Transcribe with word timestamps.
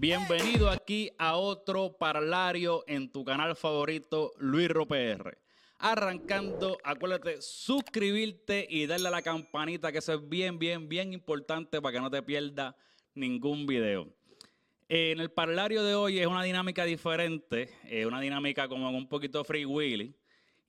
Bienvenido 0.00 0.70
aquí 0.70 1.10
a 1.18 1.36
otro 1.36 1.94
parlario 1.98 2.84
en 2.86 3.12
tu 3.12 3.22
canal 3.22 3.54
favorito, 3.54 4.32
Luis 4.38 4.70
PR. 4.88 5.36
Arrancando, 5.78 6.78
acuérdate, 6.82 7.42
suscribirte 7.42 8.66
y 8.66 8.86
darle 8.86 9.08
a 9.08 9.10
la 9.10 9.20
campanita, 9.20 9.92
que 9.92 9.98
eso 9.98 10.14
es 10.14 10.26
bien, 10.26 10.58
bien, 10.58 10.88
bien 10.88 11.12
importante 11.12 11.82
para 11.82 11.92
que 11.92 12.00
no 12.00 12.10
te 12.10 12.22
pierdas 12.22 12.74
ningún 13.14 13.66
video. 13.66 14.08
En 14.88 15.20
el 15.20 15.30
parlario 15.30 15.82
de 15.82 15.94
hoy 15.94 16.18
es 16.18 16.26
una 16.26 16.44
dinámica 16.44 16.86
diferente, 16.86 17.68
una 18.06 18.22
dinámica 18.22 18.68
como 18.68 18.88
un 18.88 19.06
poquito 19.06 19.44
free 19.44 19.66
willy. 19.66 20.14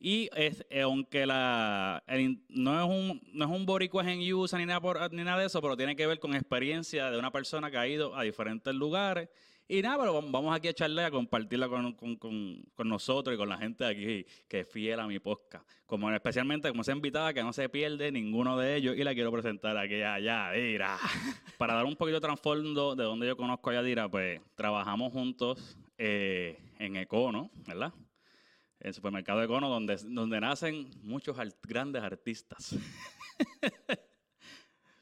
Y 0.03 0.29
es, 0.35 0.65
eh, 0.71 0.81
aunque 0.81 1.27
la, 1.27 2.03
no, 2.49 2.83
es 2.83 2.89
un, 2.89 3.21
no 3.33 3.45
es 3.45 3.51
un 3.51 3.67
boricua 3.67 4.03
en 4.11 4.33
USA 4.33 4.57
ni 4.57 4.65
nada, 4.65 5.09
ni 5.11 5.23
nada 5.23 5.37
de 5.37 5.45
eso, 5.45 5.61
pero 5.61 5.77
tiene 5.77 5.95
que 5.95 6.07
ver 6.07 6.17
con 6.17 6.33
experiencia 6.33 7.11
de 7.11 7.19
una 7.19 7.31
persona 7.31 7.69
que 7.69 7.77
ha 7.77 7.87
ido 7.87 8.15
a 8.15 8.23
diferentes 8.23 8.73
lugares. 8.73 9.29
Y 9.67 9.83
nada, 9.83 9.99
pero 9.99 10.19
vamos 10.23 10.55
aquí 10.55 10.67
a 10.67 10.71
echarle 10.71 11.03
a 11.03 11.11
compartirla 11.11 11.69
con, 11.69 11.93
con, 11.93 12.15
con, 12.17 12.89
nosotros 12.89 13.35
y 13.35 13.37
con 13.37 13.47
la 13.47 13.59
gente 13.59 13.83
de 13.83 13.89
aquí 13.91 14.25
que 14.47 14.61
es 14.61 14.67
fiel 14.67 14.99
a 14.99 15.05
mi 15.05 15.19
podcast. 15.19 15.69
Como 15.85 16.11
especialmente 16.11 16.67
como 16.69 16.81
esa 16.81 16.93
invitada 16.93 17.31
que 17.31 17.43
no 17.43 17.53
se 17.53 17.69
pierde 17.69 18.11
ninguno 18.11 18.57
de 18.57 18.77
ellos 18.77 18.97
y 18.97 19.03
la 19.03 19.13
quiero 19.13 19.31
presentar 19.31 19.77
aquí 19.77 20.01
a 20.01 20.19
Yadira. 20.19 20.97
Para 21.59 21.75
dar 21.75 21.85
un 21.85 21.95
poquito 21.95 22.15
de 22.15 22.21
trasfondo 22.21 22.95
de 22.95 23.03
donde 23.03 23.27
yo 23.27 23.37
conozco 23.37 23.69
a 23.69 23.73
Yadira, 23.75 24.09
pues 24.09 24.41
trabajamos 24.55 25.13
juntos 25.13 25.77
eh, 25.99 26.57
en 26.79 26.95
Econo, 26.95 27.51
¿verdad? 27.67 27.93
El 28.81 28.93
supermercado 28.93 29.39
de 29.39 29.47
Cono, 29.47 29.69
donde, 29.69 29.97
donde 30.07 30.39
nacen 30.39 30.89
muchos 31.03 31.37
grandes 31.63 32.01
artistas. 32.03 32.75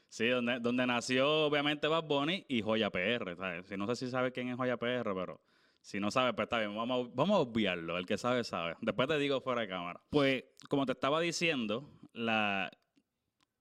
sí, 0.08 0.28
donde, 0.28 0.60
donde 0.60 0.86
nació 0.86 1.46
obviamente 1.46 1.88
Bad 1.88 2.04
Bunny 2.04 2.44
y 2.48 2.62
Joya 2.62 2.90
PR. 2.90 3.64
Si 3.64 3.76
no 3.76 3.86
sé 3.86 3.96
si 3.96 4.10
sabe 4.10 4.32
quién 4.32 4.48
es 4.48 4.56
Joya 4.56 4.76
PR, 4.76 5.14
pero 5.14 5.40
si 5.80 5.98
no 5.98 6.10
sabe, 6.10 6.34
pues 6.34 6.46
está 6.46 6.58
bien, 6.58 6.74
vamos, 6.76 7.14
vamos 7.14 7.36
a 7.36 7.40
obviarlo. 7.40 7.96
El 7.96 8.06
que 8.06 8.18
sabe, 8.18 8.44
sabe. 8.44 8.76
Después 8.80 9.08
te 9.08 9.18
digo 9.18 9.40
fuera 9.40 9.62
de 9.62 9.68
cámara. 9.68 10.00
Pues, 10.10 10.44
como 10.68 10.84
te 10.84 10.92
estaba 10.92 11.20
diciendo, 11.20 11.90
la, 12.12 12.70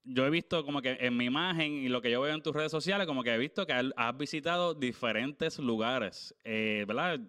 yo 0.04 0.26
he 0.26 0.30
visto 0.30 0.66
como 0.66 0.82
que 0.82 0.98
en 1.00 1.16
mi 1.16 1.26
imagen 1.26 1.74
y 1.74 1.90
lo 1.90 2.02
que 2.02 2.12
yo 2.12 2.22
veo 2.22 2.34
en 2.34 2.42
tus 2.42 2.54
redes 2.54 2.72
sociales, 2.72 3.08
como 3.08 3.24
que 3.24 3.34
he 3.34 3.38
visto 3.38 3.66
que 3.66 3.74
has 3.96 4.18
visitado 4.18 4.74
diferentes 4.74 5.60
lugares, 5.60 6.36
eh, 6.44 6.84
¿verdad? 6.88 7.20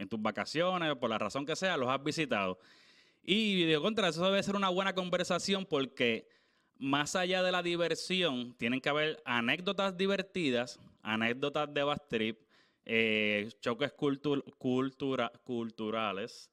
En 0.00 0.08
tus 0.08 0.20
vacaciones, 0.20 0.96
por 0.96 1.10
la 1.10 1.18
razón 1.18 1.44
que 1.44 1.54
sea, 1.54 1.76
los 1.76 1.88
has 1.88 2.02
visitado. 2.02 2.58
Y 3.22 3.64
de 3.64 3.78
contra, 3.78 4.08
eso 4.08 4.24
debe 4.24 4.42
ser 4.42 4.56
una 4.56 4.70
buena 4.70 4.94
conversación 4.94 5.66
porque 5.66 6.26
más 6.78 7.14
allá 7.14 7.42
de 7.42 7.52
la 7.52 7.62
diversión, 7.62 8.54
tienen 8.54 8.80
que 8.80 8.88
haber 8.88 9.22
anécdotas 9.26 9.96
divertidas, 9.96 10.80
anécdotas 11.02 11.72
de 11.72 11.82
Bastrip, 11.82 12.40
eh, 12.86 13.50
choques 13.60 13.92
cultura, 13.92 15.30
culturales, 15.44 16.50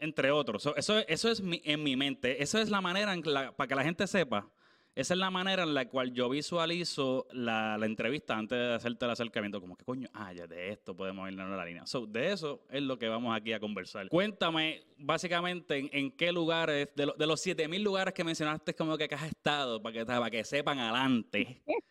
entre 0.00 0.32
otros. 0.32 0.68
Eso, 0.76 0.98
eso 0.98 1.30
es 1.30 1.40
en 1.40 1.82
mi 1.82 1.94
mente. 1.96 2.42
Eso 2.42 2.58
es 2.58 2.68
la 2.68 2.80
manera 2.80 3.14
en 3.14 3.22
para 3.22 3.68
que 3.68 3.74
la 3.76 3.84
gente 3.84 4.08
sepa 4.08 4.50
esa 4.96 5.14
es 5.14 5.18
la 5.18 5.30
manera 5.30 5.64
en 5.64 5.74
la 5.74 5.88
cual 5.88 6.12
yo 6.12 6.28
visualizo 6.28 7.26
la, 7.32 7.76
entrevista 7.82 8.36
antes 8.36 8.56
de 8.56 8.74
hacerte 8.74 9.04
el 9.04 9.10
acercamiento. 9.10 9.60
Como 9.60 9.76
que 9.76 9.84
coño, 9.84 10.08
ah, 10.14 10.32
ya 10.32 10.46
de 10.46 10.70
esto 10.70 10.96
podemos 10.96 11.28
irnos 11.28 11.52
a 11.52 11.56
la 11.56 11.64
línea. 11.64 11.84
So, 11.84 12.06
de 12.06 12.32
eso 12.32 12.62
es 12.70 12.80
lo 12.80 12.96
que 12.96 13.08
vamos 13.08 13.36
aquí 13.36 13.52
a 13.52 13.58
conversar. 13.58 14.08
Cuéntame, 14.08 14.84
básicamente, 14.96 15.88
en, 15.90 16.12
qué 16.12 16.30
lugares, 16.30 16.94
de, 16.94 17.12
de 17.16 17.26
los 17.26 17.40
7000 17.40 17.82
lugares 17.82 18.14
que 18.14 18.22
mencionaste, 18.22 18.74
como 18.74 18.96
que 18.96 19.08
has 19.12 19.24
estado, 19.24 19.82
para 19.82 19.92
que, 19.92 20.06
para 20.06 20.30
que 20.30 20.44
sepan 20.44 20.78
adelante. 20.78 21.62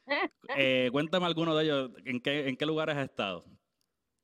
Eh, 0.58 0.90
cuéntame 0.92 1.26
alguno 1.26 1.56
de 1.56 1.64
ellos, 1.64 1.92
¿en 2.04 2.20
qué, 2.20 2.50
en 2.50 2.58
qué 2.58 2.66
lugares 2.66 2.98
has 2.98 3.06
estado? 3.06 3.46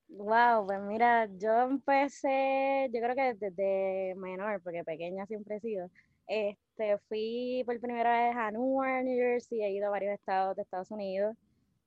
Wow, 0.10 0.66
pues 0.68 0.80
mira, 0.82 1.28
yo 1.38 1.62
empecé, 1.62 2.90
yo 2.94 3.00
creo 3.00 3.16
que 3.16 3.34
desde 3.36 4.16
menor, 4.16 4.62
porque 4.62 4.84
pequeña 4.84 5.26
siempre 5.26 5.56
he 5.56 5.60
sido. 5.62 5.90
Este, 6.30 7.00
fui 7.10 7.64
por 7.66 7.80
primera 7.80 8.28
vez 8.28 8.36
a 8.38 8.52
Newark, 8.52 9.04
New 9.04 9.18
Jersey, 9.18 9.64
he 9.64 9.72
ido 9.72 9.88
a 9.88 9.90
varios 9.90 10.14
estados 10.14 10.56
de 10.56 10.62
Estados 10.62 10.92
Unidos, 10.92 11.36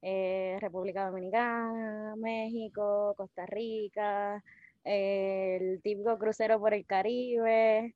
eh, 0.02 0.58
República 0.60 1.06
Dominicana, 1.06 2.16
México, 2.16 3.14
Costa 3.16 3.46
Rica, 3.46 4.42
el 4.82 5.80
típico 5.80 6.18
crucero 6.18 6.58
por 6.58 6.74
el 6.74 6.84
Caribe 6.84 7.94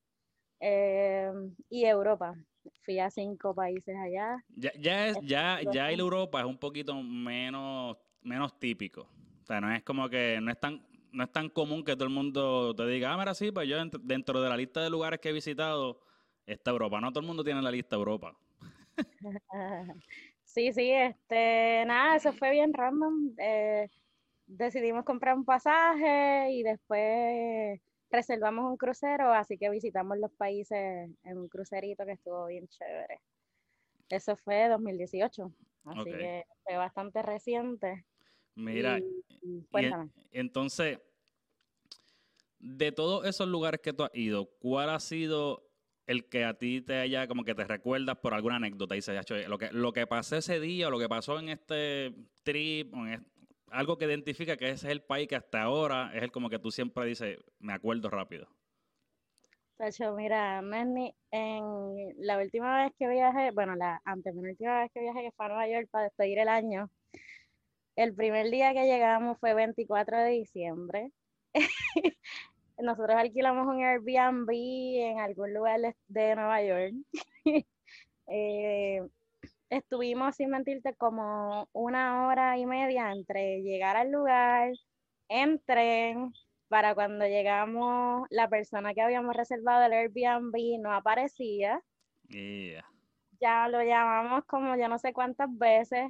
eh, 0.61 1.33
y 1.69 1.85
Europa. 1.85 2.37
Fui 2.85 3.01
a 3.01 3.11
cinco 3.11 3.53
países 3.53 3.97
allá. 3.97 4.37
Ya, 4.55 4.71
ya, 4.79 5.09
es, 5.09 5.19
ya, 5.23 5.59
ya 5.73 5.91
el 5.91 5.99
Europa 5.99 6.39
es 6.39 6.47
un 6.47 6.59
poquito 6.59 6.95
menos, 7.03 7.97
menos 8.23 8.57
típico. 8.61 9.09
O 9.43 9.47
sea, 9.47 9.61
no 9.61 9.73
es 9.73 9.83
como 9.83 10.09
que 10.09 10.39
no 10.41 10.53
es 10.53 10.61
tan, 10.61 10.81
no 11.11 11.25
es 11.25 11.33
tan 11.33 11.49
común 11.49 11.85
que 11.85 11.95
todo 11.97 12.05
el 12.05 12.15
mundo 12.15 12.73
te 12.77 12.87
diga, 12.87 13.13
ah, 13.13 13.19
mira, 13.19 13.35
sí, 13.35 13.51
pues 13.51 13.69
yo 13.69 13.79
dentro 14.03 14.41
de 14.41 14.49
la 14.49 14.57
lista 14.57 14.81
de 14.81 14.91
lugares 14.91 15.19
que 15.19 15.31
he 15.31 15.33
visitado, 15.33 16.06
esta 16.47 16.71
Europa. 16.71 17.01
No 17.01 17.11
todo 17.11 17.21
el 17.21 17.27
mundo 17.27 17.45
tiene 17.45 17.61
la 17.61 17.71
lista 17.71 17.97
Europa. 17.97 18.37
sí, 20.45 20.73
sí, 20.73 20.91
este, 20.93 21.85
nada, 21.87 22.17
eso 22.17 22.33
fue 22.33 22.53
bien 22.53 22.73
random. 22.73 23.33
Eh, 23.39 23.91
decidimos 24.47 25.05
comprar 25.05 25.37
un 25.37 25.45
pasaje 25.45 26.51
y 26.53 26.63
después 26.63 27.81
reservamos 28.11 28.71
un 28.71 28.77
crucero, 28.77 29.33
así 29.33 29.59
que 29.59 29.69
visitamos 29.69 30.19
los 30.19 30.33
países 30.33 31.11
en 31.25 31.39
un 31.39 31.49
crucerito 31.49 32.07
que 32.07 32.13
estuvo 32.13 32.47
bien 32.47 32.69
chévere. 32.69 33.21
Eso 34.09 34.37
fue 34.37 34.69
2018, 34.69 35.53
así 35.85 36.05
que 36.05 36.45
fue 36.63 36.77
bastante 36.77 37.23
reciente. 37.23 38.05
Mira, 38.55 39.01
entonces, 40.31 41.01
de 42.59 42.93
todos 42.93 43.27
esos 43.27 43.49
lugares 43.49 43.81
que 43.81 43.93
tú 43.93 44.05
has 44.05 44.15
ido, 44.15 44.49
¿cuál 44.61 44.91
ha 44.91 45.01
sido 45.01 45.66
el 46.07 46.29
que 46.29 46.45
a 46.45 46.55
ti 46.55 46.81
te 46.81 46.99
haya, 46.99 47.27
como 47.27 47.45
que 47.45 47.55
te 47.55 47.65
recuerdas 47.65 48.17
por 48.19 48.35
alguna 48.35 48.57
anécdota 48.57 48.95
y 48.95 48.99
dices, 48.99 49.25
lo 49.49 49.59
que, 49.59 49.71
lo 49.73 49.93
que 49.93 50.07
pasó 50.07 50.37
ese 50.37 50.61
día 50.61 50.89
o 50.89 50.91
lo 50.91 50.99
que 50.99 51.09
pasó 51.09 51.39
en 51.39 51.49
este 51.49 52.15
trip, 52.45 52.95
algo 53.71 53.99
que 53.99 54.05
identifica 54.05 54.57
que 54.57 54.71
ese 54.71 54.87
es 54.87 54.93
el 54.93 55.03
país 55.03 55.29
que 55.29 55.37
hasta 55.37 55.63
ahora 55.63 56.11
es 56.15 56.23
el 56.23 56.31
como 56.31 56.49
que 56.49 56.59
tú 56.59 56.71
siempre 56.71 57.07
dices, 57.07 57.39
me 57.59 57.73
acuerdo 57.73 58.09
rápido. 58.09 58.49
Tacho, 59.77 60.15
mira, 60.15 60.61
en 60.61 62.15
la 62.17 62.39
última 62.39 62.85
vez 62.85 62.93
que 62.99 63.09
viajé, 63.09 63.51
bueno, 63.51 63.75
la 63.77 64.01
antepenúltima 64.05 64.81
vez 64.81 64.91
que 64.95 65.01
viajé, 65.01 65.23
que 65.23 65.33
fue 65.33 65.47
a 65.47 65.49
Nueva 65.49 65.69
York 65.69 65.89
para 65.91 66.05
despedir 66.05 66.39
el 66.39 66.49
año, 66.49 66.91
el 67.97 68.15
primer 68.15 68.51
día 68.51 68.73
que 68.73 68.87
llegamos 68.87 69.39
fue 69.39 69.55
24 69.55 70.19
de 70.19 70.31
diciembre. 70.31 71.11
nosotros 72.87 73.17
alquilamos 73.17 73.67
un 73.67 73.83
Airbnb 73.85 74.51
en 74.51 75.21
algún 75.21 75.53
lugar 75.53 75.81
de 76.09 76.35
Nueva 76.35 76.63
York. 76.63 76.95
Eh, 78.29 79.01
estuvimos, 79.71 80.35
sin 80.35 80.51
mentirte, 80.51 80.95
como 80.97 81.69
una 81.73 82.27
hora 82.27 82.59
y 82.59 82.67
media 82.67 83.13
entre 83.13 83.63
llegar 83.63 83.97
al 83.97 84.11
lugar, 84.11 84.73
en 85.29 85.61
tren, 85.61 86.33
para 86.69 86.97
cuando 86.97 87.25
llegamos, 87.25 88.27
la 88.31 88.49
persona 88.49 88.95
que 88.95 89.03
habíamos 89.03 89.37
reservado 89.37 89.85
el 89.85 89.93
Airbnb 89.93 90.81
no 90.81 90.93
aparecía. 90.93 91.81
Ya 93.41 93.69
lo 93.69 93.81
llamamos 93.85 94.45
como 94.47 94.75
yo 94.77 94.89
no 94.89 94.99
sé 94.99 95.13
cuántas 95.13 95.49
veces 95.57 96.09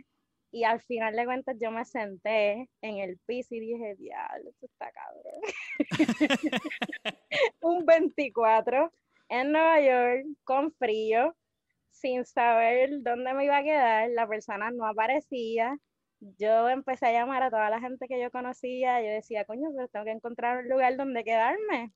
y 0.56 0.65
al 0.65 0.81
final 0.81 1.15
de 1.15 1.27
cuentas 1.27 1.55
yo 1.61 1.71
me 1.71 1.84
senté 1.84 2.71
en 2.81 2.97
el 2.97 3.19
piso 3.27 3.55
y 3.55 3.61
dije, 3.61 3.94
diablo, 3.97 4.49
esto 4.49 4.65
está 4.65 4.91
cabrón. 4.91 5.43
un 7.61 7.84
24 7.84 8.91
en 9.28 9.53
Nueva 9.53 9.83
York 9.83 10.25
con 10.45 10.72
frío, 10.72 11.37
sin 11.91 12.25
saber 12.25 13.03
dónde 13.03 13.34
me 13.34 13.45
iba 13.45 13.59
a 13.59 13.63
quedar, 13.63 14.09
la 14.09 14.27
persona 14.27 14.71
no 14.71 14.86
aparecía. 14.86 15.77
Yo 16.21 16.71
empecé 16.71 17.04
a 17.04 17.13
llamar 17.13 17.42
a 17.42 17.51
toda 17.51 17.69
la 17.69 17.78
gente 17.78 18.09
que 18.09 18.19
yo 18.19 18.31
conocía, 18.31 19.03
yo 19.03 19.09
decía, 19.09 19.45
coño, 19.45 19.69
pero 19.77 19.89
tengo 19.89 20.07
que 20.07 20.13
encontrar 20.13 20.65
un 20.65 20.71
lugar 20.71 20.97
donde 20.97 21.22
quedarme. 21.22 21.92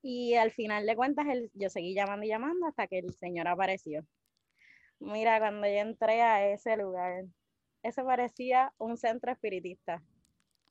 Y 0.00 0.32
al 0.32 0.50
final 0.50 0.86
de 0.86 0.96
cuentas, 0.96 1.26
yo 1.52 1.68
seguí 1.68 1.92
llamando 1.92 2.24
y 2.24 2.30
llamando 2.30 2.68
hasta 2.68 2.86
que 2.86 3.00
el 3.00 3.12
señor 3.12 3.48
apareció. 3.48 4.06
Mira, 5.00 5.38
cuando 5.38 5.66
yo 5.66 5.74
entré 5.74 6.22
a 6.22 6.46
ese 6.48 6.76
lugar, 6.76 7.24
eso 7.82 8.04
parecía 8.04 8.72
un 8.78 8.96
centro 8.96 9.32
espiritista. 9.32 10.02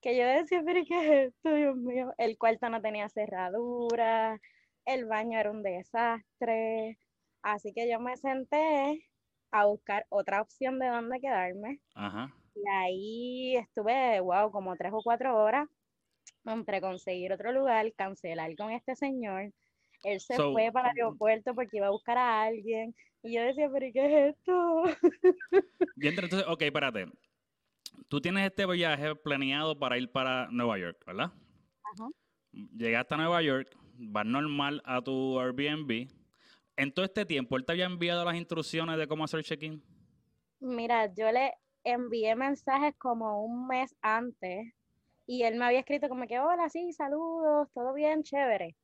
Que 0.02 0.18
yo 0.18 0.26
decía, 0.26 0.62
pero 0.66 0.82
¿qué 0.88 0.98
es 0.98 1.34
esto, 1.34 1.56
Dios 1.56 1.76
mío? 1.78 2.14
El 2.18 2.38
cuarto 2.38 2.70
no 2.70 2.82
tenía 2.82 3.10
cerradura, 3.10 4.40
el 4.86 5.06
baño 5.06 5.40
era 5.40 5.52
un 5.52 5.64
desastre. 5.64 6.98
Así 7.42 7.74
que 7.74 7.90
yo 7.90 8.00
me 8.00 8.18
senté 8.18 9.08
a 9.52 9.66
buscar 9.66 10.06
otra 10.10 10.42
opción 10.42 10.80
de 10.80 10.88
dónde 10.88 11.20
quedarme. 11.20 11.80
Y 12.56 12.70
ahí 12.70 13.56
estuve, 13.58 14.20
wow, 14.20 14.52
como 14.52 14.76
tres 14.76 14.92
o 14.94 15.02
cuatro 15.04 15.38
horas 15.38 15.68
entre 16.46 16.82
conseguir 16.82 17.34
otro 17.34 17.52
lugar, 17.52 17.94
cancelar 17.96 18.56
con 18.56 18.72
este 18.72 18.96
señor. 18.96 19.52
Él 20.04 20.20
se 20.20 20.36
fue 20.36 20.72
para 20.72 20.92
el 20.92 20.98
aeropuerto 20.98 21.54
porque 21.56 21.78
iba 21.78 21.88
a 21.88 21.92
buscar 21.92 22.18
a 22.18 22.44
alguien. 22.44 22.96
Y 23.24 23.36
yo 23.36 23.42
decía, 23.42 23.70
pero 23.72 23.86
¿qué 23.94 24.06
es 24.06 24.36
esto? 24.36 24.84
Y 25.98 26.08
entonces, 26.08 26.44
ok, 26.48 26.62
espérate. 26.62 27.08
tú 28.08 28.22
tienes 28.22 28.46
este 28.46 28.66
viaje 28.68 29.16
planeado 29.16 29.78
para 29.78 29.98
ir 29.98 30.12
para 30.12 30.48
Nueva 30.52 30.78
York, 30.78 31.04
¿verdad? 31.06 31.32
Ajá. 31.84 32.10
Llegaste 32.52 33.16
a 33.16 33.18
Nueva 33.18 33.42
York, 33.42 33.76
vas 33.98 34.26
normal 34.26 34.82
a 34.86 35.02
tu 35.02 35.40
Airbnb. 35.40 36.08
En 36.76 36.94
todo 36.94 37.06
este 37.06 37.26
tiempo, 37.26 37.58
¿él 37.58 37.66
te 37.66 37.72
había 37.72 37.86
enviado 37.86 38.24
las 38.24 38.36
instrucciones 38.36 38.98
de 38.98 39.08
cómo 39.08 39.24
hacer 39.24 39.44
check-in? 39.44 39.84
Mira, 40.60 41.12
yo 41.14 41.32
le 41.32 41.54
envié 41.84 42.36
mensajes 42.36 42.94
como 42.98 43.44
un 43.44 43.68
mes 43.68 43.96
antes 44.02 44.74
y 45.26 45.44
él 45.44 45.56
me 45.56 45.66
había 45.66 45.80
escrito 45.80 46.08
como 46.08 46.28
que, 46.28 46.40
hola, 46.40 46.70
sí, 46.70 46.94
saludos, 46.94 47.70
todo 47.74 47.94
bien, 47.94 48.24
chévere. 48.24 48.76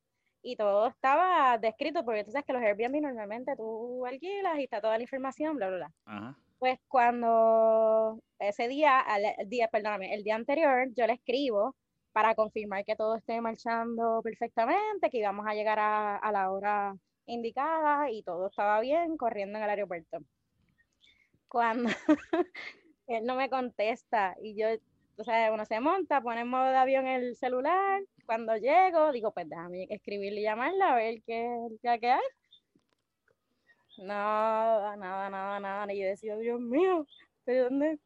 Y 0.46 0.56
todo 0.56 0.88
estaba 0.88 1.56
descrito 1.56 2.04
porque 2.04 2.22
tú 2.22 2.30
sabes 2.30 2.44
que 2.44 2.52
los 2.52 2.60
Airbnb 2.60 3.00
normalmente 3.00 3.56
tú 3.56 4.04
alquilas 4.04 4.58
y 4.58 4.64
está 4.64 4.82
toda 4.82 4.98
la 4.98 5.02
información, 5.02 5.56
bla, 5.56 5.68
bla, 5.68 5.76
bla. 5.78 5.92
Ajá. 6.04 6.38
Pues 6.58 6.78
cuando 6.86 8.20
ese 8.38 8.68
día, 8.68 9.02
el 9.38 9.48
día, 9.48 9.68
perdóname, 9.68 10.14
el 10.14 10.22
día 10.22 10.34
anterior, 10.34 10.88
yo 10.94 11.06
le 11.06 11.14
escribo 11.14 11.74
para 12.12 12.34
confirmar 12.34 12.84
que 12.84 12.94
todo 12.94 13.16
esté 13.16 13.40
marchando 13.40 14.20
perfectamente, 14.22 15.08
que 15.08 15.18
íbamos 15.18 15.46
a 15.48 15.54
llegar 15.54 15.78
a, 15.78 16.16
a 16.16 16.30
la 16.30 16.50
hora 16.50 16.94
indicada 17.26 18.10
y 18.10 18.22
todo 18.22 18.48
estaba 18.48 18.80
bien, 18.80 19.16
corriendo 19.16 19.58
en 19.58 19.64
el 19.64 19.70
aeropuerto. 19.70 20.18
Cuando 21.48 21.88
él 23.06 23.24
no 23.24 23.34
me 23.36 23.48
contesta 23.48 24.36
y 24.42 24.54
yo, 24.60 24.66
o 25.16 25.24
sea, 25.24 25.52
uno 25.52 25.64
se 25.64 25.80
monta, 25.80 26.20
pone 26.20 26.40
en 26.42 26.48
modo 26.48 26.70
de 26.70 26.76
avión 26.76 27.06
el 27.06 27.36
celular, 27.36 28.02
cuando 28.26 28.56
llego, 28.56 29.12
digo, 29.12 29.32
pues 29.32 29.48
déjame 29.48 29.86
escribirle 29.90 30.40
y 30.40 30.44
llamarla 30.44 30.92
a 30.92 30.96
ver 30.96 31.22
qué, 31.26 31.48
qué, 31.82 31.98
qué 32.00 32.10
hay. 32.10 32.20
Nada, 33.98 34.96
nada, 34.96 35.30
nada, 35.30 35.60
nada. 35.60 35.92
Y 35.94 36.00
yo 36.00 36.06
decía, 36.06 36.36
Dios 36.36 36.60
mío, 36.60 37.06
¿pero 37.44 37.64
dónde, 37.64 37.98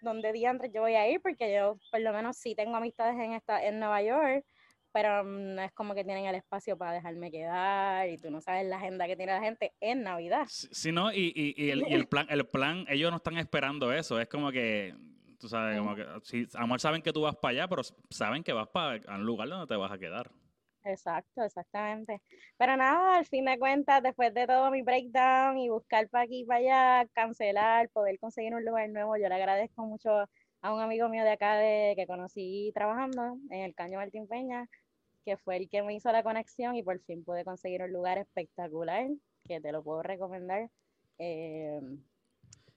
dónde 0.00 0.32
diantres 0.32 0.72
yo 0.72 0.80
voy 0.80 0.94
a 0.94 1.08
ir? 1.08 1.20
Porque 1.20 1.54
yo, 1.54 1.78
por 1.90 2.00
lo 2.00 2.12
menos, 2.12 2.36
sí 2.36 2.54
tengo 2.54 2.74
amistades 2.76 3.14
en, 3.16 3.32
esta, 3.32 3.64
en 3.64 3.78
Nueva 3.78 4.02
York, 4.02 4.44
pero 4.92 5.22
no 5.22 5.62
es 5.62 5.70
como 5.72 5.94
que 5.94 6.04
tienen 6.04 6.24
el 6.26 6.34
espacio 6.34 6.76
para 6.76 6.92
dejarme 6.92 7.30
quedar 7.30 8.08
y 8.08 8.16
tú 8.18 8.30
no 8.30 8.40
sabes 8.40 8.66
la 8.66 8.78
agenda 8.78 9.06
que 9.06 9.14
tiene 9.16 9.32
la 9.32 9.40
gente 9.42 9.72
en 9.80 10.02
Navidad. 10.02 10.46
Si 10.48 10.90
no, 10.90 11.12
y, 11.12 11.32
y- 11.36 11.54
y 11.64 11.70
el, 11.70 11.84
y 11.88 11.94
el 11.94 12.08
plan, 12.08 12.26
el 12.30 12.46
plan, 12.46 12.84
ellos 12.88 13.10
no 13.10 13.18
están 13.18 13.36
esperando 13.38 13.92
eso. 13.92 14.18
Es 14.20 14.28
como 14.28 14.50
que, 14.50 14.94
tú 15.38 15.48
sabes, 15.48 15.78
como 15.78 15.94
que, 15.94 16.04
si, 16.22 16.46
a 16.54 16.60
lo 16.60 16.66
mejor 16.66 16.80
saben 16.80 17.02
que 17.02 17.12
tú 17.12 17.22
vas 17.22 17.36
para 17.36 17.52
allá, 17.52 17.68
pero 17.68 17.82
saben 18.10 18.42
que 18.42 18.52
vas 18.52 18.68
para 18.68 19.00
un 19.14 19.24
lugar 19.24 19.48
donde 19.48 19.66
te 19.66 19.76
vas 19.76 19.92
a 19.92 19.98
quedar. 19.98 20.30
Exacto, 20.84 21.42
exactamente. 21.42 22.22
Pero 22.56 22.76
nada, 22.76 23.16
al 23.18 23.26
fin 23.26 23.44
de 23.44 23.58
cuentas, 23.58 24.02
después 24.02 24.32
de 24.32 24.46
todo 24.46 24.70
mi 24.70 24.82
breakdown 24.82 25.58
y 25.58 25.68
buscar 25.68 26.08
para 26.08 26.24
aquí 26.24 26.40
y 26.40 26.44
para 26.44 26.60
allá, 27.00 27.10
cancelar, 27.12 27.88
poder 27.90 28.18
conseguir 28.20 28.54
un 28.54 28.64
lugar 28.64 28.88
nuevo, 28.90 29.16
yo 29.16 29.28
le 29.28 29.34
agradezco 29.34 29.84
mucho 29.84 30.10
a 30.60 30.74
un 30.74 30.80
amigo 30.80 31.08
mío 31.08 31.24
de 31.24 31.32
acá 31.32 31.56
de, 31.56 31.94
que 31.96 32.06
conocí 32.06 32.70
trabajando 32.72 33.38
en 33.50 33.62
el 33.62 33.74
Caño 33.74 33.98
Martín 33.98 34.28
Peña, 34.28 34.68
que 35.24 35.36
fue 35.36 35.56
el 35.56 35.68
que 35.68 35.82
me 35.82 35.94
hizo 35.94 36.12
la 36.12 36.22
conexión 36.22 36.76
y 36.76 36.84
por 36.84 37.00
fin 37.00 37.24
pude 37.24 37.44
conseguir 37.44 37.82
un 37.82 37.92
lugar 37.92 38.18
espectacular, 38.18 39.08
que 39.44 39.60
te 39.60 39.72
lo 39.72 39.82
puedo 39.82 40.02
recomendar. 40.02 40.70
Eh, 41.18 41.80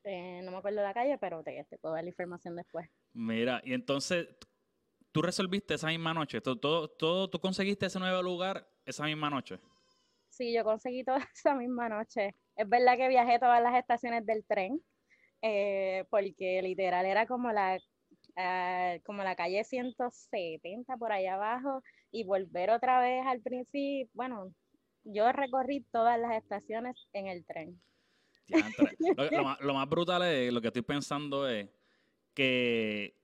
eh, 0.03 0.41
no 0.43 0.51
me 0.51 0.57
acuerdo 0.57 0.81
la 0.81 0.93
calle, 0.93 1.17
pero 1.17 1.43
te, 1.43 1.65
te 1.69 1.77
puedo 1.77 1.95
dar 1.95 2.03
la 2.03 2.09
información 2.09 2.55
después. 2.55 2.89
Mira, 3.13 3.61
y 3.63 3.73
entonces, 3.73 4.27
tú 5.11 5.21
resolviste 5.21 5.75
esa 5.75 5.87
misma 5.87 6.13
noche. 6.13 6.41
Todo, 6.41 6.59
todo, 6.59 6.89
todo- 6.89 7.29
tú 7.29 7.39
conseguiste 7.39 7.87
ese 7.87 7.99
nuevo 7.99 8.21
lugar 8.23 8.69
esa 8.85 9.05
misma 9.05 9.29
noche. 9.29 9.59
Sí, 10.29 10.53
yo 10.53 10.63
conseguí 10.63 11.03
toda 11.03 11.19
esa 11.35 11.55
misma 11.55 11.89
noche. 11.89 12.35
Es 12.55 12.67
verdad 12.69 12.97
que 12.97 13.07
viajé 13.09 13.39
todas 13.39 13.61
las 13.61 13.75
estaciones 13.77 14.25
del 14.25 14.45
tren, 14.45 14.81
eh, 15.41 16.05
porque 16.09 16.61
literal 16.61 17.05
era 17.05 17.27
como 17.27 17.51
la, 17.51 17.79
ah, 18.37 18.97
como 19.05 19.23
la 19.23 19.35
calle 19.35 19.63
170 19.63 20.97
por 20.97 21.11
allá 21.11 21.35
abajo 21.35 21.81
y 22.11 22.25
volver 22.25 22.71
otra 22.71 23.01
vez 23.01 23.25
al 23.25 23.41
principio. 23.41 24.09
Bueno, 24.13 24.53
yo 25.03 25.31
recorrí 25.31 25.85
todas 25.91 26.19
las 26.19 26.33
estaciones 26.37 26.97
en 27.13 27.27
el 27.27 27.45
tren. 27.45 27.81
Lo, 29.17 29.29
lo 29.31 29.43
más, 29.43 29.61
lo 29.61 29.73
más 29.73 29.89
brutal 29.89 30.23
es, 30.23 30.51
lo 30.53 30.61
que 30.61 30.67
estoy 30.67 30.81
pensando 30.81 31.47
es 31.47 31.67
que 32.33 33.15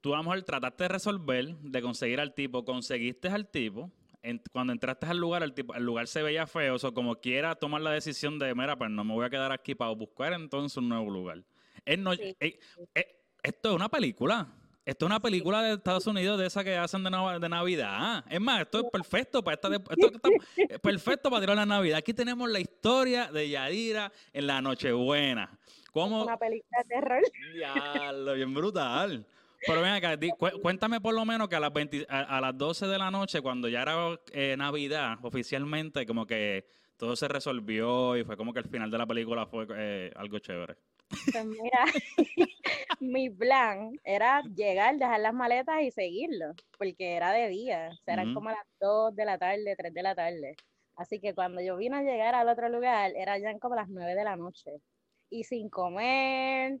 tú 0.00 0.14
a 0.14 0.18
lo 0.18 0.24
mejor 0.24 0.42
trataste 0.42 0.84
de 0.84 0.88
resolver, 0.88 1.56
de 1.58 1.82
conseguir 1.82 2.20
al 2.20 2.34
tipo, 2.34 2.64
conseguiste 2.64 3.28
al 3.28 3.48
tipo, 3.50 3.90
en- 4.22 4.42
cuando 4.52 4.72
entraste 4.72 5.06
al 5.06 5.18
lugar, 5.18 5.42
el, 5.42 5.52
tipo, 5.54 5.74
el 5.74 5.84
lugar 5.84 6.06
se 6.06 6.22
veía 6.22 6.46
feo, 6.46 6.74
o 6.74 6.78
sea, 6.78 6.90
como 6.92 7.16
quiera 7.20 7.54
tomar 7.54 7.80
la 7.80 7.90
decisión 7.90 8.38
de, 8.38 8.54
mira, 8.54 8.76
pues 8.76 8.90
no 8.90 9.04
me 9.04 9.14
voy 9.14 9.24
a 9.26 9.30
quedar 9.30 9.52
aquí 9.52 9.74
para 9.74 9.90
buscar 9.92 10.32
entonces 10.32 10.76
un 10.78 10.88
nuevo 10.88 11.10
lugar. 11.10 11.44
Él 11.84 12.02
no, 12.02 12.14
Sí. 12.14 12.36
eh, 12.40 12.58
eh, 12.94 13.06
esto 13.42 13.70
es 13.70 13.74
una 13.76 13.88
película. 13.88 14.55
Esto 14.86 15.04
es 15.04 15.10
una 15.10 15.18
película 15.20 15.62
de 15.62 15.74
Estados 15.74 16.06
Unidos 16.06 16.38
de 16.38 16.46
esa 16.46 16.62
que 16.62 16.76
hacen 16.76 17.02
de, 17.02 17.10
Nav- 17.10 17.40
de 17.40 17.48
Navidad. 17.48 18.24
Es 18.30 18.40
más, 18.40 18.60
esto 18.62 18.78
es 18.78 18.84
perfecto 18.92 19.42
para 19.42 19.56
esta 19.56 19.68
esto 19.74 20.20
es 20.56 20.78
perfecto 20.78 21.28
para 21.28 21.40
tirar 21.40 21.56
la 21.56 21.66
Navidad. 21.66 21.98
Aquí 21.98 22.14
tenemos 22.14 22.48
la 22.48 22.60
historia 22.60 23.26
de 23.32 23.48
Yadira 23.48 24.12
en 24.32 24.46
la 24.46 24.62
Nochebuena. 24.62 25.50
¿Cómo? 25.92 26.22
Una 26.22 26.36
película 26.38 26.78
de 26.84 26.88
terror. 26.88 27.22
Diablo, 27.52 28.34
bien 28.34 28.54
brutal. 28.54 29.26
Pero 29.66 29.80
ven 29.82 29.92
acá, 29.94 30.16
di- 30.16 30.30
cu- 30.30 30.60
cuéntame 30.62 31.00
por 31.00 31.14
lo 31.14 31.24
menos 31.24 31.48
que 31.48 31.56
a 31.56 31.60
las, 31.60 31.72
20 31.72 32.06
a, 32.08 32.20
a 32.36 32.40
las 32.40 32.56
12 32.56 32.86
de 32.86 32.98
la 32.98 33.10
noche, 33.10 33.40
cuando 33.40 33.68
ya 33.68 33.82
era 33.82 33.96
eh, 34.30 34.54
Navidad 34.56 35.18
oficialmente, 35.22 36.06
como 36.06 36.26
que 36.28 36.64
todo 36.96 37.16
se 37.16 37.26
resolvió 37.26 38.16
y 38.16 38.22
fue 38.22 38.36
como 38.36 38.52
que 38.52 38.60
el 38.60 38.68
final 38.68 38.88
de 38.88 38.98
la 38.98 39.06
película 39.06 39.46
fue 39.46 39.66
eh, 39.70 40.12
algo 40.14 40.38
chévere. 40.38 40.76
Pues 41.08 41.44
mira, 41.44 41.84
mi 43.00 43.30
plan 43.30 43.92
era 44.04 44.42
llegar, 44.42 44.96
dejar 44.96 45.20
las 45.20 45.34
maletas 45.34 45.82
y 45.82 45.90
seguirlo, 45.90 46.54
porque 46.78 47.16
era 47.16 47.32
de 47.32 47.48
día, 47.48 47.90
o 47.92 47.96
sea, 48.04 48.14
eran 48.14 48.34
como 48.34 48.50
las 48.50 48.66
2 48.80 49.14
de 49.14 49.24
la 49.24 49.38
tarde, 49.38 49.76
3 49.76 49.94
de 49.94 50.02
la 50.02 50.14
tarde. 50.14 50.56
Así 50.96 51.20
que 51.20 51.34
cuando 51.34 51.60
yo 51.60 51.76
vine 51.76 51.98
a 51.98 52.02
llegar 52.02 52.34
al 52.34 52.48
otro 52.48 52.68
lugar, 52.68 53.12
era 53.14 53.38
ya 53.38 53.56
como 53.58 53.74
las 53.74 53.88
9 53.88 54.14
de 54.14 54.24
la 54.24 54.36
noche. 54.36 54.80
Y 55.28 55.44
sin 55.44 55.68
comer, 55.68 56.80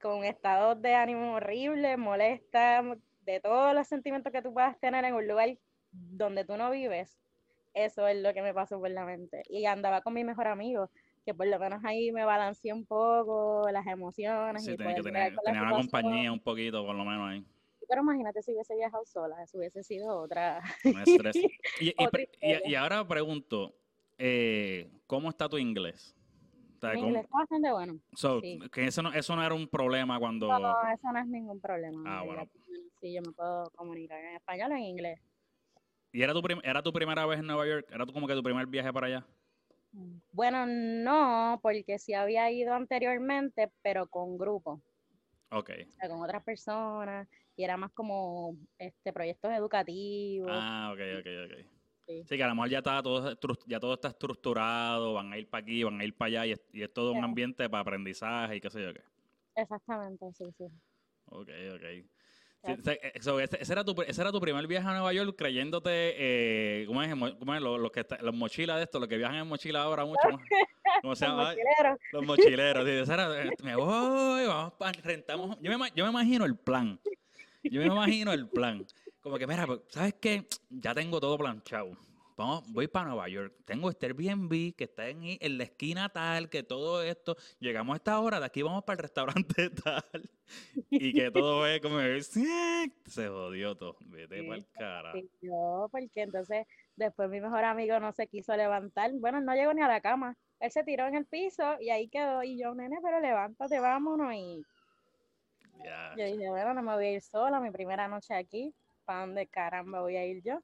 con 0.00 0.24
estados 0.24 0.80
de 0.82 0.94
ánimo 0.94 1.34
horribles, 1.34 1.98
molesta, 1.98 2.82
de 3.22 3.40
todos 3.40 3.74
los 3.74 3.86
sentimientos 3.86 4.32
que 4.32 4.42
tú 4.42 4.52
puedas 4.52 4.78
tener 4.78 5.04
en 5.04 5.14
un 5.14 5.26
lugar 5.26 5.56
donde 5.92 6.44
tú 6.44 6.56
no 6.56 6.70
vives. 6.70 7.18
Eso 7.74 8.06
es 8.06 8.16
lo 8.22 8.32
que 8.32 8.42
me 8.42 8.54
pasó 8.54 8.78
por 8.78 8.90
la 8.90 9.04
mente. 9.04 9.42
Y 9.48 9.66
andaba 9.66 10.00
con 10.02 10.14
mi 10.14 10.24
mejor 10.24 10.46
amigo, 10.46 10.90
que 11.24 11.34
por 11.34 11.46
lo 11.46 11.58
menos 11.58 11.82
ahí 11.84 12.12
me 12.12 12.24
balanceé 12.24 12.72
un 12.72 12.84
poco 12.84 13.66
las 13.72 13.86
emociones. 13.86 14.64
Sí, 14.64 14.72
y 14.72 14.76
tenía, 14.76 14.94
que 14.94 15.02
tener, 15.02 15.32
una 15.46 15.70
compañía 15.72 16.30
un 16.32 16.40
poquito, 16.40 16.84
por 16.84 16.94
lo 16.94 17.04
menos 17.04 17.30
ahí. 17.30 17.44
Pero 17.88 18.02
imagínate 18.02 18.42
si 18.42 18.52
hubiese 18.52 18.74
viajado 18.74 19.04
sola, 19.04 19.42
eso 19.42 19.58
hubiese 19.58 19.82
sido 19.82 20.18
otra. 20.18 20.62
Un 20.84 21.00
estrés. 21.00 21.36
Y, 21.80 21.88
y 21.88 21.94
Otra 21.98 22.10
pre- 22.10 22.28
y- 22.40 22.46
historia. 22.52 22.60
y 22.70 22.74
ahora 22.74 23.06
pregunto, 23.06 23.74
eh, 24.18 24.90
¿cómo 25.06 25.28
está 25.30 25.48
tu 25.48 25.58
inglés? 25.58 26.14
O 26.76 26.80
sea, 26.80 26.90
Mi 26.90 26.96
¿cómo- 26.96 27.06
inglés 27.08 27.24
está 27.24 27.38
bastante 27.38 27.72
bueno. 27.72 27.98
so, 28.14 28.40
sí. 28.40 28.58
que 28.72 28.86
eso 28.86 29.02
no, 29.02 29.12
eso 29.12 29.36
no 29.36 29.44
era 29.44 29.54
un 29.54 29.66
problema 29.68 30.18
cuando... 30.18 30.48
No, 30.48 30.74
eso 30.92 31.12
no 31.12 31.18
es 31.18 31.26
ningún 31.26 31.60
problema. 31.60 32.02
Ah, 32.06 32.20
en 32.22 32.26
bueno. 32.26 32.48
Sí, 33.00 33.12
yo 33.14 33.22
me 33.22 33.32
puedo 33.32 33.70
comunicar 33.76 34.18
en 34.20 34.36
español 34.36 34.72
o 34.72 34.74
en 34.76 34.82
inglés. 34.82 35.20
¿Y 36.12 36.22
era 36.22 36.32
tu, 36.32 36.40
era 36.62 36.82
tu 36.82 36.92
primera 36.92 37.26
vez 37.26 37.40
en 37.40 37.46
Nueva 37.46 37.66
York? 37.66 37.86
¿Era 37.92 38.06
tu- 38.06 38.12
como 38.12 38.26
que 38.26 38.34
tu 38.34 38.42
primer 38.42 38.66
viaje 38.66 38.92
para 38.92 39.06
allá? 39.08 39.26
Bueno, 40.32 40.66
no, 40.66 41.60
porque 41.62 41.98
sí 41.98 42.14
había 42.14 42.50
ido 42.50 42.74
anteriormente, 42.74 43.70
pero 43.82 44.08
con 44.08 44.36
grupo, 44.36 44.82
Ok. 45.50 45.70
o 45.86 45.90
sea, 45.92 46.08
con 46.08 46.22
otras 46.22 46.42
personas, 46.42 47.28
y 47.56 47.62
era 47.64 47.76
más 47.76 47.92
como 47.92 48.56
este 48.78 49.12
proyectos 49.12 49.52
educativos. 49.52 50.50
Ah, 50.50 50.90
ok, 50.92 51.00
ok, 51.20 51.26
ok. 51.46 51.66
Sí. 52.06 52.22
Sí, 52.28 52.36
que 52.36 52.42
a 52.42 52.48
lo 52.48 52.54
mejor 52.54 52.70
ya, 52.70 52.78
está 52.78 53.02
todo, 53.02 53.34
ya 53.66 53.80
todo 53.80 53.94
está 53.94 54.08
estructurado, 54.08 55.14
van 55.14 55.32
a 55.32 55.38
ir 55.38 55.48
para 55.48 55.62
aquí, 55.62 55.82
van 55.84 56.00
a 56.00 56.04
ir 56.04 56.16
para 56.16 56.26
allá, 56.28 56.46
y 56.46 56.52
es, 56.52 56.60
y 56.72 56.82
es 56.82 56.92
todo 56.92 57.12
un 57.12 57.22
ambiente 57.24 57.68
para 57.70 57.82
aprendizaje 57.82 58.56
y 58.56 58.60
qué 58.60 58.70
sé 58.70 58.82
yo 58.82 58.92
qué. 58.92 59.02
Exactamente, 59.54 60.26
sí, 60.32 60.44
sí. 60.58 60.64
Ok, 61.26 61.48
ok. 61.74 61.84
Sí, 62.66 63.20
so, 63.20 63.40
ese, 63.40 63.58
ese 63.60 63.72
era 63.72 63.84
tu, 63.84 63.94
ese 64.06 64.20
era 64.20 64.32
tu 64.32 64.40
primer 64.40 64.66
viaje 64.66 64.88
a 64.88 64.92
Nueva 64.92 65.12
York 65.12 65.34
creyéndote, 65.36 65.90
eh, 65.92 66.84
¿cómo 66.86 67.02
es? 67.02 67.14
Mo- 67.16 67.38
¿Cómo 67.38 67.54
es? 67.54 67.60
Los, 67.60 67.78
los 67.80 67.90
que 67.92 68.00
está- 68.00 68.18
los 68.22 68.34
mochilas 68.34 68.78
de 68.78 68.84
estos, 68.84 69.00
los 69.00 69.08
que 69.08 69.16
viajan 69.18 69.36
en 69.36 69.46
mochila 69.46 69.82
ahora 69.82 70.04
mucho 70.04 70.28
más. 70.30 70.40
¿Cómo 71.02 71.14
se 71.14 71.26
Los 71.26 71.34
llama? 71.36 71.44
Mochileros. 71.50 71.98
Los 72.12 72.24
mochileros. 72.26 72.84
sí, 72.84 72.90
ese 72.90 73.12
era, 73.12 73.42
eh, 73.44 73.50
me 73.62 73.76
voy, 73.76 74.46
vamos, 74.46 74.72
rentamos. 75.02 75.58
Yo 75.60 75.78
me, 75.78 75.90
yo 75.94 76.04
me 76.04 76.10
imagino 76.10 76.44
el 76.44 76.56
plan. 76.56 76.98
Yo 77.62 77.80
me 77.80 77.86
imagino 77.86 78.32
el 78.32 78.48
plan. 78.48 78.86
Como 79.20 79.36
que, 79.38 79.46
mira, 79.46 79.66
pues, 79.66 79.80
¿sabes 79.88 80.14
qué? 80.20 80.46
Ya 80.70 80.94
tengo 80.94 81.18
todo 81.20 81.36
planchado. 81.38 81.96
Vamos, 82.36 82.64
voy 82.72 82.88
para 82.88 83.06
Nueva 83.06 83.28
York. 83.28 83.54
Tengo 83.64 83.88
este 83.90 84.06
Airbnb 84.06 84.74
que 84.74 84.84
está 84.84 85.08
en, 85.08 85.20
en 85.22 85.58
la 85.58 85.64
esquina 85.64 86.08
tal, 86.08 86.50
que 86.50 86.64
todo 86.64 87.02
esto. 87.02 87.36
Llegamos 87.60 87.94
a 87.94 87.96
esta 87.96 88.18
hora, 88.18 88.40
de 88.40 88.46
aquí 88.46 88.62
vamos 88.62 88.82
para 88.82 88.94
el 88.94 89.02
restaurante 89.02 89.70
tal. 89.84 90.02
Y 90.90 91.12
que 91.12 91.30
todo 91.30 91.64
es 91.66 91.80
como, 91.80 91.98
se 92.00 93.28
jodió 93.28 93.76
todo. 93.76 93.96
Vete 94.06 94.40
Sí, 94.40 94.46
para 94.46 94.56
el 94.58 94.66
cara. 94.72 95.12
Yo, 95.40 95.88
porque 95.92 96.22
entonces 96.22 96.66
después 96.96 97.30
mi 97.30 97.40
mejor 97.40 97.64
amigo 97.64 98.00
no 98.00 98.12
se 98.12 98.26
quiso 98.26 98.56
levantar. 98.56 99.12
Bueno, 99.14 99.40
no 99.40 99.54
llegó 99.54 99.72
ni 99.72 99.82
a 99.82 99.88
la 99.88 100.00
cama. 100.00 100.36
Él 100.58 100.70
se 100.72 100.82
tiró 100.82 101.06
en 101.06 101.14
el 101.14 101.26
piso 101.26 101.76
y 101.80 101.90
ahí 101.90 102.08
quedó. 102.08 102.42
Y 102.42 102.58
yo, 102.58 102.74
nene, 102.74 102.98
pero 103.02 103.20
levántate, 103.20 103.78
vámonos. 103.78 104.34
Y. 104.34 104.66
Yo 106.16 106.24
dije, 106.24 106.48
bueno, 106.48 106.74
no 106.74 106.82
me 106.82 106.94
voy 106.94 107.06
a 107.06 107.12
ir 107.12 107.20
sola, 107.20 107.60
mi 107.60 107.70
primera 107.70 108.08
noche 108.08 108.34
aquí, 108.34 108.74
¿para 109.04 109.20
dónde 109.20 109.46
caramba 109.46 110.00
voy 110.00 110.16
a 110.16 110.24
ir 110.24 110.42
yo? 110.42 110.60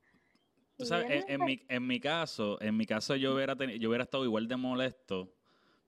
Tú 0.81 0.87
sabes, 0.87 1.11
en, 1.11 1.19
"No, 1.21 1.27
en 1.29 1.39
pues, 1.39 1.47
mi, 1.47 1.67
en 1.69 1.87
mi 1.87 2.01
caso, 2.01 2.61
en 2.61 2.77
mi 2.77 2.87
caso 2.87 3.15
yo 3.17 3.35
hubiera 3.35 3.55
teni- 3.57 3.79
yo 3.79 3.89
hubiera 3.89 4.05
estado 4.05 4.25
igual 4.25 4.49
de 4.49 4.57
molesto, 4.57 5.33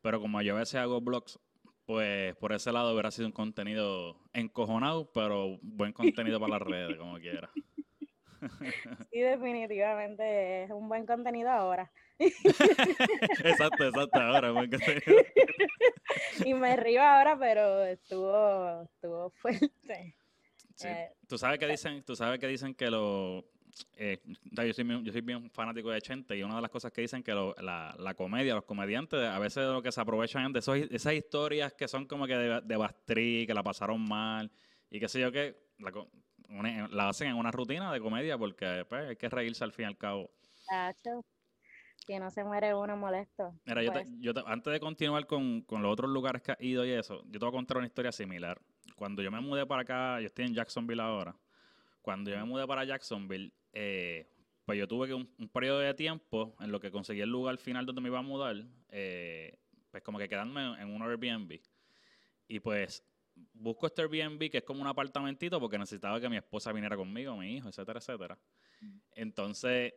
pero 0.00 0.20
como 0.20 0.40
yo 0.42 0.54
a 0.54 0.58
veces 0.60 0.74
hago 0.76 1.00
blogs, 1.00 1.38
pues 1.86 2.36
por 2.36 2.52
ese 2.52 2.70
lado 2.72 2.92
hubiera 2.92 3.10
sido 3.10 3.26
un 3.26 3.32
contenido 3.32 4.16
encojonado, 4.32 5.10
pero 5.12 5.58
buen 5.62 5.92
contenido 5.92 6.38
para 6.38 6.58
las 6.58 6.62
redes, 6.62 6.96
como 6.96 7.18
quiera. 7.18 7.50
Sí, 9.12 9.20
definitivamente 9.20 10.64
es 10.64 10.70
un 10.72 10.88
buen 10.88 11.06
contenido 11.06 11.48
ahora. 11.48 11.92
exacto, 12.18 13.84
exacto, 13.86 14.20
ahora 14.20 14.50
buen 14.50 14.70
contenido. 14.70 15.02
Y 16.44 16.52
me 16.54 16.76
río 16.76 17.02
ahora, 17.02 17.38
pero 17.38 17.84
estuvo, 17.84 18.82
estuvo 18.82 19.30
fuerte. 19.30 20.16
Sí. 20.74 20.88
Eh, 20.88 21.10
Tú 21.28 21.38
sabes 21.38 21.58
que 21.58 21.66
dicen, 21.68 22.02
tú 22.04 22.16
sabes 22.16 22.38
que 22.40 22.46
dicen 22.48 22.74
que 22.74 22.90
lo 22.90 23.44
eh, 23.96 24.20
yo, 24.24 24.72
soy, 24.74 24.84
bien- 24.84 25.04
yo 25.04 25.12
soy 25.12 25.20
bien 25.20 25.50
fanático 25.50 25.90
de 25.90 26.00
Chente 26.00 26.36
y 26.36 26.42
una 26.42 26.56
de 26.56 26.62
las 26.62 26.70
cosas 26.70 26.92
que 26.92 27.00
dicen 27.00 27.22
que 27.22 27.32
lo- 27.32 27.54
la, 27.60 27.94
la 27.98 28.14
comedia, 28.14 28.54
los 28.54 28.64
comediantes, 28.64 29.20
a 29.20 29.38
veces 29.38 29.64
lo 29.66 29.82
que 29.82 29.92
se 29.92 30.00
aprovechan 30.00 30.52
de 30.52 30.58
esos- 30.60 30.76
esas 30.90 31.14
historias 31.14 31.72
que 31.74 31.88
son 31.88 32.06
como 32.06 32.26
que 32.26 32.36
de, 32.36 32.60
de 32.62 32.76
bastrí, 32.76 33.46
que 33.46 33.54
la 33.54 33.62
pasaron 33.62 34.06
mal 34.06 34.50
y 34.90 35.00
qué 35.00 35.08
sé 35.08 35.20
yo 35.20 35.32
qué, 35.32 35.56
la, 35.78 35.90
co- 35.92 36.10
una- 36.48 36.88
la 36.88 37.08
hacen 37.08 37.28
en 37.28 37.36
una 37.36 37.50
rutina 37.50 37.92
de 37.92 38.00
comedia 38.00 38.36
porque 38.36 38.84
pues, 38.88 39.08
hay 39.10 39.16
que 39.16 39.28
reírse 39.28 39.64
al 39.64 39.72
fin 39.72 39.84
y 39.84 39.88
al 39.88 39.96
cabo. 39.96 40.30
Tacho, 40.66 41.24
que 42.06 42.18
no 42.18 42.30
se 42.30 42.44
muere 42.44 42.74
uno 42.74 42.96
molesto. 42.96 43.54
Mira, 43.64 43.82
yo 43.82 43.92
te- 43.92 44.04
Pues, 44.04 44.08
yo 44.20 44.34
te- 44.34 44.42
antes 44.46 44.72
de 44.72 44.80
continuar 44.80 45.26
con, 45.26 45.62
con 45.62 45.82
los 45.82 45.92
otros 45.92 46.10
lugares 46.10 46.42
que 46.42 46.52
has 46.52 46.60
ido 46.60 46.84
y 46.84 46.90
eso, 46.90 47.22
yo 47.26 47.32
te 47.32 47.38
voy 47.38 47.48
a 47.48 47.52
contar 47.52 47.76
una 47.78 47.86
historia 47.86 48.12
similar. 48.12 48.60
Cuando 48.96 49.22
yo 49.22 49.30
me 49.30 49.40
mudé 49.40 49.64
para 49.66 49.82
acá, 49.82 50.20
yo 50.20 50.26
estoy 50.26 50.44
en 50.46 50.54
Jacksonville 50.54 51.00
ahora. 51.00 51.34
Cuando 52.02 52.30
yo 52.30 52.36
me 52.36 52.44
mudé 52.44 52.66
para 52.66 52.84
Jacksonville, 52.84 53.52
eh, 53.72 54.28
pues 54.64 54.78
yo 54.78 54.86
tuve 54.86 55.08
que 55.08 55.14
un, 55.14 55.32
un 55.38 55.48
periodo 55.48 55.78
de 55.78 55.94
tiempo 55.94 56.56
en 56.60 56.70
lo 56.70 56.80
que 56.80 56.90
conseguí 56.90 57.20
el 57.20 57.30
lugar 57.30 57.56
final 57.58 57.86
donde 57.86 58.00
me 58.00 58.08
iba 58.08 58.18
a 58.18 58.22
mudar, 58.22 58.56
eh, 58.90 59.58
pues 59.90 60.02
como 60.02 60.18
que 60.18 60.28
quedarme 60.28 60.80
en 60.80 60.90
un 60.90 61.02
Airbnb. 61.02 61.60
Y 62.48 62.60
pues 62.60 63.04
busco 63.54 63.86
este 63.86 64.02
Airbnb 64.02 64.50
que 64.50 64.58
es 64.58 64.64
como 64.64 64.82
un 64.82 64.86
apartamentito 64.86 65.58
porque 65.58 65.78
necesitaba 65.78 66.20
que 66.20 66.28
mi 66.28 66.36
esposa 66.36 66.72
viniera 66.72 66.96
conmigo, 66.96 67.36
mi 67.36 67.56
hijo, 67.56 67.68
etcétera, 67.68 67.98
etcétera. 67.98 68.38
Entonces, 69.14 69.94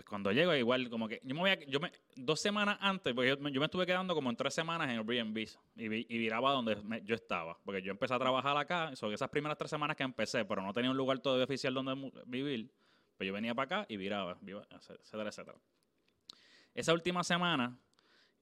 pues 0.00 0.08
cuando 0.08 0.32
llego, 0.32 0.54
igual 0.54 0.88
como 0.88 1.06
que 1.06 1.20
yo 1.22 1.34
me 1.34 1.40
voy 1.42 1.50
a, 1.50 1.60
yo 1.66 1.78
me, 1.78 1.92
dos 2.16 2.40
semanas 2.40 2.78
antes, 2.80 3.12
porque 3.12 3.28
yo, 3.28 3.36
me- 3.36 3.50
estuve 3.50 3.84
quedando 3.84 4.14
como 4.14 4.30
en 4.30 4.36
tres 4.36 4.54
semanas 4.54 4.88
en 4.88 4.96
Airbnb 4.96 5.36
y, 5.76 6.14
y 6.14 6.18
viraba 6.18 6.52
donde 6.52 7.02
yo 7.04 7.14
estaba, 7.14 7.58
porque 7.64 7.82
yo 7.82 7.90
empecé 7.90 8.14
a 8.14 8.18
trabajar 8.18 8.56
acá, 8.56 8.96
sobre 8.96 9.16
esas 9.16 9.28
primeras 9.28 9.58
tres 9.58 9.70
semanas 9.70 9.96
que 9.98 10.02
empecé, 10.02 10.46
pero 10.46 10.62
no 10.62 10.72
tenía 10.72 10.90
un 10.90 10.96
lugar 10.96 11.18
todavía 11.18 11.44
oficial 11.44 11.74
donde 11.74 12.10
vivir, 12.24 12.70
pues 13.18 13.26
yo 13.26 13.34
venía 13.34 13.54
para 13.54 13.80
acá 13.80 13.86
y 13.90 13.98
viraba, 13.98 14.38
etcétera, 14.40 15.28
etcétera. 15.28 15.58
Esa 16.74 16.94
última 16.94 17.22
semana, 17.22 17.76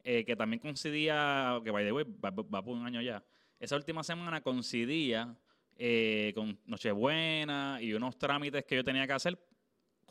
eh, 0.05 0.25
que 0.25 0.37
también 0.37 0.61
coincidía, 0.61 1.61
que 1.65 1.73
by 1.73 1.85
the 1.85 1.93
way, 1.93 2.05
va, 2.25 2.31
va 2.31 2.62
por 2.62 2.77
un 2.77 2.87
año 2.87 3.03
ya, 3.03 3.25
esa 3.59 3.75
última 3.75 4.05
semana 4.05 4.43
coincidía 4.43 5.35
eh, 5.77 6.31
con 6.37 6.57
Nochebuena 6.67 7.79
y 7.81 7.95
unos 7.95 8.17
trámites 8.17 8.65
que 8.65 8.77
yo 8.77 8.85
tenía 8.85 9.09
que 9.09 9.12
hacer 9.12 9.37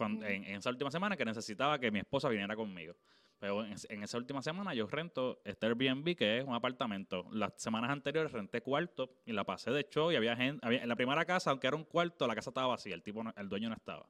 en, 0.05 0.23
en 0.23 0.55
esa 0.57 0.69
última 0.69 0.91
semana 0.91 1.15
que 1.17 1.25
necesitaba 1.25 1.79
que 1.79 1.91
mi 1.91 1.99
esposa 1.99 2.29
viniera 2.29 2.55
conmigo. 2.55 2.95
Pero 3.39 3.63
en, 3.63 3.75
en 3.89 4.03
esa 4.03 4.17
última 4.17 4.41
semana 4.41 4.73
yo 4.73 4.87
rento 4.87 5.39
este 5.45 5.67
Airbnb, 5.67 6.15
que 6.15 6.39
es 6.39 6.43
un 6.43 6.55
apartamento. 6.55 7.27
Las 7.31 7.53
semanas 7.57 7.91
anteriores 7.91 8.31
renté 8.31 8.61
cuarto 8.61 9.11
y 9.25 9.31
la 9.31 9.43
pasé 9.43 9.69
de 9.71 9.87
show 9.89 10.11
y 10.11 10.15
había 10.15 10.35
gente. 10.35 10.65
Había, 10.65 10.81
en 10.81 10.89
la 10.89 10.95
primera 10.95 11.23
casa, 11.25 11.51
aunque 11.51 11.67
era 11.67 11.75
un 11.77 11.83
cuarto, 11.83 12.25
la 12.25 12.33
casa 12.35 12.49
estaba 12.49 12.67
vacía, 12.67 12.95
el, 12.95 13.03
tipo 13.03 13.23
no- 13.23 13.33
el 13.37 13.47
dueño 13.47 13.69
no 13.69 13.75
estaba. 13.75 14.07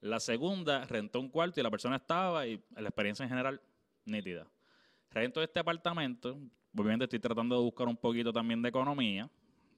La 0.00 0.20
segunda 0.20 0.84
rentó 0.86 1.20
un 1.20 1.28
cuarto 1.28 1.60
y 1.60 1.62
la 1.62 1.70
persona 1.70 1.96
estaba 1.96 2.46
y 2.46 2.62
la 2.76 2.88
experiencia 2.88 3.22
en 3.22 3.28
general 3.30 3.60
nítida. 4.04 4.46
Rento 5.10 5.42
este 5.42 5.58
apartamento, 5.60 6.38
obviamente 6.76 7.04
estoy 7.04 7.18
tratando 7.18 7.56
de 7.56 7.62
buscar 7.62 7.88
un 7.88 7.96
poquito 7.96 8.32
también 8.32 8.60
de 8.62 8.68
economía, 8.68 9.28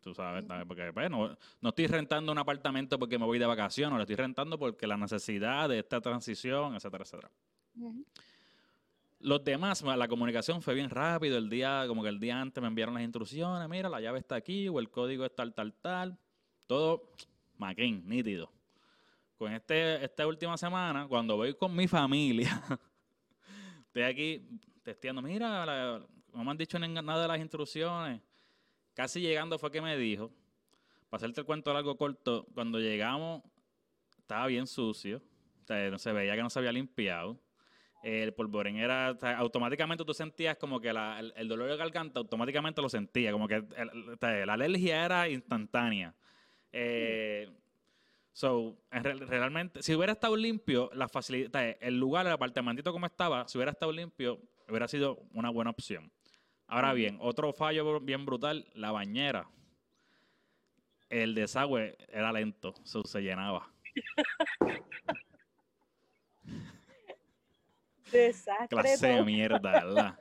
tú 0.03 0.15
sabes, 0.15 0.45
porque 0.67 0.93
pues, 0.93 1.11
no, 1.11 1.37
no 1.61 1.69
estoy 1.71 1.87
rentando 1.87 2.33
un 2.33 2.39
apartamento 2.39 2.99
porque 2.99 3.19
me 3.19 3.25
voy 3.25 3.39
de 3.39 3.47
vacaciones, 3.47 3.97
lo 3.97 4.03
estoy 4.03 4.17
rentando 4.17 4.59
porque 4.59 4.87
la 4.87 4.97
necesidad 4.97 5.69
de 5.69 5.79
esta 5.79 6.01
transición, 6.01 6.75
etcétera, 6.75 7.05
etcétera. 7.05 7.31
Los 9.21 9.45
demás, 9.45 9.83
la 9.83 10.09
comunicación 10.09 10.61
fue 10.63 10.75
bien 10.75 10.91
rápido, 10.91 11.39
el 11.39 11.49
día, 11.49 11.85
como 11.87 12.03
que 12.03 12.09
el 12.09 12.19
día 12.19 12.41
antes 12.41 12.61
me 12.61 12.67
enviaron 12.67 12.95
las 12.95 13.05
instrucciones, 13.05 13.69
mira, 13.69 13.89
la 13.89 14.01
llave 14.01 14.19
está 14.19 14.35
aquí, 14.35 14.69
o 14.69 14.81
el 14.81 14.91
código 14.91 15.25
es 15.25 15.33
tal, 15.35 15.55
tal, 15.55 15.73
tal, 15.75 16.19
todo 16.67 17.13
maquín, 17.57 18.03
nítido. 18.09 18.51
Con 19.39 19.53
este, 19.53 20.05
esta 20.05 20.27
última 20.27 20.57
semana, 20.57 21.07
cuando 21.07 21.37
voy 21.37 21.55
con 21.55 21.75
mi 21.75 21.87
familia, 21.87 22.51
estoy 23.87 24.03
aquí 24.03 24.49
testeando, 24.83 25.23
mira, 25.23 25.65
la- 25.65 26.07
no 26.35 26.45
me 26.45 26.51
han 26.51 26.57
dicho 26.57 26.79
nada 26.79 27.23
de 27.23 27.29
las 27.29 27.39
instrucciones. 27.41 28.21
Casi 28.95 29.21
llegando 29.21 29.59
fue 29.59 29.71
que 29.71 29.81
me 29.81 29.97
dijo, 29.97 30.31
para 31.09 31.19
hacerte 31.19 31.41
el 31.41 31.47
cuento 31.47 31.73
largo 31.73 31.97
corto, 31.97 32.47
cuando 32.55 32.79
llegamos 32.79 33.43
estaba 34.19 34.47
bien 34.47 34.67
sucio, 34.67 35.23
se 35.97 36.13
veía 36.13 36.35
que 36.35 36.43
no 36.43 36.51
se 36.51 36.59
había 36.59 36.73
limpiado. 36.73 37.39
El 38.03 38.35
polvorín 38.35 38.77
era, 38.77 39.09
automáticamente 39.37 40.05
tú 40.05 40.13
sentías 40.13 40.57
como 40.57 40.81
que 40.81 40.89
el, 40.89 41.49
dolor 41.49 41.69
de 41.69 41.77
garganta, 41.77 42.19
automáticamente 42.19 42.83
lo 42.83 42.89
sentía, 42.89 43.31
como 43.31 43.47
que 43.47 43.63
la 44.21 44.53
alergia 44.53 45.05
era 45.05 45.29
instantánea. 45.29 46.15
Eh, 46.73 47.49
so, 48.33 48.77
en 48.91 49.05
real- 49.05 49.21
realmente, 49.21 49.83
si 49.83 49.95
hubiera 49.95 50.15
estado 50.15 50.37
limpio, 50.37 50.91
la 50.95 51.09
facilidad, 51.09 51.77
el 51.81 51.99
lugar, 51.99 52.27
el 52.27 52.33
apartamentito 52.33 52.93
como 52.93 53.07
estaba, 53.07 53.47
si 53.47 53.57
hubiera 53.59 53.71
estado 53.71 53.93
limpio, 53.93 54.41
hubiera 54.69 54.89
sido 54.89 55.19
una 55.33 55.51
buena 55.51 55.71
opción. 55.71 56.11
Ahora 56.67 56.93
bien, 56.95 57.19
otro 57.21 57.53
fallo 57.53 58.01
bien 58.01 58.25
brutal, 58.25 58.67
la 58.75 58.93
bañera. 58.93 59.49
El 61.09 61.35
desagüe 61.35 61.97
era 62.09 62.33
lento, 62.33 62.75
so, 62.85 63.03
se 63.05 63.21
llenaba. 63.21 63.71
Desastre. 68.11 68.69
Clase 68.69 69.07
de 69.09 69.23
mierda, 69.23 69.59
¿verdad? 69.73 70.19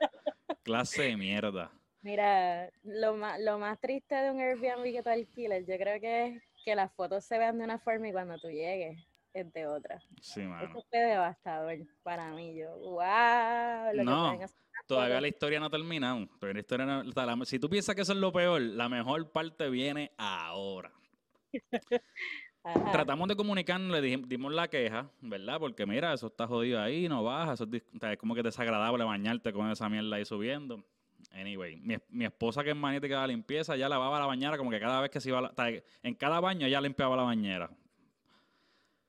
Clase 0.62 1.02
de 1.02 1.16
mierda. 1.16 1.70
Mira, 2.02 2.70
lo 2.82 3.14
más, 3.14 3.40
lo 3.40 3.58
más 3.58 3.78
triste 3.80 4.14
de 4.14 4.30
un 4.30 4.40
Airbnb 4.40 4.82
que 4.92 5.02
tú 5.02 5.08
alquiles, 5.08 5.66
yo 5.66 5.76
creo 5.76 6.00
que 6.00 6.26
es 6.26 6.42
que 6.64 6.74
las 6.74 6.92
fotos 6.92 7.24
se 7.24 7.38
vean 7.38 7.58
de 7.58 7.64
una 7.64 7.78
forma 7.78 8.08
y 8.08 8.12
cuando 8.12 8.38
tú 8.38 8.48
llegues 8.48 8.98
es 9.32 9.52
de 9.52 9.66
otra. 9.66 10.00
Sí, 10.20 10.40
Eso 10.40 10.48
mano. 10.50 10.82
fue 10.90 10.98
devastador 10.98 11.78
para 12.02 12.30
mí. 12.32 12.54
Yo, 12.56 12.76
wow, 12.76 13.92
lo 13.92 13.98
que 13.98 14.04
No, 14.04 14.34
las 14.36 14.54
Todavía 14.94 15.20
la 15.20 15.28
historia 15.28 15.60
no 15.60 15.66
ha 15.66 15.70
terminado. 15.70 16.26
Todavía 16.38 16.54
la 16.54 16.60
historia 16.60 16.86
no- 16.86 17.00
o 17.08 17.12
sea, 17.12 17.26
la- 17.26 17.44
si 17.44 17.58
tú 17.58 17.68
piensas 17.68 17.94
que 17.94 18.02
eso 18.02 18.12
es 18.12 18.18
lo 18.18 18.32
peor, 18.32 18.60
la 18.60 18.88
mejor 18.88 19.30
parte 19.30 19.68
viene 19.70 20.12
ahora. 20.16 20.92
Tratamos 22.92 23.26
de 23.28 23.34
comunicarnos, 23.36 23.90
le 24.00 24.16
dimos 24.18 24.52
la 24.52 24.68
queja, 24.68 25.10
¿verdad? 25.20 25.58
Porque 25.58 25.84
mira, 25.84 26.12
eso 26.12 26.28
está 26.28 26.46
jodido 26.46 26.80
ahí, 26.80 27.08
no 27.08 27.24
baja, 27.24 27.54
eso 27.54 27.66
es, 27.72 27.82
o 27.94 27.98
sea, 27.98 28.12
es 28.12 28.18
como 28.18 28.34
que 28.36 28.42
desagradable 28.42 29.02
bañarte 29.04 29.52
con 29.52 29.68
esa 29.70 29.88
mierda 29.88 30.14
ahí 30.16 30.24
subiendo. 30.24 30.84
Anyway, 31.32 31.76
mi, 31.80 31.94
es- 31.94 32.02
mi 32.08 32.24
esposa 32.24 32.62
que 32.62 32.70
es 32.70 32.76
magnética 32.76 33.16
de 33.16 33.20
la 33.22 33.26
limpieza, 33.28 33.74
ya 33.76 33.88
lavaba 33.88 34.18
la 34.20 34.26
bañera 34.26 34.56
como 34.56 34.70
que 34.70 34.78
cada 34.78 35.00
vez 35.00 35.10
que 35.10 35.20
se 35.20 35.30
iba, 35.30 35.38
a 35.38 35.42
la- 35.42 35.82
en 36.02 36.14
cada 36.14 36.38
baño 36.40 36.66
ella 36.66 36.80
limpiaba 36.80 37.16
la 37.16 37.22
bañera. 37.24 37.68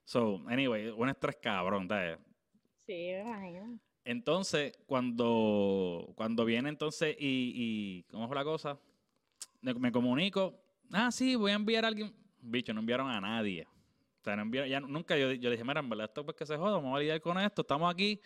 So, 0.06 0.42
anyway, 0.48 0.88
un 0.90 1.10
estrés 1.10 1.38
cabrón, 1.42 1.88
¿sabes? 1.88 2.18
Sí, 2.86 2.94
me 2.94 3.22
imagino. 3.22 3.80
Entonces, 4.06 4.78
cuando, 4.86 6.12
cuando 6.16 6.44
viene 6.46 6.70
entonces 6.70 7.16
y, 7.20 7.54
y 7.56 8.04
¿cómo 8.12 8.28
fue 8.28 8.36
la 8.36 8.44
cosa? 8.44 8.78
Me, 9.62 9.92
comunico, 9.92 10.60
ah, 10.92 11.10
sí, 11.12 11.36
voy 11.36 11.52
a 11.52 11.56
enviar 11.56 11.86
a 11.86 11.88
alguien. 11.88 12.14
Bicho, 12.42 12.74
no 12.74 12.82
enviaron 12.82 13.10
a 13.10 13.22
nadie. 13.22 13.66
Ya 14.26 14.80
nunca 14.82 15.18
yo, 15.18 15.32
yo 15.32 15.50
dije, 15.50 15.64
mira, 15.64 15.80
en 15.80 15.90
verdad, 15.90 16.06
esto 16.06 16.24
pues 16.26 16.36
que 16.36 16.46
se 16.46 16.58
joda, 16.58 16.74
vamos 16.74 16.96
a 16.96 17.00
lidiar 17.00 17.22
con 17.22 17.38
esto, 17.38 17.62
estamos 17.62 17.92
aquí, 17.92 18.20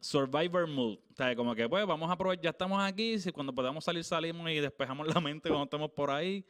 survivor 0.00 0.66
mood. 0.66 0.98
O 1.10 1.14
sea, 1.16 1.34
como 1.34 1.54
que 1.54 1.68
pues 1.68 1.86
vamos 1.86 2.08
a 2.10 2.12
aprovechar, 2.14 2.44
ya 2.44 2.50
estamos 2.50 2.82
aquí, 2.82 3.18
si 3.18 3.32
cuando 3.32 3.54
podamos 3.54 3.84
salir, 3.84 4.04
salimos 4.04 4.50
y 4.50 4.56
despejamos 4.56 5.06
la 5.06 5.20
mente 5.20 5.48
cuando 5.48 5.64
estemos 5.64 5.90
por 5.90 6.10
ahí. 6.10 6.44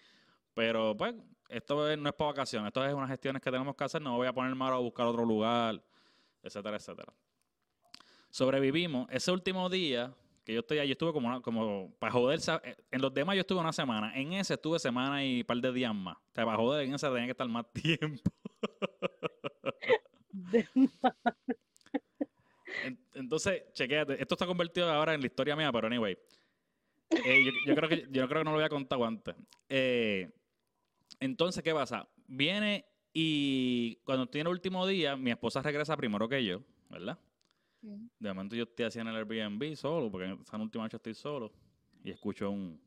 Pero 0.52 0.96
pues, 0.96 1.14
esto 1.48 1.88
es- 1.90 1.98
no 1.98 2.08
es 2.08 2.14
para 2.14 2.30
vacaciones, 2.30 2.68
esto 2.68 2.84
es 2.84 2.92
unas 2.94 3.08
gestiones 3.10 3.40
que 3.42 3.50
tenemos 3.50 3.74
que 3.76 3.84
hacer, 3.84 4.02
no 4.02 4.16
voy 4.16 4.26
a 4.26 4.32
poner 4.32 4.54
malo 4.54 4.76
a 4.76 4.80
buscar 4.80 5.06
otro 5.06 5.24
lugar, 5.24 5.80
etcétera, 6.42 6.76
etcétera 6.76 7.12
sobrevivimos. 8.34 9.06
Ese 9.10 9.30
último 9.30 9.68
día 9.70 10.12
que 10.44 10.52
yo 10.54 10.60
estoy 10.60 10.78
ahí, 10.78 10.88
yo 10.88 10.92
estuve 10.92 11.12
como, 11.12 11.28
una- 11.28 11.40
como 11.40 11.94
para 12.00 12.12
joder. 12.12 12.40
eh, 12.64 12.76
En 12.90 13.00
los 13.00 13.14
demás 13.14 13.36
yo 13.36 13.40
estuve 13.42 13.60
una 13.60 13.72
semana. 13.72 14.12
En 14.18 14.32
ese 14.32 14.54
estuve 14.54 14.78
semana 14.80 15.24
y 15.24 15.40
un 15.40 15.46
par 15.46 15.58
de 15.58 15.72
días 15.72 15.94
más. 15.94 16.16
O 16.16 16.32
sea, 16.34 16.44
para 16.44 16.56
joder, 16.58 16.84
en 16.86 16.94
ese 16.94 17.06
tenía 17.08 17.26
que 17.26 17.30
estar 17.30 17.48
más 17.48 17.64
tiempo. 17.72 18.30
En- 22.82 22.98
Entonces, 23.14 23.62
chequéate. 23.72 24.20
Esto 24.20 24.34
está 24.34 24.46
convertido 24.46 24.90
ahora 24.90 25.14
en 25.14 25.20
la 25.20 25.26
historia 25.26 25.54
mía, 25.54 25.70
pero 25.72 25.86
anyway. 25.86 26.18
Eh, 27.10 27.44
yo, 27.44 27.52
yo 27.66 27.74
creo 27.76 27.88
que, 27.88 28.06
yo 28.10 28.28
creo 28.28 28.40
que 28.40 28.44
no 28.44 28.50
lo 28.50 28.56
había 28.56 28.68
contado 28.68 29.04
antes. 29.04 29.36
Eh, 29.68 30.28
entonces, 31.20 31.62
¿qué 31.62 31.72
pasa? 31.72 32.08
Viene 32.26 32.84
y 33.12 33.96
cuando 34.04 34.26
tiene 34.26 34.48
el 34.50 34.54
último 34.56 34.86
día, 34.86 35.16
mi 35.16 35.30
esposa 35.30 35.62
regresa 35.62 35.96
primero 35.96 36.28
que 36.28 36.44
yo, 36.44 36.62
¿verdad? 36.90 37.16
De 38.18 38.32
momento 38.32 38.56
yo 38.56 38.64
estoy 38.64 38.86
haciendo 38.86 39.10
el 39.10 39.16
Airbnb 39.16 39.76
solo, 39.76 40.10
porque 40.10 40.38
esa 40.40 40.56
última 40.56 40.84
noche 40.84 40.96
estoy 40.96 41.14
solo. 41.14 41.52
Y 42.02 42.10
escucho 42.10 42.50
un... 42.50 42.80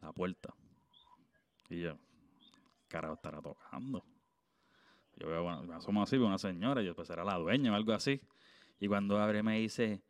La 0.00 0.12
puerta. 0.12 0.52
Y 1.70 1.80
yo, 1.80 1.96
carajo, 2.88 3.14
estará 3.14 3.40
tocando. 3.40 4.04
Yo 5.16 5.28
veo, 5.28 5.42
bueno, 5.42 5.62
me 5.62 5.74
asomo 5.74 6.02
así, 6.02 6.18
veo 6.18 6.26
una 6.26 6.38
señora, 6.38 6.82
y 6.82 6.86
yo, 6.86 6.94
pues 6.94 7.08
era 7.10 7.24
la 7.24 7.36
dueña 7.38 7.72
o 7.72 7.74
algo 7.74 7.92
así. 7.92 8.20
Y 8.80 8.88
cuando 8.88 9.18
abre 9.18 9.42
me 9.42 9.58
dice, 9.58 10.02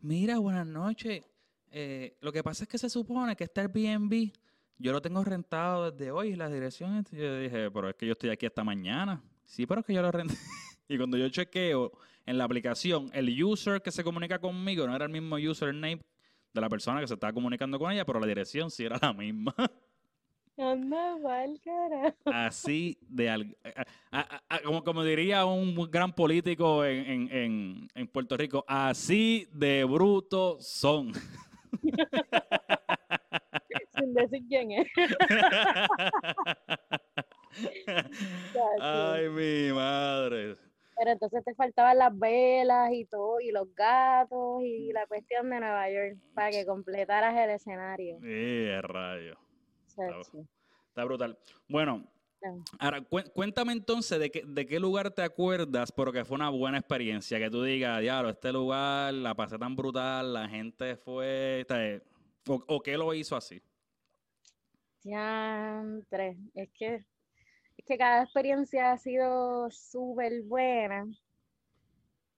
mira, 0.00 0.38
buenas 0.38 0.66
noches. 0.66 1.24
eh, 1.70 2.16
lo 2.20 2.32
que 2.32 2.42
pasa 2.42 2.64
es 2.64 2.68
que 2.68 2.78
se 2.78 2.88
supone 2.88 3.34
que 3.36 3.44
este 3.44 3.60
Airbnb 3.60 4.32
yo 4.78 4.92
lo 4.92 5.02
tengo 5.02 5.22
rentado 5.24 5.90
desde 5.90 6.10
hoy, 6.10 6.36
la 6.36 6.48
dirección. 6.48 6.96
es-". 6.96 7.10
Yo 7.10 7.38
dije, 7.38 7.70
pero 7.70 7.88
es 7.88 7.96
que 7.96 8.06
yo 8.06 8.12
estoy 8.12 8.30
aquí 8.30 8.46
hasta 8.46 8.64
mañana. 8.64 9.22
Sí, 9.44 9.66
pero 9.66 9.80
es 9.80 9.86
que 9.86 9.94
yo 9.94 10.02
lo 10.02 10.10
renté. 10.10 10.34
y 10.88 10.96
cuando 10.96 11.16
yo 11.16 11.28
chequeo 11.28 11.92
en 12.26 12.38
la 12.38 12.44
aplicación, 12.44 13.10
el 13.12 13.42
user 13.42 13.82
que 13.82 13.90
se 13.90 14.02
comunica 14.04 14.38
conmigo 14.38 14.86
no 14.86 14.94
era 14.96 15.04
el 15.04 15.10
mismo 15.12 15.36
username 15.36 16.00
de 16.52 16.60
la 16.60 16.68
persona 16.68 17.00
que 17.00 17.06
se 17.08 17.14
estaba 17.14 17.32
comunicando 17.32 17.78
con 17.78 17.90
ella, 17.92 18.04
pero 18.04 18.20
la 18.20 18.26
dirección 18.26 18.70
sí 18.70 18.84
era 18.84 18.98
la 19.00 19.12
misma. 19.12 19.54
Anda, 20.56 21.16
pa'l 21.20 21.60
carajo. 21.64 22.16
Así 22.26 22.96
de... 23.00 23.28
al- 23.28 23.56
a- 24.12 24.20
a- 24.20 24.42
a- 24.48 24.60
como, 24.62 24.84
como 24.84 25.02
diría 25.02 25.44
un 25.46 25.74
gran 25.90 26.12
político 26.14 26.84
en, 26.84 27.04
en- 27.10 27.28
en- 27.32 27.88
en 27.92 28.06
Puerto 28.06 28.36
Rico, 28.36 28.64
así 28.68 29.48
de 29.52 29.82
bruto 29.84 30.58
son. 30.60 31.12
Sin 33.98 34.14
decir 34.14 34.42
quién 34.48 34.70
es. 34.72 34.86
Ay, 38.80 39.28
mi 39.28 39.72
madre. 39.72 40.54
Pero 40.96 41.10
entonces 41.10 41.44
te 41.44 41.54
faltaban 41.54 41.98
las 41.98 42.16
velas 42.18 42.92
y 42.92 43.04
todo, 43.04 43.40
y 43.40 43.50
los 43.50 43.74
gatos, 43.74 44.62
y 44.62 44.92
la 44.92 45.06
cuestión 45.06 45.50
de 45.50 45.60
Nueva 45.60 45.90
York, 45.90 46.16
para 46.34 46.50
que 46.50 46.64
completaras 46.64 47.36
el 47.36 47.50
escenario. 47.50 48.18
Eh, 48.22 48.80
rayo. 48.82 49.36
Chacho. 49.88 50.46
Está 50.88 51.04
brutal. 51.04 51.38
Bueno, 51.68 52.04
Ah. 52.46 52.52
ahora 52.78 53.00
cuéntame 53.32 53.72
entonces 53.72 54.18
de 54.18 54.30
qué, 54.30 54.42
de 54.46 54.66
qué 54.66 54.78
lugar 54.78 55.10
te 55.10 55.22
acuerdas, 55.22 55.90
porque 55.90 56.26
fue 56.26 56.34
una 56.34 56.50
buena 56.50 56.76
experiencia. 56.76 57.38
Que 57.38 57.48
tú 57.48 57.62
digas, 57.62 58.00
diablo, 58.02 58.28
este 58.28 58.52
lugar 58.52 59.14
la 59.14 59.34
pasé 59.34 59.56
tan 59.58 59.74
brutal, 59.74 60.34
la 60.34 60.46
gente 60.46 60.96
fue. 60.96 61.60
este, 61.60 62.02
O, 62.46 62.62
o 62.68 62.80
qué 62.82 62.98
lo 62.98 63.14
hizo 63.14 63.34
así. 63.34 63.62
Diantre, 65.02 66.36
es 66.54 66.68
que, 66.72 67.04
que 67.82 67.98
cada 67.98 68.22
experiencia 68.22 68.92
ha 68.92 68.98
sido 68.98 69.70
súper 69.70 70.42
buena, 70.42 71.06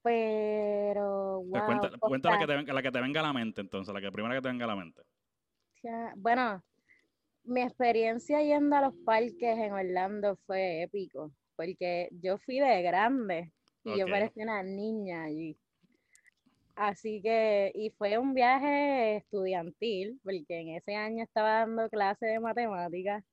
pero 0.02 1.42
wow, 1.42 1.66
cuenta, 1.66 1.90
cuenta 1.98 2.30
la, 2.30 2.38
que 2.38 2.46
te 2.46 2.56
venga, 2.56 2.72
la 2.72 2.82
que 2.82 2.92
te 2.92 3.00
venga 3.00 3.20
a 3.20 3.24
la 3.24 3.32
mente, 3.32 3.60
entonces, 3.60 3.92
la 3.92 4.00
que 4.00 4.12
primera 4.12 4.34
que 4.34 4.42
te 4.42 4.48
venga 4.48 4.64
a 4.64 4.68
la 4.68 4.76
mente. 4.76 5.02
Bueno, 6.16 6.64
mi 7.44 7.62
experiencia 7.62 8.42
yendo 8.42 8.76
a 8.76 8.80
los 8.82 8.94
parques 9.04 9.58
en 9.58 9.72
Orlando 9.72 10.36
fue 10.46 10.82
épico, 10.82 11.32
porque 11.54 12.08
yo 12.10 12.38
fui 12.38 12.58
de 12.58 12.82
grande 12.82 13.52
y 13.84 13.98
yo 13.98 14.06
parecía 14.08 14.44
una 14.44 14.62
niña 14.62 15.24
allí. 15.24 15.56
Así 16.74 17.22
que, 17.22 17.72
y 17.74 17.90
fue 17.90 18.18
un 18.18 18.34
viaje 18.34 19.16
estudiantil, 19.16 20.20
porque 20.22 20.60
en 20.60 20.68
ese 20.70 20.94
año 20.94 21.22
estaba 21.22 21.60
dando 21.60 21.88
clase 21.88 22.26
de 22.26 22.40
matemáticas. 22.40 23.24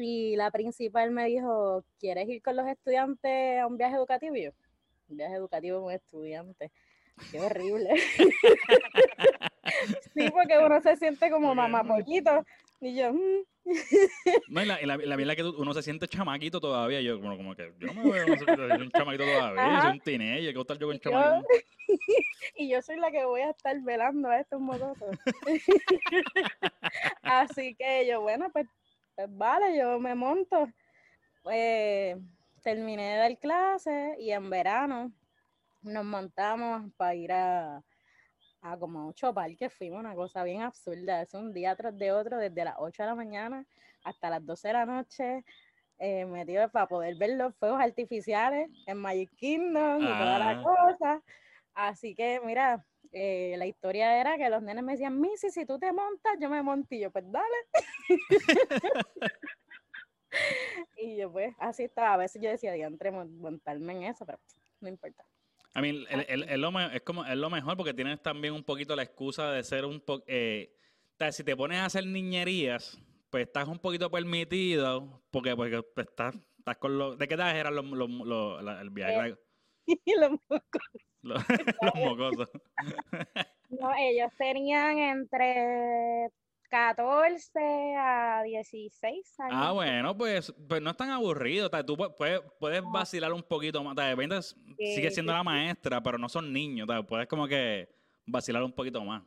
Y 0.00 0.36
la 0.36 0.52
principal 0.52 1.10
me 1.10 1.26
dijo, 1.26 1.82
¿quieres 1.98 2.28
ir 2.28 2.40
con 2.40 2.54
los 2.54 2.68
estudiantes 2.68 3.58
a 3.58 3.66
un 3.66 3.76
viaje 3.76 3.96
educativo? 3.96 4.36
Y 4.36 4.44
yo, 4.44 4.50
un 5.08 5.16
viaje 5.16 5.34
educativo 5.34 5.82
con 5.82 5.92
estudiantes. 5.92 6.70
Qué 7.32 7.40
horrible. 7.40 7.96
sí, 10.14 10.30
porque 10.30 10.56
uno 10.64 10.80
se 10.80 10.94
siente 10.96 11.28
como 11.30 11.52
mamá 11.52 11.82
pollito. 11.82 12.44
Y 12.80 12.94
yo, 12.96 13.12
"Mm". 13.12 13.42
No, 14.50 14.62
y 14.62 14.66
la, 14.66 14.78
la, 14.86 14.96
la 14.98 15.16
verdad 15.16 15.34
que 15.34 15.42
tú- 15.42 15.56
uno 15.58 15.74
se 15.74 15.82
siente 15.82 16.06
chamaquito 16.06 16.60
todavía. 16.60 17.00
Yo, 17.00 17.20
como, 17.20 17.36
como 17.36 17.56
que 17.56 17.72
yo 17.80 17.92
no 17.92 18.04
me 18.04 18.12
veo 18.12 18.26
un 18.80 18.90
chamaquito 18.90 19.24
todavía. 19.24 19.64
Yo 19.64 19.68
soy 19.68 19.76
Ajá. 19.78 19.90
un 19.90 20.00
teenager. 20.00 20.54
¿Qué 20.54 20.60
estar 20.60 20.78
yo 20.78 20.86
con 20.86 21.00
chamaquito? 21.00 21.44
y 22.56 22.68
yo 22.68 22.80
soy 22.82 23.00
la 23.00 23.10
que 23.10 23.24
voy 23.24 23.40
a 23.40 23.50
estar 23.50 23.76
velando 23.80 24.28
a 24.28 24.38
estos 24.38 24.60
mocosos. 24.60 25.18
Así 27.22 27.74
que 27.74 28.06
yo, 28.06 28.20
bueno, 28.20 28.48
pues, 28.52 28.66
pues 29.18 29.36
vale, 29.36 29.76
yo 29.76 29.98
me 29.98 30.14
monto. 30.14 30.68
Pues 31.42 32.16
terminé 32.62 33.14
de 33.14 33.18
dar 33.18 33.38
clase 33.38 34.14
y 34.20 34.30
en 34.30 34.48
verano 34.48 35.10
nos 35.82 36.04
montamos 36.04 36.92
para 36.96 37.14
ir 37.16 37.32
a, 37.32 37.82
a 38.60 38.76
como 38.78 39.08
ocho 39.08 39.34
parques. 39.34 39.72
Fuimos 39.74 39.98
una 39.98 40.14
cosa 40.14 40.44
bien 40.44 40.62
absurda. 40.62 41.22
Es 41.22 41.34
un 41.34 41.52
día 41.52 41.74
tras 41.74 41.98
de 41.98 42.12
otro, 42.12 42.38
desde 42.38 42.64
las 42.64 42.76
8 42.78 43.02
de 43.02 43.08
la 43.08 43.14
mañana 43.16 43.66
hasta 44.04 44.30
las 44.30 44.46
12 44.46 44.68
de 44.68 44.74
la 44.74 44.86
noche. 44.86 45.44
Eh, 45.98 46.24
metido 46.24 46.68
para 46.70 46.86
poder 46.86 47.16
ver 47.16 47.30
los 47.30 47.52
fuegos 47.56 47.80
artificiales 47.80 48.70
en 48.86 48.98
Magic 48.98 49.34
Kingdom 49.34 50.00
y 50.00 50.06
toda 50.06 50.38
la 50.38 50.50
Ah. 50.50 50.62
cosa. 50.62 51.22
Así 51.74 52.14
que, 52.14 52.40
mira, 52.44 52.84
eh, 53.12 53.54
la 53.58 53.66
historia 53.66 54.20
era 54.20 54.36
que 54.36 54.48
los 54.50 54.62
nenes 54.62 54.84
me 54.84 54.92
decían, 54.92 55.20
Missy, 55.20 55.50
si 55.50 55.64
tú 55.66 55.78
te 55.78 55.92
montas, 55.92 56.32
yo 56.40 56.48
me 56.50 56.62
monto. 56.62 56.94
Y 56.94 57.00
yo, 57.00 57.10
pues 57.10 57.24
dale. 57.30 57.46
y 60.96 61.16
yo, 61.16 61.30
pues, 61.32 61.54
así 61.58 61.84
estaba. 61.84 62.14
A 62.14 62.16
veces 62.16 62.40
yo 62.42 62.50
decía, 62.50 62.72
mon- 63.12 63.38
montarme 63.38 63.92
en 63.94 64.02
eso, 64.04 64.26
pero 64.26 64.38
no 64.80 64.88
importa. 64.88 65.24
A 65.74 65.80
mí, 65.80 65.90
el- 65.90 66.06
el- 66.10 66.26
el- 66.28 66.42
es, 66.48 66.58
lo, 66.58 66.80
es 66.80 67.00
como, 67.02 67.24
es 67.24 67.36
lo 67.36 67.50
mejor 67.50 67.76
porque 67.76 67.94
tienes 67.94 68.20
también 68.22 68.54
un 68.54 68.64
poquito 68.64 68.96
la 68.96 69.02
excusa 69.02 69.52
de 69.52 69.62
ser 69.62 69.84
un 69.84 70.00
poco... 70.00 70.24
Eh, 70.26 70.74
si 71.30 71.42
te 71.44 71.56
pones 71.56 71.78
a 71.78 71.86
hacer 71.86 72.06
niñerías, 72.06 72.98
pues 73.30 73.46
estás 73.46 73.66
un 73.68 73.78
poquito 73.78 74.10
permitido 74.10 75.22
porque, 75.30 75.56
porque 75.56 75.82
pues, 75.94 76.06
estás, 76.08 76.34
estás 76.58 76.76
con 76.78 76.96
los... 76.98 77.18
¿De 77.18 77.26
qué 77.28 77.34
edad 77.34 77.56
eran 77.56 77.74
los, 77.74 77.84
los- 77.84 78.10
los- 78.10 78.62
la- 78.62 78.80
el 78.80 78.90
viaje? 78.90 79.30
Eh, 79.30 79.36
los 80.20 80.30
mocos, 80.48 80.82
Los, 81.22 81.42
los 81.48 81.94
mocosos. 81.96 82.50
no, 83.70 83.94
ellos 83.98 84.30
tenían 84.38 84.98
entre 84.98 86.30
14 86.68 87.58
a 87.96 88.42
16 88.44 89.40
años. 89.40 89.58
Ah, 89.58 89.72
bueno, 89.72 90.16
pues, 90.16 90.54
pues 90.68 90.82
no 90.82 90.90
es 90.90 90.96
tan 90.96 91.10
aburrido. 91.10 91.70
Tú 91.84 91.96
pu- 91.96 92.14
puedes, 92.16 92.40
puedes 92.60 92.82
No. 92.82 92.90
vacilar 92.90 93.32
un 93.32 93.42
poquito 93.42 93.82
más. 93.82 93.96
De 93.96 94.08
repente 94.14 94.42
sigue 94.42 95.10
siendo 95.10 95.32
sí, 95.32 95.36
la 95.36 95.40
sí. 95.40 95.44
maestra, 95.46 96.02
pero 96.02 96.18
no 96.18 96.28
son 96.28 96.52
niños. 96.52 96.86
Puedes 97.08 97.26
como 97.26 97.46
que 97.48 97.88
vacilar 98.26 98.62
un 98.62 98.72
poquito 98.72 99.02
más. 99.04 99.22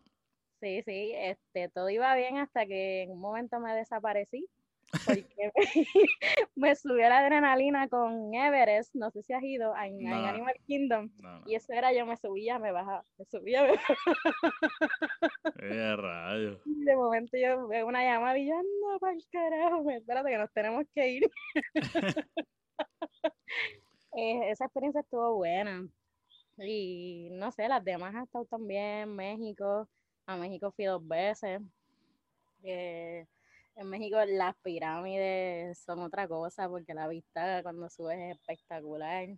Sí, 0.59 0.83
sí, 0.83 1.11
este, 1.15 1.69
todo 1.69 1.89
iba 1.89 2.13
bien 2.15 2.37
hasta 2.37 2.67
que 2.67 3.01
en 3.03 3.11
un 3.11 3.19
momento 3.19 3.59
me 3.59 3.73
desaparecí 3.73 4.47
porque 5.05 5.51
me 6.55 6.75
subió 6.75 7.07
la 7.09 7.19
adrenalina 7.19 7.87
con 7.87 8.33
Everest, 8.33 8.93
no 8.95 9.09
sé 9.11 9.23
si 9.23 9.33
has 9.33 9.43
ido 9.43 9.73
a, 9.73 9.87
No. 9.87 10.27
Animal 10.27 10.55
Kingdom, 10.67 11.09
No, 11.19 11.39
no. 11.39 11.49
y 11.49 11.55
eso 11.55 11.73
era 11.73 11.93
yo 11.93 12.05
me 12.05 12.17
subía, 12.17 12.59
me 12.59 12.71
bajaba, 12.71 13.03
me 13.17 13.25
subía, 13.25 13.63
me 13.63 13.71
bajaba, 13.71 13.99
Eh, 15.59 16.57
y 16.65 16.83
de 16.83 16.95
momento 16.95 17.37
yo 17.37 17.67
veo 17.67 17.87
una 17.87 18.03
llamada 18.03 18.37
y 18.37 18.47
yo, 18.47 18.55
no, 18.55 18.99
para 18.99 19.13
el 19.13 19.25
carajo, 19.31 19.89
espérate 19.89 20.29
que 20.29 20.37
nos 20.37 20.51
tenemos 20.53 20.85
que 20.93 21.07
ir. 21.09 21.31
Eh, 24.13 24.51
esa 24.51 24.65
experiencia 24.65 24.99
estuvo 24.99 25.35
buena. 25.35 25.87
Y 26.57 27.29
no 27.31 27.49
sé, 27.51 27.69
las 27.69 27.81
demás 27.83 28.13
han 28.13 28.23
estado 28.23 28.43
también, 28.45 29.15
México, 29.15 29.87
a 30.25 30.35
México 30.35 30.71
fui 30.71 30.83
dos 30.85 31.07
veces. 31.07 31.61
Eh, 32.63 33.25
en 33.75 33.87
México 33.87 34.17
las 34.25 34.55
pirámides 34.57 35.79
son 35.79 35.99
otra 35.99 36.27
cosa 36.27 36.67
porque 36.69 36.93
la 36.93 37.07
vista 37.07 37.63
cuando 37.63 37.89
subes 37.89 38.19
es 38.19 38.37
espectacular. 38.37 39.29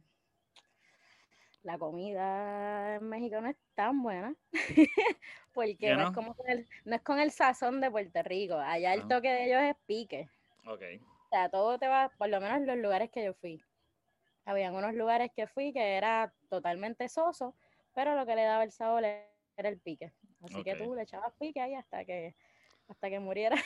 La 1.62 1.78
comida 1.78 2.96
en 2.96 3.08
México 3.08 3.40
no 3.40 3.50
es 3.50 3.56
tan 3.74 4.04
buena 4.04 4.36
porque 5.54 5.78
¿Ya 5.80 5.96
no, 5.96 6.02
no? 6.02 6.08
es 6.10 6.14
como 6.14 6.36
con 6.36 6.50
el, 6.50 6.68
no 6.84 6.96
es 6.96 7.02
con 7.04 7.20
el 7.20 7.32
sazón 7.32 7.80
de 7.80 7.90
Puerto 7.90 8.22
Rico. 8.24 8.56
Allá 8.56 8.94
el 8.94 9.02
Ah. 9.04 9.08
toque 9.08 9.30
de 9.32 9.46
ellos 9.46 9.62
es 9.62 9.76
pique. 9.86 10.30
Ok. 10.68 10.82
O 11.02 11.30
sea, 11.30 11.50
todo 11.50 11.80
te 11.80 11.88
va, 11.88 12.12
por 12.18 12.28
lo 12.28 12.42
menos 12.42 12.58
en 12.58 12.68
los 12.68 12.78
lugares 12.78 13.10
que 13.12 13.24
yo 13.24 13.34
fui. 13.34 13.64
Habían 14.46 14.76
unos 14.76 14.94
lugares 14.94 15.32
que 15.34 15.48
fui 15.48 15.72
que 15.72 15.96
era 15.96 16.34
totalmente 16.50 17.08
soso, 17.08 17.56
pero 17.94 18.14
lo 18.16 18.26
que 18.26 18.36
le 18.36 18.44
daba 18.44 18.64
el 18.66 18.72
sabor 18.74 19.06
era 19.06 19.70
el 19.70 19.80
pique. 19.80 20.12
Así 20.42 20.64
que 20.64 20.76
tú 20.76 20.94
le 20.94 21.04
echabas 21.04 21.34
pique 21.40 21.62
ahí 21.62 21.76
hasta 21.76 22.04
que 22.04 22.36
hasta 22.88 23.10
que 23.10 23.20
muriera. 23.20 23.58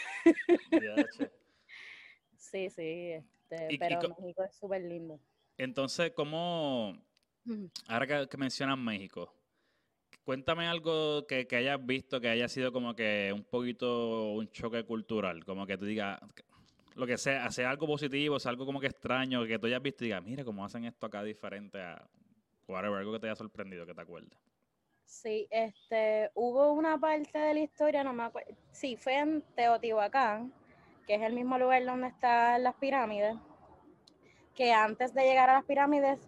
Sí, 2.36 2.70
sí, 2.70 3.12
este, 3.12 3.74
Y- 3.74 3.78
pero 3.78 4.00
co- 4.00 4.16
México 4.22 4.44
es 4.44 4.56
súper 4.56 4.82
lindo. 4.82 5.20
Entonces, 5.58 6.12
¿cómo, 6.16 6.94
ahora 7.88 8.06
que, 8.08 8.28
que 8.30 8.38
mencionas 8.38 8.78
México, 8.78 9.34
Cuéntame 10.24 10.68
algo 10.68 11.26
que, 11.26 11.48
que 11.48 11.56
hayas 11.56 11.86
visto 11.86 12.20
que 12.20 12.28
haya 12.28 12.50
sido 12.50 12.74
como 12.74 12.94
que 12.94 13.32
un 13.34 13.46
poquito 13.46 14.34
un 14.34 14.52
choque 14.52 14.84
cultural, 14.84 15.46
como 15.46 15.66
que 15.66 15.78
tú 15.78 15.86
digas, 15.86 16.20
lo 16.96 17.08
que 17.08 17.18
sea, 17.18 17.50
sea 17.50 17.70
algo 17.70 17.88
positivo, 17.88 18.38
sea 18.38 18.50
algo 18.50 18.66
como 18.66 18.82
que 18.82 18.88
extraño, 18.88 19.46
que 19.46 19.58
tú 19.58 19.68
hayas 19.68 19.82
visto 19.82 20.04
y 20.04 20.08
digas, 20.08 20.22
mira 20.22 20.44
cómo 20.44 20.66
hacen 20.66 20.84
esto 20.84 21.06
acá 21.06 21.24
diferente 21.24 21.82
a 21.82 22.10
whatever, 22.68 23.00
algo 23.00 23.14
que 23.14 23.20
te 23.20 23.28
haya 23.28 23.38
sorprendido, 23.38 23.86
que 23.86 23.94
te 23.94 24.02
acuerdes. 24.02 24.38
Sí, 25.08 25.48
este, 25.52 26.32
hubo 26.36 26.74
una 26.74 27.00
parte 27.00 27.39
de 27.39 27.54
la 27.54 27.62
historia, 27.62 28.04
no 28.04 28.12
me 28.12 28.24
acuerdo, 28.24 28.54
sí, 28.72 28.98
fue 28.98 29.17
en 29.17 29.41
Teotihuacán, 29.56 30.54
que 31.08 31.15
es 31.15 31.22
el 31.22 31.32
mismo 31.32 31.58
lugar 31.58 31.86
donde 31.86 32.10
están 32.10 32.62
las 32.62 32.76
pirámides, 32.76 33.38
que 34.54 34.74
antes 34.74 35.13
de 35.13 35.24
llegar 35.24 35.50
a 35.50 35.54
las 35.54 35.63
pirámides 35.63 36.20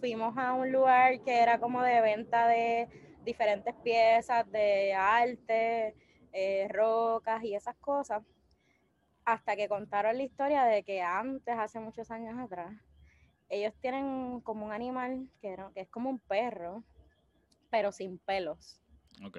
fuimos 0.00 0.36
a 0.36 0.52
un 0.52 0.70
lugar 0.70 1.18
que 1.24 1.40
era 1.40 1.58
como 1.58 1.80
de 1.80 2.02
venta 2.02 2.46
de 2.46 3.16
diferentes 3.24 3.74
piezas 3.76 4.48
de 4.52 4.92
arte, 4.92 5.94
eh, 6.30 6.68
rocas 6.68 7.42
y 7.42 7.54
esas 7.54 7.76
cosas, 7.76 8.22
hasta 9.24 9.56
que 9.56 9.66
contaron 9.66 10.14
la 10.14 10.22
historia 10.22 10.64
de 10.64 10.82
que 10.82 11.00
antes, 11.00 11.56
hace 11.56 11.80
muchos 11.80 12.10
años 12.10 12.38
atrás, 12.38 12.70
ellos 13.48 13.72
tienen 13.80 14.40
como 14.42 14.66
un 14.66 14.72
animal 14.72 15.26
que, 15.40 15.56
que 15.72 15.80
es 15.80 15.88
como 15.88 16.10
un 16.10 16.18
perro, 16.18 16.84
pero 17.70 17.92
sin 17.92 18.18
pelos. 18.18 18.80
Ok. 19.24 19.38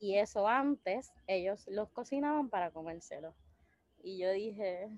Y 0.00 0.16
eso 0.16 0.46
antes 0.46 1.12
ellos 1.26 1.66
los 1.68 1.90
cocinaban 1.90 2.48
para 2.48 2.70
comérselo. 2.70 3.34
Y 4.02 4.18
yo 4.18 4.30
dije, 4.30 4.88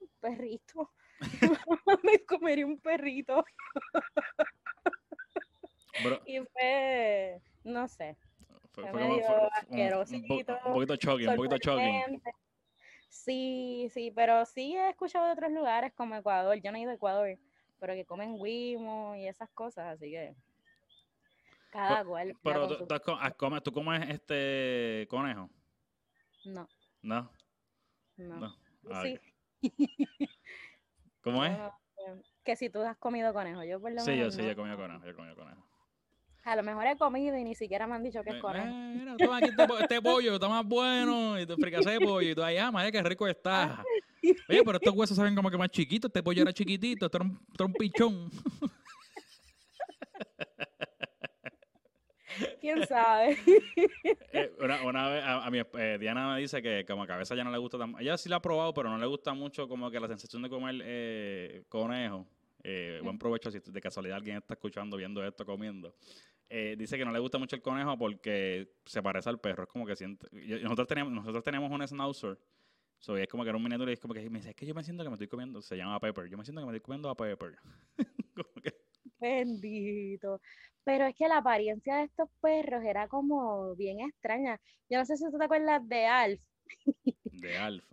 perrito, 0.20 0.90
me 2.04 2.18
comería 2.26 2.66
un 2.66 2.78
perrito. 2.78 3.44
y 6.26 6.40
fue, 6.40 7.40
no 7.64 7.88
sé. 7.88 8.16
Fue, 8.72 8.88
fue 8.90 9.00
como, 9.00 9.20
fue, 9.20 9.36
un, 9.40 10.14
un, 10.14 10.72
poquito 10.72 10.94
shocking, 10.94 11.28
un 11.28 11.36
poquito 11.36 11.56
shocking. 11.56 12.22
Sí, 13.08 13.88
sí, 13.92 14.12
pero 14.14 14.46
sí 14.46 14.76
he 14.76 14.90
escuchado 14.90 15.26
de 15.26 15.32
otros 15.32 15.50
lugares 15.50 15.92
como 15.94 16.14
Ecuador. 16.14 16.56
Yo 16.62 16.70
no 16.70 16.78
he 16.78 16.82
ido 16.82 16.92
a 16.92 16.94
Ecuador, 16.94 17.36
pero 17.80 17.94
que 17.94 18.04
comen 18.04 18.40
guimo 18.40 19.16
y 19.16 19.26
esas 19.26 19.50
cosas, 19.50 19.88
así 19.88 20.10
que 20.10 20.36
cada 21.70 22.04
cual. 22.04 22.36
Pero 22.42 22.68
tú, 22.68 22.86
tú, 22.86 22.94
comes, 23.36 23.62
tú 23.62 23.72
comes 23.72 24.10
este 24.10 25.06
conejo. 25.08 25.48
No. 26.44 26.68
No. 27.02 27.30
No. 28.16 28.38
no. 28.38 28.56
Sí. 29.02 29.18
¿Cómo 31.22 31.44
es? 31.44 31.56
que 32.44 32.56
si 32.56 32.70
tú 32.70 32.80
has 32.80 32.96
comido 32.96 33.32
conejo, 33.32 33.62
yo 33.64 33.80
por 33.80 33.92
lo 33.92 34.00
sí, 34.00 34.10
menos. 34.10 34.34
Sí, 34.34 34.40
yo 34.40 34.44
sí, 34.44 34.50
he 34.50 34.56
comido 34.56 34.76
conejo, 34.76 35.04
yo 35.04 35.10
he 35.10 35.14
comido 35.14 35.36
conejo. 35.36 35.66
A 36.44 36.56
lo 36.56 36.62
mejor 36.62 36.86
he 36.86 36.96
comido 36.96 37.36
y 37.36 37.44
ni 37.44 37.54
siquiera 37.54 37.86
me 37.86 37.94
han 37.94 38.02
dicho 38.02 38.22
que 38.22 38.30
es 38.30 38.40
conejo. 38.40 38.66
Mira, 38.66 39.16
toma 39.18 39.36
aquí 39.36 39.50
este, 39.50 39.66
este, 39.80 40.02
pollo, 40.02 40.34
está 40.34 40.48
más 40.48 40.64
bueno. 40.64 41.38
Y 41.38 41.46
tú 41.46 41.54
fricasé 41.56 41.90
de 41.90 42.00
pollo. 42.00 42.30
Y 42.30 42.34
tú, 42.34 42.42
ay, 42.42 42.56
ah, 42.56 42.70
madre, 42.70 42.90
qué 42.90 43.02
rico 43.02 43.28
está. 43.28 43.84
Oye, 44.48 44.62
pero 44.64 44.78
estos 44.78 44.94
huesos 44.94 45.16
saben 45.16 45.34
como 45.34 45.50
que 45.50 45.58
más 45.58 45.68
chiquitos. 45.68 46.08
Este 46.08 46.22
pollo 46.22 46.42
era 46.42 46.52
chiquitito, 46.52 47.06
este 47.06 47.18
era 47.18 47.24
un, 47.24 47.32
este 47.32 47.62
era 47.62 47.66
un 47.66 47.72
pichón. 47.74 48.30
¿Quién 52.60 52.86
sabe? 52.86 53.36
Eh, 54.32 54.52
una, 54.60 54.82
una, 54.84 55.08
vez, 55.08 55.24
a, 55.24 55.50
mi, 55.50 55.58
eh, 55.58 55.96
Diana 55.98 56.34
me 56.34 56.40
dice 56.40 56.62
que 56.62 56.84
como 56.86 57.02
a 57.02 57.06
cabeza 57.06 57.34
ya 57.34 57.42
no 57.42 57.50
le 57.50 57.58
gusta 57.58 57.78
tan... 57.78 57.96
Ella 57.98 58.16
sí 58.16 58.28
la 58.28 58.36
ha 58.36 58.42
probado, 58.42 58.72
pero 58.72 58.88
no 58.88 58.96
le 58.96 59.06
gusta 59.06 59.34
mucho 59.34 59.66
como 59.68 59.90
que 59.90 59.98
la 59.98 60.06
sensación 60.06 60.42
de 60.42 60.48
comer 60.48 60.80
eh, 60.84 61.64
conejo. 61.68 62.26
Eh, 62.62 63.00
buen 63.02 63.18
provecho 63.18 63.50
si 63.50 63.58
de 63.58 63.80
casualidad 63.80 64.18
alguien 64.18 64.36
está 64.36 64.54
escuchando, 64.54 64.96
viendo 64.96 65.24
esto, 65.24 65.44
comiendo. 65.44 65.94
Eh, 66.48 66.76
dice 66.78 66.96
que 66.96 67.04
no 67.04 67.12
le 67.12 67.18
gusta 67.18 67.38
mucho 67.38 67.56
el 67.56 67.62
conejo 67.62 67.96
porque 67.98 68.72
se 68.84 69.02
parece 69.02 69.28
al 69.28 69.40
perro. 69.40 69.64
Es 69.64 69.68
como 69.68 69.84
que 69.84 69.96
siente... 69.96 70.28
Nosotros 70.62 70.86
teníamos, 70.86 71.12
nosotros 71.12 71.42
teníamos 71.42 71.70
un 71.72 71.86
schnauzer. 71.86 72.38
So, 73.00 73.16
es 73.16 73.28
como 73.28 73.42
que 73.42 73.48
era 73.48 73.56
un 73.56 73.62
miniatura 73.62 73.90
y 73.90 73.94
es 73.94 74.00
como 74.00 74.12
que 74.12 74.28
me 74.28 74.38
dice, 74.38 74.50
es 74.50 74.56
que 74.56 74.66
yo 74.66 74.74
me 74.74 74.84
siento 74.84 75.02
que 75.02 75.08
me 75.08 75.14
estoy 75.14 75.26
comiendo, 75.26 75.62
se 75.62 75.74
llama 75.74 75.98
Pepper, 75.98 76.28
yo 76.28 76.36
me 76.36 76.44
siento 76.44 76.60
que 76.60 76.66
me 76.66 76.76
estoy 76.76 76.84
comiendo 76.84 77.08
a 77.08 77.16
Pepper. 77.16 77.56
como 78.34 78.52
que... 78.62 78.74
Bendito. 79.18 80.40
Pero 80.90 81.06
es 81.06 81.14
que 81.14 81.28
la 81.28 81.36
apariencia 81.36 81.98
de 81.98 82.02
estos 82.06 82.28
perros 82.40 82.82
era 82.84 83.06
como 83.06 83.76
bien 83.76 84.00
extraña. 84.00 84.60
Yo 84.88 84.98
no 84.98 85.04
sé 85.04 85.16
si 85.16 85.24
tú 85.30 85.38
te 85.38 85.44
acuerdas 85.44 85.88
de 85.88 86.06
Alf. 86.06 86.42
De 87.30 87.56
Alf. 87.58 87.84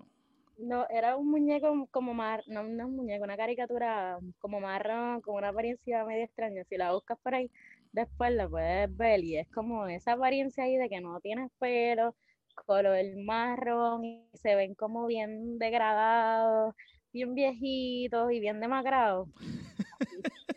No, 0.58 0.88
era 0.90 1.16
un 1.16 1.30
muñeco 1.30 1.88
como 1.92 2.16
más, 2.16 2.42
no, 2.48 2.64
no 2.64 2.88
un 2.88 2.96
muñeco, 2.96 3.24
una 3.24 3.38
caricatura 3.38 4.18
como 4.40 4.60
marrón, 4.60 5.22
con 5.22 5.36
una 5.36 5.50
apariencia 5.50 6.06
medio 6.06 6.24
extraña. 6.26 6.64
Si 6.64 6.76
la 6.76 6.92
buscas 6.92 7.20
por 7.20 7.36
ahí, 7.36 7.52
después 7.92 8.34
la 8.34 8.50
puedes 8.50 8.98
ver 8.98 9.24
y 9.24 9.38
es 9.38 9.48
como 9.50 9.86
esa 9.86 10.14
apariencia 10.14 10.64
ahí 10.64 10.78
de 10.78 10.90
que 10.90 11.00
no 11.00 11.20
tienes 11.20 11.52
pelo, 11.60 12.16
color 12.56 12.98
marrón 13.24 14.06
y 14.06 14.28
se 14.34 14.56
ven 14.56 14.74
como 14.74 15.06
bien 15.06 15.60
degradados, 15.60 16.74
bien 17.14 17.36
viejitos 17.36 18.32
y 18.32 18.40
bien 18.40 18.60
demacrados. 18.60 19.30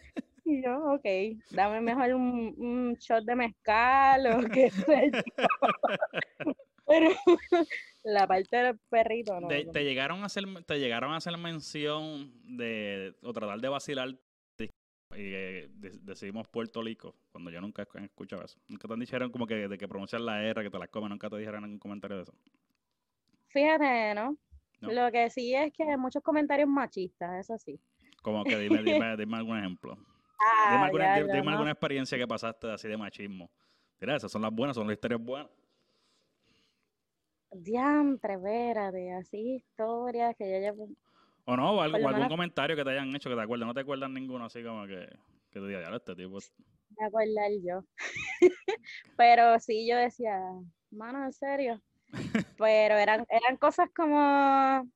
Y 0.50 0.62
yo, 0.64 0.94
ok, 0.94 1.06
dame 1.50 1.80
mejor 1.80 2.14
un, 2.14 2.54
un 2.58 2.94
shot 2.98 3.24
de 3.24 3.36
mezcal 3.36 4.26
o 4.26 4.48
qué 4.50 4.70
sé 4.70 5.10
yo. 5.12 5.20
Pero 6.86 7.10
la 8.02 8.26
parte 8.26 8.56
del 8.56 8.78
perrito 8.88 9.40
no. 9.40 9.46
te, 9.46 9.84
llegaron 9.84 10.22
a 10.22 10.26
hacer, 10.26 10.44
te 10.66 10.80
llegaron 10.80 11.12
a 11.12 11.18
hacer 11.18 11.36
mención 11.38 12.32
de, 12.56 13.14
o 13.22 13.32
tratar 13.32 13.60
de 13.60 13.68
vacilar 13.68 14.18
y 15.16 15.34
eh, 15.34 15.68
decidimos 15.72 16.46
Puerto 16.48 16.82
Rico, 16.82 17.16
cuando 17.32 17.50
yo 17.50 17.60
nunca 17.60 17.82
he 17.82 18.04
escuchado 18.04 18.44
eso. 18.44 18.60
Nunca 18.68 18.86
te 18.86 18.94
dijeron 18.94 19.30
como 19.30 19.46
que 19.46 19.68
de 19.68 19.76
que 19.76 19.88
pronunciar 19.88 20.20
la 20.20 20.42
R, 20.44 20.62
que 20.62 20.70
te 20.70 20.78
la 20.78 20.86
comen, 20.86 21.10
nunca 21.10 21.28
te 21.28 21.36
dijeron 21.36 21.62
ningún 21.62 21.80
comentario 21.80 22.18
de 22.18 22.22
eso. 22.22 22.34
Fíjate, 23.48 24.14
¿no? 24.14 24.36
Lo 24.80 25.10
que 25.10 25.28
sí 25.30 25.52
es 25.54 25.72
que 25.72 25.82
hay 25.82 25.96
muchos 25.96 26.22
comentarios 26.22 26.68
machistas, 26.68 27.40
eso 27.40 27.58
sí. 27.58 27.80
Como 28.22 28.44
que 28.44 28.56
dime, 28.56 28.82
dime, 28.82 29.16
dime 29.16 29.36
algún 29.36 29.58
ejemplo. 29.58 29.98
Ah, 30.40 30.72
dime, 30.72 30.84
alguna, 30.86 31.34
dime, 31.34 31.52
alguna, 31.52 31.70
experiencia 31.72 32.16
que 32.16 32.26
pasaste 32.26 32.70
así 32.70 32.88
de 32.88 32.96
machismo. 32.96 33.50
Mira, 34.00 34.16
esas 34.16 34.32
son 34.32 34.42
las 34.42 34.52
buenas, 34.52 34.74
son 34.74 34.86
las 34.86 34.94
historias 34.94 35.20
buenas. 35.20 35.50
Diantre, 37.52 38.38
de 38.38 39.12
así 39.12 39.56
historias 39.56 40.36
que 40.36 40.50
yo 40.50 40.60
ya... 40.60 40.72
O 41.44 41.56
no, 41.56 41.72
o, 41.72 41.80
algún 41.80 42.28
comentario 42.28 42.76
que 42.76 42.84
te 42.84 42.90
hayan 42.90 43.14
hecho 43.14 43.28
que 43.28 43.36
te 43.36 43.42
acuerdas. 43.42 43.66
No 43.66 43.74
te 43.74 43.80
acuerdas 43.80 44.08
ninguno 44.08 44.44
así 44.44 44.62
como 44.62 44.86
que, 44.86 45.08
que 45.50 45.60
te 45.60 45.66
diga, 45.66 45.82
ya 45.82 45.96
este 45.96 46.14
tipo... 46.14 46.38
Me 46.98 47.06
acordar 47.06 47.50
yo. 47.62 47.84
Pero 49.16 49.58
sí, 49.58 49.86
yo 49.88 49.96
decía, 49.96 50.40
mano, 50.90 51.24
en 51.24 51.32
serio. 51.32 51.82
Pero 52.58 52.96
eran, 52.96 53.26
eran 53.28 53.56
cosas 53.56 53.90
como 53.94 54.88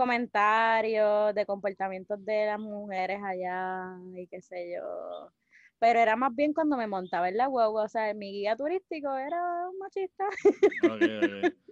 comentarios 0.00 1.34
de 1.34 1.44
comportamientos 1.44 2.24
de 2.24 2.46
las 2.46 2.58
mujeres 2.58 3.20
allá 3.22 3.98
y 4.16 4.26
qué 4.28 4.40
sé 4.40 4.72
yo. 4.74 5.30
Pero 5.78 6.00
era 6.00 6.16
más 6.16 6.34
bien 6.34 6.54
cuando 6.54 6.78
me 6.78 6.86
montaba 6.86 7.28
en 7.28 7.36
la 7.36 7.48
guagua, 7.48 7.82
o 7.84 7.88
sea, 7.88 8.14
mi 8.14 8.32
guía 8.32 8.56
turístico 8.56 9.14
era 9.14 9.68
un 9.68 9.78
machista. 9.78 10.24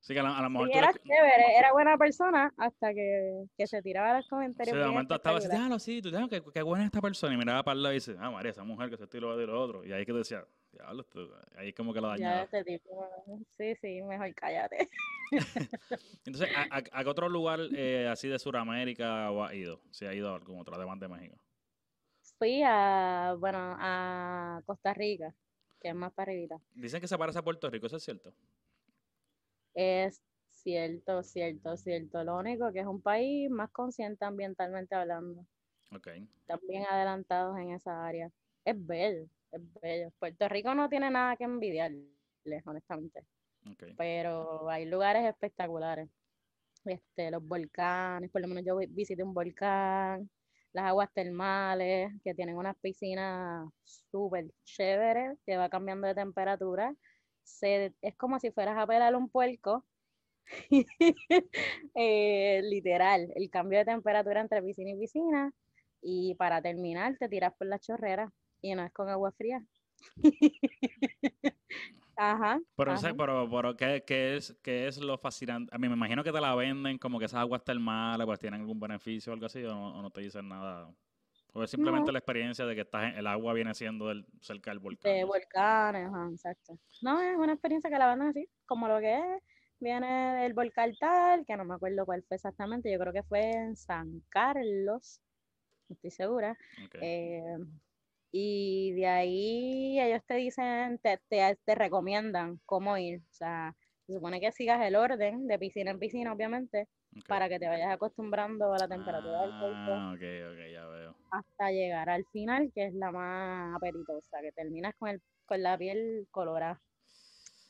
Sí, 0.00 0.14
que 0.14 0.20
a, 0.20 0.40
lo 0.40 0.48
mejor 0.48 0.70
era 0.72 0.90
chévere, 0.90 1.58
era 1.58 1.72
buena 1.72 1.98
persona 1.98 2.50
hasta 2.56 2.94
que, 2.94 3.44
que 3.58 3.66
se 3.66 3.82
tiraba 3.82 4.16
los 4.16 4.28
comentarios. 4.28 4.74
Sí, 4.74 4.80
de 4.80 4.86
momento 4.86 5.14
estaba 5.14 5.36
así, 5.36 5.48
déjalo 5.48 5.78
sí, 5.78 6.00
tú 6.00 6.10
déjalo, 6.10 6.30
que, 6.30 6.42
que 6.42 6.62
buena 6.62 6.86
esta 6.86 7.02
persona. 7.02 7.34
Y 7.34 7.36
miraba 7.36 7.62
para 7.62 7.74
el 7.74 7.82
lado 7.82 7.92
y 7.92 7.96
dice, 7.96 8.16
ah, 8.18 8.30
María, 8.30 8.52
esa 8.52 8.64
mujer 8.64 8.88
que 8.88 8.96
se 8.96 9.04
estilo 9.04 9.36
de 9.36 9.46
lo 9.46 9.60
otro. 9.60 9.84
Y 9.84 9.92
ahí 9.92 10.06
que 10.06 10.14
decía, 10.14 10.46
diablo, 10.72 11.06
ahí 11.56 11.72
como 11.72 11.92
que 11.92 12.00
lo 12.00 12.08
dañaba. 12.08 12.36
Ya, 12.36 12.42
este 12.42 12.64
tipo, 12.64 13.08
sí, 13.56 13.74
sí, 13.76 14.02
mejor 14.02 14.34
cállate. 14.34 14.88
Entonces, 16.24 16.48
¿a, 16.56 16.76
a, 16.76 17.04
qué 17.04 17.10
otro 17.10 17.28
lugar 17.28 17.60
eh, 17.74 18.08
así 18.08 18.28
de 18.28 18.38
Sudamérica 18.38 19.28
ha 19.28 19.54
ido? 19.54 19.80
Si 19.90 20.06
ha 20.06 20.14
ido 20.14 20.30
a 20.30 20.36
algún 20.36 20.60
otro, 20.60 20.74
además 20.74 20.98
de 21.00 21.08
México. 21.08 21.38
Fui 22.38 22.62
a, 22.64 23.34
bueno, 23.38 23.58
a 23.78 24.62
Costa 24.64 24.94
Rica, 24.94 25.34
que 25.80 25.88
es 25.88 25.94
más 25.94 26.12
para 26.12 26.30
arribita. 26.30 26.60
Dicen 26.74 27.00
que 27.00 27.08
se 27.08 27.18
parece 27.18 27.38
a 27.38 27.42
Puerto 27.42 27.68
Rico, 27.68 27.86
¿eso 27.86 27.96
es 27.96 28.04
cierto? 28.04 28.32
Es 29.74 30.22
cierto, 30.50 31.22
cierto, 31.22 31.76
cierto. 31.76 32.22
Lo 32.24 32.36
único 32.36 32.72
que 32.72 32.80
es 32.80 32.86
un 32.86 33.00
país 33.00 33.50
más 33.50 33.70
consciente 33.70 34.24
ambientalmente 34.24 34.94
hablando. 34.94 35.44
Okay. 35.90 36.28
También 36.46 36.84
adelantados 36.86 37.58
en 37.58 37.72
esa 37.72 38.06
área. 38.06 38.30
Es 38.64 38.86
bello, 38.86 39.26
es 39.52 39.80
bello. 39.80 40.10
Puerto 40.18 40.48
Rico 40.48 40.74
no 40.74 40.88
tiene 40.88 41.10
nada 41.10 41.36
que 41.36 41.44
envidiarle, 41.44 42.08
honestamente. 42.64 43.24
Okay. 43.72 43.94
Pero 43.96 44.68
hay 44.70 44.86
lugares 44.86 45.24
espectaculares. 45.24 46.08
Este, 46.84 47.30
los 47.30 47.46
volcanes, 47.46 48.30
por 48.30 48.40
lo 48.40 48.48
menos 48.48 48.64
yo 48.64 48.76
visité 48.88 49.22
un 49.22 49.34
volcán, 49.34 50.30
las 50.72 50.84
aguas 50.84 51.12
termales, 51.12 52.12
que 52.22 52.34
tienen 52.34 52.56
unas 52.56 52.76
piscinas 52.76 53.68
súper 53.84 54.46
chéveres, 54.64 55.38
que 55.44 55.56
va 55.56 55.68
cambiando 55.68 56.06
de 56.06 56.14
temperatura 56.14 56.94
es 58.02 58.16
como 58.16 58.38
si 58.38 58.50
fueras 58.50 58.76
a 58.78 58.86
pelar 58.86 59.14
un 59.14 59.28
puerco. 59.28 59.84
Eh, 61.94 62.62
literal, 62.62 63.30
el 63.34 63.50
cambio 63.50 63.78
de 63.80 63.84
temperatura 63.84 64.40
entre 64.40 64.62
piscina 64.62 64.90
y 64.90 64.98
piscina. 64.98 65.52
Y 66.00 66.34
para 66.36 66.62
terminar, 66.62 67.16
te 67.18 67.28
tiras 67.28 67.52
por 67.58 67.66
la 67.66 67.78
chorrera 67.78 68.32
y 68.60 68.74
no 68.74 68.84
es 68.84 68.92
con 68.92 69.08
agua 69.08 69.32
fría. 69.32 69.62
Ajá. 72.16 72.60
Pero, 72.76 72.92
ajá. 72.92 73.14
pero, 73.16 73.48
pero 73.48 73.76
¿qué, 73.76 74.02
qué 74.04 74.36
es, 74.36 74.58
¿qué 74.62 74.88
es 74.88 74.98
lo 74.98 75.16
fascinante? 75.18 75.72
A 75.74 75.78
mí 75.78 75.88
me 75.88 75.94
imagino 75.94 76.24
que 76.24 76.32
te 76.32 76.40
la 76.40 76.54
venden 76.56 76.98
como 76.98 77.18
que 77.18 77.26
esas 77.26 77.40
aguas 77.40 77.62
termales, 77.62 78.26
pues 78.26 78.40
tienen 78.40 78.60
algún 78.60 78.80
beneficio 78.80 79.32
o 79.32 79.34
algo 79.34 79.46
así, 79.46 79.62
o 79.64 79.68
no, 79.68 79.98
o 79.98 80.02
no 80.02 80.10
te 80.10 80.22
dicen 80.22 80.48
nada. 80.48 80.92
O 81.52 81.62
es 81.62 81.70
simplemente 81.70 82.06
No. 82.08 82.12
la 82.12 82.18
experiencia 82.18 82.66
de 82.66 82.74
que 82.74 82.80
estás 82.80 83.04
en- 83.12 83.18
el 83.18 83.26
agua 83.28 83.52
viene 83.54 83.72
siendo 83.74 84.08
del, 84.08 84.26
cerca 84.40 84.70
del 84.72 84.80
volcán. 84.80 85.12
de 85.12 85.24
volcanes, 85.24 86.08
ajá, 86.08 86.28
exacto. 86.32 86.78
No, 87.02 87.20
es 87.20 87.36
una 87.36 87.52
experiencia 87.52 87.88
que 87.88 87.98
la 87.98 88.06
van 88.06 88.22
así, 88.22 88.48
como 88.66 88.88
lo 88.88 88.98
que 88.98 89.14
es. 89.16 89.42
Viene 89.80 90.42
del 90.42 90.54
volcán 90.54 90.92
tal, 90.98 91.46
que 91.46 91.56
no 91.56 91.64
me 91.64 91.74
acuerdo 91.74 92.04
cuál 92.04 92.24
fue 92.24 92.34
exactamente, 92.34 92.90
yo 92.92 92.98
creo 92.98 93.12
que 93.12 93.22
fue 93.22 93.52
en 93.52 93.76
San 93.76 94.22
Carlos, 94.28 95.20
no 95.88 95.94
estoy 95.94 96.10
segura. 96.10 96.56
Ok. 96.84 96.96
Eh, 97.00 97.42
y 98.32 98.92
de 98.94 99.06
ahí 99.06 100.00
ellos 100.00 100.22
te 100.26 100.34
dicen, 100.34 100.98
te, 100.98 101.18
te, 101.28 101.58
te 101.64 101.74
recomiendan 101.74 102.60
cómo 102.66 102.96
ir. 102.98 103.20
O 103.20 103.34
sea, 103.34 103.74
se 104.06 104.14
supone 104.14 104.40
que 104.40 104.52
sigas 104.52 104.80
el 104.86 104.96
orden 104.96 105.46
de 105.46 105.58
piscina 105.58 105.90
en 105.90 105.98
piscina, 105.98 106.32
obviamente, 106.32 106.88
para 107.26 107.48
que 107.48 107.58
te 107.58 107.68
vayas 107.68 107.90
acostumbrando 107.92 108.72
a 108.72 108.78
la 108.78 108.88
temperatura 108.88 109.42
del 109.42 109.50
cuerpo 109.60 109.92
Ah, 109.94 110.12
ok, 110.14 110.22
ok, 110.52 110.72
ya 110.72 110.86
veo. 110.86 111.14
hasta 111.30 111.70
llegar 111.70 112.08
al 112.10 112.24
final, 112.32 112.70
que 112.74 112.86
es 112.86 112.94
la 112.94 113.10
más 113.12 113.76
apetitosa, 113.76 114.40
que 114.42 114.52
terminas 114.52 114.94
con, 114.98 115.08
el, 115.10 115.22
con 115.46 115.62
la 115.62 115.76
piel 115.78 116.26
colorada. 116.30 116.80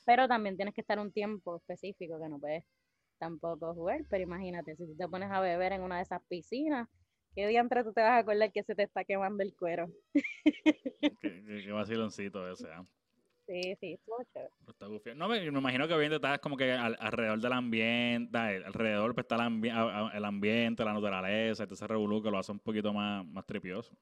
Pero 0.05 0.27
también 0.27 0.55
tienes 0.55 0.73
que 0.73 0.81
estar 0.81 0.99
un 0.99 1.11
tiempo 1.11 1.57
específico 1.57 2.19
que 2.19 2.29
no 2.29 2.39
puedes 2.39 2.63
tampoco 3.19 3.73
jugar. 3.73 4.01
Pero 4.09 4.23
imagínate, 4.23 4.75
si 4.75 4.85
tú 4.87 4.95
te 4.97 5.07
pones 5.07 5.29
a 5.31 5.39
beber 5.41 5.73
en 5.73 5.81
una 5.83 5.97
de 5.97 6.03
esas 6.03 6.21
piscinas, 6.27 6.87
¿qué 7.35 7.47
diantre 7.47 7.83
tú 7.83 7.93
te 7.93 8.01
vas 8.01 8.11
a 8.11 8.17
acordar 8.17 8.51
que 8.51 8.63
se 8.63 8.75
te 8.75 8.83
está 8.83 9.03
quemando 9.03 9.43
el 9.43 9.55
cuero? 9.55 9.87
Qué, 10.13 11.17
qué- 11.21 11.63
qué 11.65 11.71
vaciloncito 11.71 12.49
ese, 12.51 12.67
¿ah? 12.71 12.85
Sí, 13.47 13.75
sí, 13.79 13.93
estuvo 13.93 14.17
chévere. 14.31 15.15
No, 15.15 15.27
me, 15.27 15.39
me 15.51 15.59
imagino 15.59 15.87
que 15.87 15.93
obviamente 15.93 16.17
estás 16.17 16.39
como 16.39 16.55
que 16.55 16.71
al- 16.71 16.97
alrededor 16.99 17.39
del 17.39 17.53
ambiente, 17.53 18.37
alrededor 18.37 19.15
pues, 19.15 19.23
está 19.23 19.35
el, 19.35 19.41
ambi- 19.41 19.71
a- 19.71 20.09
a- 20.09 20.17
el 20.17 20.23
ambiente, 20.25 20.85
la 20.85 20.93
naturaleza, 20.93 21.63
ese 21.63 21.87
revolú 21.87 22.21
que 22.21 22.29
lo 22.29 22.37
hace 22.37 22.51
un 22.51 22.59
poquito 22.59 22.93
más, 22.93 23.25
más 23.25 23.45
tripioso. 23.45 23.95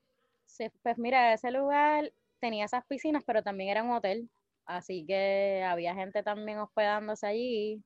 Sí, 0.46 0.68
pues 0.84 0.98
mira, 0.98 1.34
ese 1.34 1.52
lugar 1.52 2.12
tenía 2.40 2.66
esas 2.66 2.86
piscinas, 2.86 3.24
pero 3.26 3.42
también 3.44 3.70
era 3.70 3.84
un 3.84 3.92
hotel, 3.92 4.30
así 4.66 5.06
que 5.06 5.64
había 5.66 5.96
gente 5.96 6.24
también 6.24 6.60
hospedándose 6.60 7.28
allí, 7.28 7.82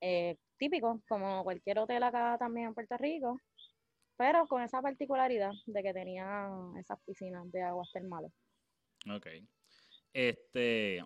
eh, 0.00 0.36
típico, 0.58 1.00
como 1.08 1.42
cualquier 1.44 1.80
hotel 1.80 2.02
acá 2.02 2.36
también 2.38 2.68
en 2.68 2.74
Puerto 2.74 2.96
Rico, 2.96 3.38
pero 4.18 4.46
con 4.48 4.60
esa 4.62 4.82
particularidad 4.82 5.52
de 5.66 5.82
que 5.82 5.94
tenía 5.94 6.50
esas 6.78 6.98
piscinas 7.06 7.50
de 7.52 7.62
aguas 7.62 7.90
termales. 7.92 8.32
Ok. 9.10 9.26
Este, 10.12 10.98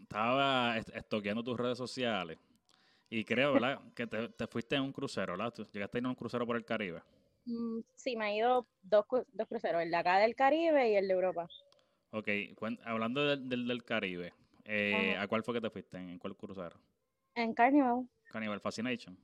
estaba 0.00 0.76
est- 0.76 0.94
estoqueando 0.94 1.42
tus 1.42 1.58
redes 1.58 1.78
sociales 1.78 2.38
y 3.08 3.24
creo, 3.24 3.54
¿verdad? 3.54 3.80
que 3.94 4.06
te, 4.06 4.28
te 4.28 4.46
fuiste 4.46 4.76
en 4.76 4.82
un 4.82 4.92
crucero, 4.92 5.32
¿verdad? 5.32 5.52
Tú 5.52 5.64
llegaste 5.72 5.96
a 5.96 6.00
ir 6.00 6.04
en 6.04 6.10
un 6.10 6.14
crucero 6.14 6.46
por 6.46 6.56
el 6.56 6.64
Caribe. 6.64 7.02
Mm, 7.46 7.80
sí, 7.96 8.16
me 8.16 8.30
he 8.30 8.36
ido 8.36 8.66
dos, 8.82 9.06
dos 9.32 9.48
cruceros, 9.48 9.82
el 9.82 9.90
de 9.90 9.96
acá 9.96 10.18
del 10.18 10.34
Caribe 10.36 10.90
y 10.90 10.96
el 10.96 11.08
de 11.08 11.14
Europa. 11.14 11.48
Ok, 12.10 12.28
hablando 12.84 13.24
del, 13.26 13.48
del, 13.48 13.66
del 13.66 13.82
Caribe, 13.84 14.34
eh. 14.66 15.16
¿a 15.18 15.26
cuál 15.26 15.42
fue 15.42 15.54
que 15.54 15.62
te 15.62 15.70
fuiste? 15.70 15.96
¿En, 15.96 16.18
cuál 16.18 16.36
crucero? 16.36 16.78
En 17.34 17.54
Carnival, 17.54 18.06
Cannibal 18.30 18.60
Fascination. 18.60 19.16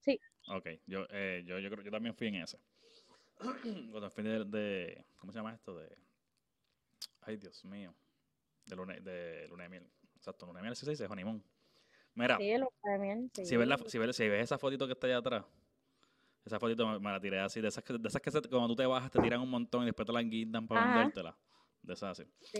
Sí. 0.00 0.20
Ok, 0.50 0.66
yo, 0.86 1.06
eh, 1.10 1.42
yo, 1.46 1.58
yo 1.58 1.70
creo 1.70 1.84
yo 1.84 1.90
también 1.90 2.14
fui 2.14 2.28
en 2.28 2.36
ese. 2.36 2.58
Cuando 3.90 4.10
fui 4.10 4.24
de, 4.24 4.44
de- 4.44 5.04
¿cómo 5.16 5.32
se 5.32 5.38
llama 5.38 5.54
esto? 5.54 5.76
De, 5.76 5.88
ay 7.22 7.36
Dios 7.36 7.64
mío, 7.64 7.94
de 8.64 8.76
luna, 8.76 8.94
de 8.94 9.46
luna 9.48 9.64
de 9.64 9.68
miel. 9.68 9.90
Exacto, 10.16 10.46
luna 10.46 10.58
de 10.60 10.62
miel 10.64 10.76
sí 10.76 10.84
se 10.84 10.92
dice, 10.92 11.06
honeymoon. 11.06 11.42
Mira, 12.14 12.36
sí, 12.38 12.50
el 12.50 12.64
también, 12.82 13.30
sí. 13.34 13.44
si 13.44 13.56
ves, 13.56 13.68
la, 13.68 13.78
si, 13.86 13.98
ves, 13.98 14.16
si 14.16 14.28
ves 14.28 14.44
esa 14.44 14.58
fotito 14.58 14.86
que 14.86 14.92
está 14.94 15.06
allá 15.06 15.18
atrás, 15.18 15.44
esa 16.44 16.58
fotito 16.58 16.86
me, 16.88 16.98
me 16.98 17.10
la 17.10 17.20
tiré 17.20 17.38
así, 17.38 17.60
de 17.60 17.68
esas 17.68 17.84
que, 17.84 17.92
de 17.92 18.08
esas 18.08 18.20
que 18.20 18.30
se- 18.30 18.40
cuando 18.42 18.68
tú 18.68 18.76
te 18.76 18.86
bajas 18.86 19.10
te 19.10 19.20
tiran 19.20 19.40
un 19.40 19.50
montón 19.50 19.82
y 19.82 19.86
después 19.86 20.06
te 20.06 20.12
la 20.12 20.22
guindan 20.22 20.66
para 20.66 20.80
Ajá. 20.80 20.94
vendértela. 20.94 21.36
De 21.82 21.92
esas 21.92 22.18
así. 22.18 22.28
Sí. 22.40 22.58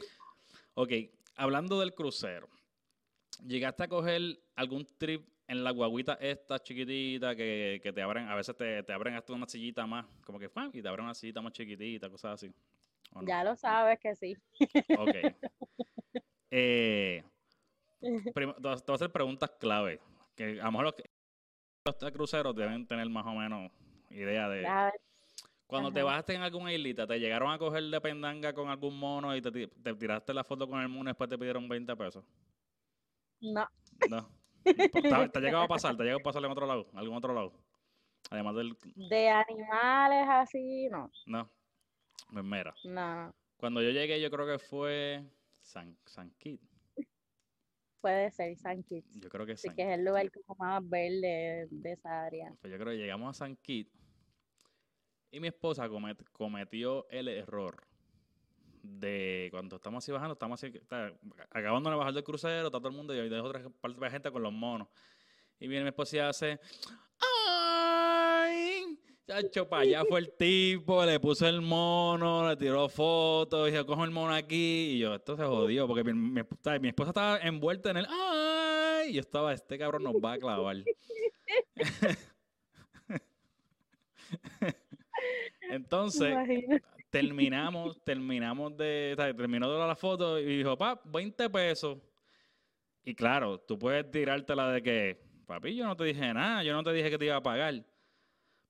Ok, 0.75 0.93
hablando 1.35 1.81
del 1.81 1.93
crucero, 1.95 2.49
¿llegaste 3.45 3.83
a 3.83 3.89
coger 3.89 4.21
algún 4.55 4.87
trip 4.97 5.27
en 5.49 5.65
la 5.65 5.71
guaguita 5.73 6.15
esta 6.21 6.59
chiquitita 6.59 7.35
que, 7.35 7.81
que 7.83 7.93
te 7.93 8.03
abren, 8.03 8.29
a 8.29 8.35
veces 8.37 8.57
te, 8.57 8.83
te 8.83 8.93
abren 8.93 9.15
hasta 9.15 9.33
una 9.33 9.47
sillita 9.49 9.87
más, 9.87 10.07
como 10.25 10.39
que 10.39 10.49
¡fam! 10.49 10.71
y 10.75 10.83
te 10.83 10.89
abren 10.89 11.07
una 11.07 11.15
sillita 11.15 11.41
más 11.41 11.53
chiquitita, 11.53 12.09
cosas 12.11 12.35
así? 12.35 12.53
Ya 13.23 13.43
lo 13.43 13.57
sabes 13.57 13.99
que 13.99 14.15
sí. 14.15 14.37
Ok. 14.97 15.17
Eh, 16.51 17.23
prim- 18.33 18.55
te 18.55 18.61
voy 18.63 18.73
a 18.89 18.93
hacer 18.95 19.13
preguntas 19.13 19.51
clave. 19.61 20.01
Que 20.35 20.59
a 20.61 20.65
lo 20.65 20.73
mejor 20.73 20.85
los, 21.85 21.95
los 22.01 22.11
cruceros 22.13 22.57
deben 22.57 22.87
tener 22.87 23.07
más 23.11 23.27
o 23.27 23.33
menos 23.35 23.71
idea 24.11 24.49
de. 24.49 24.63
Ves, 24.63 24.93
Cuando 25.67 25.93
te 25.93 26.03
bajaste 26.03 26.33
en 26.35 26.41
alguna 26.41 26.73
islita, 26.73 27.07
¿te 27.07 27.19
llegaron 27.21 27.51
a 27.53 27.59
coger 27.59 27.83
de 27.85 28.01
pendanga 28.01 28.55
con 28.55 28.71
algún 28.71 28.99
mono 28.99 29.37
y 29.37 29.43
te, 29.43 29.67
te 29.67 29.95
tiraste 29.95 30.33
la 30.33 30.43
foto 30.43 30.67
con 30.67 30.81
el 30.81 30.89
mono 30.89 31.11
y 31.11 31.13
después 31.13 31.29
te 31.29 31.37
pidieron 31.37 31.69
20 31.69 31.95
pesos? 31.97 32.25
No, 33.43 33.69
No. 34.09 34.29
¿Te, 34.75 34.89
te 35.29 35.39
ha 35.39 35.41
llegado 35.41 35.65
a 35.65 35.69
pasar? 35.69 35.97
¿Te 35.97 36.03
ha 36.03 36.05
llegado 36.05 36.21
a 36.21 36.23
pasar 36.23 36.45
en 36.45 36.51
otro 36.51 36.67
lado? 36.67 36.89
¿Algún 36.95 37.17
otro 37.17 37.35
lado? 37.35 37.53
Además 38.31 38.57
del. 38.57 38.77
de 38.95 39.29
animales 39.31 40.27
así, 40.29 40.89
no, 40.91 41.11
No. 41.27 41.51
Pues 42.31 42.45
mira, 42.45 42.75
no. 42.85 43.35
cuando 43.57 43.81
yo 43.81 43.91
llegué, 43.91 44.21
yo 44.21 44.31
creo 44.31 44.47
que 44.47 44.59
fue 44.59 45.25
San, 45.61 45.97
San 46.05 46.31
Kitts. 46.33 46.69
Puede 48.03 48.31
ser 48.31 48.55
San 48.59 48.83
Kitts. 48.83 49.09
Yo 49.21 49.29
creo 49.31 49.47
que 49.47 49.57
Sí, 49.57 49.71
que 49.75 49.83
es 49.83 49.99
el 49.99 50.05
lugar 50.05 50.31
como 50.31 50.55
más 50.59 50.87
verde 50.89 51.67
de 51.71 51.93
esa 51.93 52.25
área. 52.27 52.55
Pues 52.61 52.71
yo 52.71 52.79
creo 52.79 52.93
que 52.93 52.99
llegamos 52.99 53.31
a 53.35 53.39
San 53.47 53.57
Kitts 53.57 53.91
y 55.31 55.41
mi 55.41 55.49
esposa 55.49 55.89
comet- 55.89 56.23
cometió 56.33 57.09
el 57.09 57.29
error 57.29 57.88
de 58.89 59.49
cuando 59.51 59.77
estamos 59.77 60.03
así 60.05 60.11
bajando, 60.13 60.33
estamos 60.33 60.63
así, 60.63 60.73
está, 60.77 61.13
acabando 61.51 61.91
de 61.91 61.97
bajar 61.97 62.13
del 62.15 62.25
crucero, 62.25 62.67
está 62.69 62.79
todo 62.79 62.89
el 62.89 62.95
mundo 62.95 63.15
y 63.15 63.19
hay 63.21 63.33
otra 63.33 63.63
parte 63.81 64.01
de 64.01 64.11
gente 64.11 64.31
con 64.31 64.43
los 64.43 64.53
monos. 64.53 64.89
Y 65.61 65.69
viene 65.69 65.85
mi 65.85 65.89
esposa 65.91 66.17
y 66.17 66.19
hace, 66.21 66.61
¡ay! 67.21 68.99
Chacho, 69.27 69.69
para 69.69 69.83
allá 69.83 70.05
fue 70.09 70.21
el 70.21 70.33
tipo, 70.37 71.05
le 71.05 71.21
puso 71.21 71.47
el 71.47 71.61
mono, 71.61 72.49
le 72.49 72.57
tiró 72.57 72.89
fotos, 72.89 73.69
y 73.69 73.73
yo 73.73 73.85
cojo 73.85 74.05
el 74.05 74.11
mono 74.11 74.33
aquí, 74.33 74.93
y 74.95 74.99
yo, 75.01 75.15
esto 75.15 75.37
se 75.37 75.45
jodió, 75.45 75.87
porque 75.87 76.03
mi, 76.03 76.15
mi 76.15 76.41
esp- 76.41 76.81
mi 76.81 76.89
esposa 76.89 77.11
estaba 77.11 77.39
envuelta 77.41 77.91
en 77.91 77.99
el 77.99 78.07
¡ay! 78.09 79.11
Y 79.11 79.13
yo 79.15 79.21
estaba, 79.21 79.53
este 79.53 79.77
cabrón 79.79 80.03
nos 80.05 80.15
va 80.15 80.33
a 80.33 80.39
clavar. 80.39 80.77
Entonces. 85.71 86.35
Terminamos, 87.11 88.01
terminamos 88.05 88.77
de, 88.77 89.15
o 89.17 89.17
sea, 89.23 89.35
terminó 89.35 89.71
de 89.71 89.79
dar 89.79 89.89
la 89.89 89.97
foto 89.97 90.39
y 90.39 90.59
dijo, 90.59 90.77
pa, 90.77 91.01
20 91.05 91.49
pesos. 91.51 91.99
Y 93.05 93.15
claro, 93.15 93.59
tú 93.59 93.79
puedes 93.79 94.11
tirártela 94.11 94.71
de 94.73 94.83
que, 94.83 95.21
papi, 95.47 95.75
yo 95.75 95.87
no 95.87 95.97
te 95.97 96.05
dije 96.05 96.33
nada, 96.35 96.63
yo 96.63 96.73
no 96.75 96.83
te 96.83 96.93
dije 96.93 97.11
que 97.11 97.19
te 97.19 97.25
iba 97.27 97.37
a 97.37 97.43
pagar. 97.43 97.75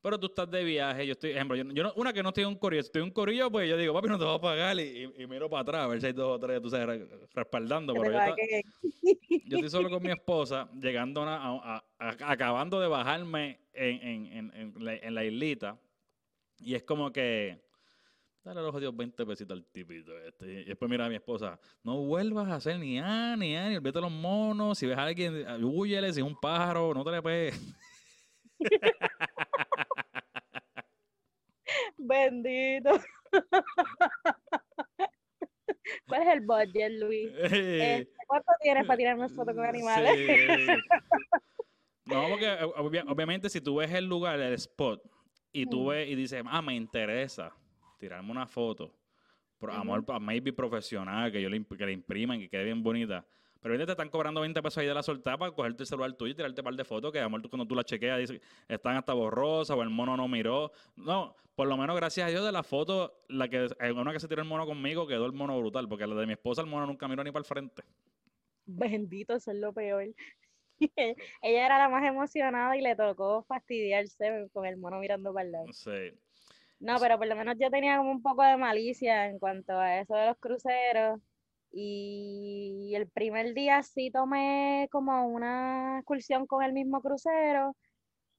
Pero 0.00 0.18
tú 0.20 0.28
estás 0.28 0.48
de 0.48 0.62
viaje, 0.62 1.04
yo 1.04 1.12
estoy, 1.12 1.30
ejemplo, 1.30 1.56
yo, 1.56 1.64
yo 1.72 1.82
no- 1.82 1.92
una 1.96 2.12
que 2.12 2.22
no 2.22 2.28
estoy 2.28 2.44
en 2.44 2.50
un 2.50 2.56
corillo, 2.56 2.82
si 2.82 2.86
estoy 2.86 3.00
en 3.02 3.08
un 3.08 3.12
corillo, 3.12 3.50
pues 3.50 3.68
yo 3.68 3.76
digo, 3.76 3.92
papi, 3.92 4.06
no 4.08 4.16
te 4.16 4.24
voy 4.24 4.36
a 4.36 4.40
pagar 4.40 4.78
y, 4.78 4.82
y- 4.82 5.22
y 5.22 5.26
miro 5.26 5.50
para 5.50 5.62
atrás 5.62 5.84
a 5.84 5.86
ver 5.88 6.00
si 6.00 6.06
hay 6.06 6.12
dos 6.12 6.36
o 6.36 6.38
tres, 6.38 6.62
tú 6.62 6.70
sabes, 6.70 6.86
re- 6.86 7.26
respaldando. 7.34 7.94
Pero 7.94 8.12
yo, 9.44 9.56
estoy 9.56 9.70
solo 9.70 9.90
con 9.90 10.00
mi 10.00 10.10
esposa, 10.10 10.70
llegando 10.80 11.24
a, 11.24 11.84
acabando 11.98 12.78
de 12.80 12.86
bajarme 12.86 13.58
en, 13.72 14.02
en- 14.06 14.26
en- 14.32 14.52
en 14.54 14.84
la, 14.84 14.94
en 14.94 15.14
la 15.16 15.24
islita. 15.24 15.76
Y 16.60 16.74
es 16.76 16.84
como 16.84 17.10
que, 17.12 17.60
dale 18.48 18.62
los 18.62 18.72
jodidos 18.72 18.96
20 18.96 19.26
pesitos 19.26 19.56
al 19.56 19.64
tipito 19.66 20.16
este. 20.26 20.62
Y 20.62 20.64
después 20.64 20.90
mira 20.90 21.06
a 21.06 21.08
mi 21.08 21.16
esposa, 21.16 21.58
no 21.84 21.98
vuelvas 22.04 22.48
a 22.48 22.56
hacer 22.56 22.78
ni 22.78 22.98
A, 22.98 23.36
ni 23.36 23.56
A, 23.56 23.68
ni 23.68 23.76
olvídate 23.76 24.00
los 24.00 24.10
monos. 24.10 24.78
Si 24.78 24.86
ves 24.86 24.96
a 24.96 25.04
alguien, 25.04 25.44
huyele, 25.64 26.12
si 26.12 26.20
es 26.20 26.26
un 26.26 26.38
pájaro, 26.38 26.92
no 26.94 27.04
te 27.04 27.10
le 27.10 27.22
pegues. 27.22 27.60
Bendito. 31.98 32.98
¿Cuál 36.06 36.22
es 36.22 36.28
el 36.28 36.40
budget, 36.40 36.92
Luis? 36.98 37.30
Este, 37.42 38.08
¿Cuánto 38.26 38.52
tienes 38.62 38.86
para 38.86 38.96
tirarme 38.96 39.28
fotos 39.28 39.54
con 39.54 39.64
animales? 39.64 40.12
Sí. 40.16 40.66
No, 42.06 42.28
porque 42.30 42.46
eh, 42.46 42.64
obvia- 42.76 43.04
obviamente 43.08 43.50
si 43.50 43.60
tú 43.60 43.76
ves 43.76 43.92
el 43.92 44.06
lugar, 44.06 44.40
el 44.40 44.54
spot, 44.54 45.02
y 45.52 45.66
tú 45.66 45.88
ves 45.88 46.08
y 46.08 46.14
dices, 46.14 46.42
ah, 46.46 46.62
me 46.62 46.74
interesa 46.74 47.52
tirarme 47.98 48.30
una 48.30 48.46
foto, 48.46 48.94
amor, 49.70 50.04
pa- 50.04 50.18
maybe 50.18 50.52
profesional, 50.52 51.30
que 51.32 51.42
yo 51.42 51.48
le, 51.50 51.64
que 51.64 51.86
le 51.86 51.92
impriman, 51.92 52.38
que 52.38 52.48
quede 52.48 52.64
bien 52.64 52.82
bonita. 52.82 53.26
Pero 53.60 53.74
ahorita 53.74 53.86
te 53.86 53.92
están 53.92 54.08
cobrando 54.08 54.40
20 54.40 54.62
pesos 54.62 54.78
ahí 54.78 54.86
de 54.86 54.94
la 54.94 55.02
soltada 55.02 55.36
para 55.36 55.50
cogerte 55.50 55.82
el 55.82 55.86
celular 55.88 56.12
tuyo 56.12 56.30
y 56.32 56.34
tirarte 56.36 56.60
un 56.60 56.64
par 56.64 56.74
de 56.74 56.84
fotos 56.84 57.12
que, 57.12 57.18
amor, 57.20 57.42
tú, 57.42 57.50
cuando 57.50 57.66
tú 57.66 57.74
las 57.74 57.84
chequeas, 57.86 58.18
dice, 58.20 58.40
están 58.68 58.96
hasta 58.96 59.12
borrosas 59.14 59.76
o 59.76 59.82
el 59.82 59.90
mono 59.90 60.16
no 60.16 60.28
miró. 60.28 60.70
No, 60.94 61.34
por 61.56 61.66
lo 61.66 61.76
menos 61.76 61.96
gracias 61.96 62.28
a 62.28 62.30
Dios 62.30 62.44
de 62.44 62.52
la 62.52 62.62
foto, 62.62 63.24
la 63.28 63.48
que, 63.48 63.66
en 63.80 63.98
una 63.98 64.12
que 64.12 64.20
se 64.20 64.28
tiró 64.28 64.42
el 64.42 64.48
mono 64.48 64.64
conmigo, 64.64 65.08
quedó 65.08 65.26
el 65.26 65.32
mono 65.32 65.58
brutal, 65.58 65.88
porque 65.88 66.06
la 66.06 66.14
de 66.14 66.26
mi 66.26 66.34
esposa, 66.34 66.62
el 66.62 66.68
mono 66.68 66.86
nunca 66.86 67.08
miró 67.08 67.24
ni 67.24 67.32
para 67.32 67.40
el 67.40 67.46
frente. 67.46 67.82
bendito, 68.64 69.34
eso 69.34 69.50
es 69.50 69.58
lo 69.58 69.72
peor. 69.72 70.04
Ella 70.78 71.66
era 71.66 71.78
la 71.78 71.88
más 71.88 72.04
emocionada 72.04 72.76
y 72.76 72.80
le 72.80 72.94
tocó 72.94 73.42
fastidiarse 73.42 74.48
con 74.52 74.66
el 74.66 74.76
mono 74.76 75.00
mirando 75.00 75.34
para 75.34 75.46
el 75.46 75.52
lado. 75.52 75.72
Sí. 75.72 76.12
No, 76.80 76.96
pero 77.00 77.18
por 77.18 77.26
lo 77.26 77.36
menos 77.36 77.56
yo 77.58 77.70
tenía 77.70 77.96
como 77.98 78.12
un 78.12 78.22
poco 78.22 78.42
de 78.42 78.56
malicia 78.56 79.26
en 79.26 79.38
cuanto 79.38 79.72
a 79.78 79.98
eso 80.00 80.14
de 80.14 80.26
los 80.26 80.38
cruceros. 80.38 81.20
Y 81.72 82.92
el 82.94 83.08
primer 83.10 83.52
día 83.54 83.82
sí 83.82 84.10
tomé 84.10 84.88
como 84.90 85.26
una 85.28 85.98
excursión 85.98 86.46
con 86.46 86.62
el 86.62 86.72
mismo 86.72 87.00
crucero. 87.02 87.76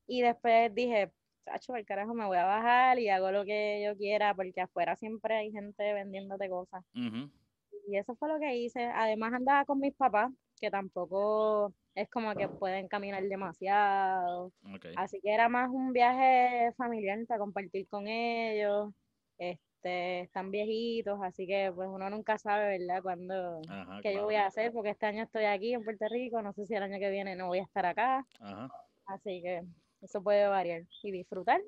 Y 0.07 0.21
después 0.21 0.73
dije, 0.73 1.11
Sacho, 1.45 1.75
el 1.75 1.85
carajo, 1.85 2.13
me 2.13 2.25
voy 2.25 2.37
a 2.37 2.45
bajar 2.45 2.99
y 2.99 3.09
hago 3.09 3.31
lo 3.31 3.45
que 3.45 3.83
yo 3.85 3.97
quiera, 3.97 4.33
porque 4.35 4.61
afuera 4.61 4.95
siempre 4.95 5.35
hay 5.35 5.51
gente 5.51 5.93
vendiéndote 5.93 6.49
cosas. 6.49 6.83
Y 6.93 7.97
eso 7.97 8.15
fue 8.15 8.29
lo 8.29 8.39
que 8.39 8.55
hice. 8.55 8.85
Además 8.85 9.33
andaba 9.33 9.65
con 9.65 9.79
mis 9.79 9.93
papás, 9.95 10.31
que 10.59 10.71
tampoco 10.71 11.73
es 11.95 12.09
como 12.09 12.35
que 12.35 12.47
pueden 12.49 12.87
caminar 12.87 13.23
demasiado. 13.23 14.51
Así 14.95 15.19
que 15.21 15.33
era 15.33 15.49
más 15.49 15.69
un 15.69 15.93
viaje 15.93 16.71
familiar 16.77 17.19
para 17.27 17.39
compartir 17.39 17.87
con 17.87 18.07
ellos. 18.07 18.91
Este, 19.37 20.21
están 20.21 20.51
viejitos, 20.51 21.19
así 21.23 21.47
que 21.47 21.71
pues 21.73 21.87
uno 21.89 22.09
nunca 22.09 22.37
sabe, 22.37 22.77
¿verdad? 22.77 23.01
Cuándo, 23.01 23.61
Ajá, 23.69 24.01
qué 24.01 24.13
yo 24.13 24.23
voy 24.25 24.35
a 24.35 24.47
hacer, 24.47 24.73
porque 24.73 24.89
este 24.89 25.05
año 25.05 25.23
estoy 25.23 25.45
aquí 25.45 25.73
en 25.73 25.83
Puerto 25.83 26.05
Rico, 26.09 26.41
no 26.41 26.51
sé 26.53 26.65
si 26.65 26.75
el 26.75 26.83
año 26.83 26.99
que 26.99 27.09
viene 27.09 27.35
no 27.37 27.47
voy 27.47 27.59
a 27.59 27.63
estar 27.63 27.85
acá, 27.85 28.25
Ajá. 28.41 28.69
así 29.05 29.41
que 29.41 29.61
eso 30.01 30.21
puede 30.21 30.45
variar 30.47 30.81
y 31.03 31.11
disfrutar 31.11 31.61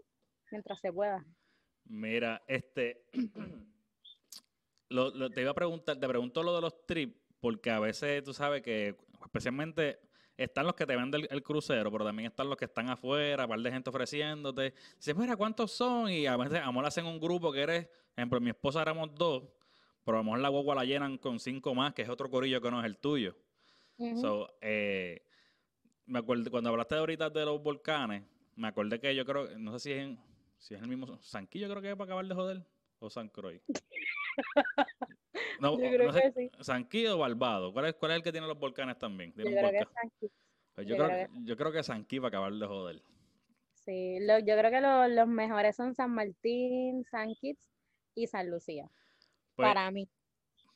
mientras 0.51 0.79
se 0.81 0.91
pueda. 0.91 1.23
Mira, 1.85 2.41
este. 2.47 3.03
lo, 4.89 5.09
lo- 5.11 5.29
te 5.29 5.41
iba 5.41 5.51
a 5.51 5.55
preguntar, 5.55 5.97
te 5.97 6.07
pregunto 6.07 6.43
lo 6.43 6.53
de 6.55 6.61
los 6.61 6.85
trips, 6.85 7.17
porque 7.39 7.71
a 7.71 7.79
veces 7.79 8.23
tú 8.23 8.33
sabes 8.33 8.61
que, 8.61 8.97
especialmente, 9.23 9.99
están 10.43 10.65
los 10.65 10.75
que 10.75 10.85
te 10.85 10.95
venden 10.95 11.21
el, 11.21 11.27
el 11.31 11.43
crucero, 11.43 11.91
pero 11.91 12.05
también 12.05 12.27
están 12.29 12.47
los 12.49 12.57
que 12.57 12.65
están 12.65 12.89
afuera, 12.89 13.47
par 13.47 13.59
de 13.59 13.71
gente 13.71 13.89
ofreciéndote. 13.89 14.73
Dices, 14.97 15.15
mira, 15.15 15.35
¿cuántos 15.35 15.71
son? 15.71 16.09
Y 16.09 16.25
a 16.27 16.37
veces, 16.37 16.59
a 16.59 16.65
lo 16.65 16.73
mejor 16.73 16.85
hacen 16.85 17.05
un 17.05 17.19
grupo 17.19 17.51
que 17.51 17.61
eres, 17.61 17.85
por 17.87 17.95
ejemplo, 18.17 18.39
mi 18.41 18.49
esposa 18.49 18.81
éramos 18.81 19.13
dos, 19.15 19.43
pero 20.03 20.17
a 20.17 20.19
lo 20.21 20.23
mejor 20.25 20.39
la 20.39 20.49
guagua 20.49 20.75
la 20.75 20.85
llenan 20.85 21.17
con 21.17 21.39
cinco 21.39 21.73
más, 21.75 21.93
que 21.93 22.01
es 22.01 22.09
otro 22.09 22.29
corillo 22.29 22.61
que 22.61 22.71
no 22.71 22.79
es 22.79 22.85
el 22.85 22.97
tuyo. 22.97 23.35
So, 24.19 24.57
eh, 24.61 25.25
me 26.05 26.19
acuerdo, 26.19 26.49
cuando 26.49 26.69
hablaste 26.71 26.95
ahorita 26.95 27.29
de 27.29 27.45
los 27.45 27.61
volcanes, 27.61 28.23
me 28.55 28.67
acordé 28.67 28.99
que 28.99 29.15
yo 29.15 29.25
creo, 29.25 29.57
no 29.59 29.71
sé 29.73 29.79
si 29.79 29.91
es, 29.93 29.99
en- 30.03 30.19
si 30.57 30.73
es 30.75 30.81
el 30.81 30.87
mismo, 30.87 31.17
Sanquillo 31.21 31.69
creo 31.69 31.81
que 31.81 31.89
es 31.91 31.95
para 31.95 32.05
acabar 32.05 32.25
de 32.25 32.35
joder, 32.35 32.65
o 32.99 33.09
San 33.09 33.29
Croix. 33.29 33.61
No, 35.59 35.79
Yo 35.79 35.89
creo 35.91 36.07
no 36.07 36.13
sé, 36.13 36.21
que 36.21 36.31
sí. 36.31 36.51
Sanquillo 36.59 37.15
o 37.15 37.19
Barbado, 37.19 37.71
¿cuál 37.73 37.85
es, 37.85 37.93
cuál 37.95 38.11
es 38.11 38.17
el 38.17 38.23
que 38.23 38.31
tiene 38.31 38.47
los 38.47 38.59
volcanes 38.59 38.97
también? 38.97 39.31
Yo 39.35 39.43
creo 39.43 39.55
que 39.55 39.61
volcán. 39.61 39.87
Kitts. 40.19 40.33
Pues 40.75 40.87
yo, 40.87 40.95
yo 40.95 41.03
creo, 41.05 41.09
creo 41.09 41.27
yo 41.45 41.57
creo 41.57 41.71
que 41.71 41.83
Sanquí 41.83 42.19
va 42.19 42.27
a 42.27 42.29
acabar 42.29 42.53
de 42.53 42.65
joder. 42.65 43.01
Sí, 43.73 44.19
lo- 44.21 44.39
yo 44.39 44.57
creo 44.57 44.71
que 44.71 44.81
lo- 44.81 45.07
los 45.07 45.27
mejores 45.27 45.75
son 45.75 45.93
San 45.95 46.11
Martín, 46.11 47.03
San 47.03 47.33
Kitts 47.35 47.69
y 48.15 48.27
San 48.27 48.49
Lucía, 48.49 48.89
Pues, 49.55 49.69
para 49.69 49.89
mí. 49.91 50.07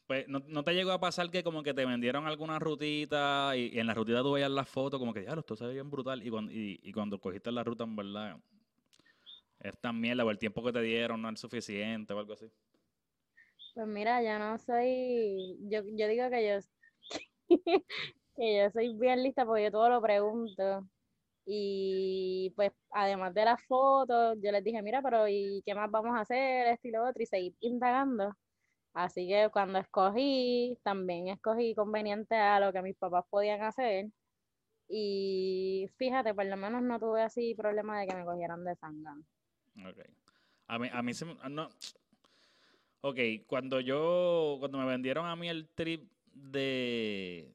pues, 0.07 0.27
¿no, 0.27 0.39
no 0.47 0.63
te 0.63 0.73
llegó 0.73 0.91
a 0.91 0.99
pasar 0.99 1.29
que 1.29 1.43
como 1.43 1.63
que 1.63 1.73
te 1.73 1.85
vendieron 1.85 2.25
alguna 2.27 2.59
rutita 2.59 3.55
y, 3.55 3.75
y 3.75 3.79
en 3.79 3.87
la 3.87 3.93
rutita 3.93 4.21
tú 4.21 4.33
veías 4.33 4.51
las 4.51 4.67
fotos 4.69 4.99
como 4.99 5.13
que, 5.13 5.23
ya, 5.23 5.33
esto 5.33 5.55
se 5.55 5.65
ve 5.65 5.73
bien 5.73 5.89
brutal 5.89 6.25
y 6.25 6.29
cuando, 6.29 6.51
y, 6.51 6.79
y 6.83 6.91
cuando 6.91 7.19
cogiste 7.19 7.51
la 7.51 7.63
ruta 7.63 7.83
en 7.83 7.95
verdad 7.95 8.37
es 9.59 9.79
tan 9.79 9.99
mierda 9.99 10.23
o 10.25 10.31
el 10.31 10.37
tiempo 10.37 10.63
que 10.63 10.71
te 10.73 10.81
dieron 10.81 11.21
no 11.21 11.29
es 11.29 11.39
suficiente 11.39 12.13
o 12.13 12.19
algo 12.19 12.33
así? 12.33 12.45
Pues 13.75 13.87
mira, 13.87 14.23
yo 14.23 14.39
no 14.39 14.57
soy, 14.57 15.57
yo, 15.69 15.81
yo 15.97 16.07
digo 16.07 16.29
que 16.29 16.47
yo, 16.47 16.59
que 18.37 18.57
yo 18.57 18.71
soy 18.71 18.97
bien 18.97 19.21
lista 19.21 19.45
porque 19.45 19.63
yo 19.65 19.71
todo 19.71 19.89
lo 19.89 20.01
pregunto. 20.01 20.87
Y 21.45 22.53
pues 22.55 22.71
además 22.91 23.33
de 23.33 23.43
las 23.43 23.61
fotos, 23.65 24.37
yo 24.41 24.51
les 24.53 24.63
dije, 24.63 24.81
mira, 24.81 25.01
pero 25.01 25.27
¿y 25.27 25.61
qué 25.65 25.75
más 25.75 25.91
vamos 25.91 26.17
a 26.17 26.21
hacer? 26.21 26.67
Esto 26.67 26.87
y 26.87 26.91
lo 26.91 27.05
otro, 27.05 27.21
y 27.21 27.25
seguir 27.25 27.55
indagando. 27.59 28.33
Así 28.93 29.27
que 29.27 29.49
cuando 29.51 29.79
escogí, 29.79 30.77
también 30.81 31.27
escogí 31.27 31.75
conveniente 31.75 32.35
a 32.35 32.61
lo 32.61 32.71
que 32.71 32.81
mis 32.81 32.95
papás 32.95 33.25
podían 33.29 33.61
hacer. 33.61 34.07
Y 34.87 35.89
fíjate, 35.97 36.33
por 36.33 36.45
lo 36.45 36.55
menos 36.55 36.81
no 36.81 36.97
tuve 36.97 37.23
así 37.23 37.53
problema 37.55 37.99
de 37.99 38.07
que 38.07 38.15
me 38.15 38.23
cogieran 38.23 38.63
de 38.63 38.75
sangre. 38.77 39.11
Ok. 39.85 39.99
A 40.67 40.79
mí, 40.79 40.87
a 40.91 41.01
mí 41.03 41.13
se 41.13 41.25
no. 41.25 41.69
Ok, 43.07 43.19
cuando 43.45 43.79
yo, 43.81 44.55
cuando 44.59 44.79
me 44.79 44.85
vendieron 44.85 45.27
a 45.27 45.35
mí 45.35 45.47
el 45.47 45.67
trip 45.69 46.11
de, 46.33 47.53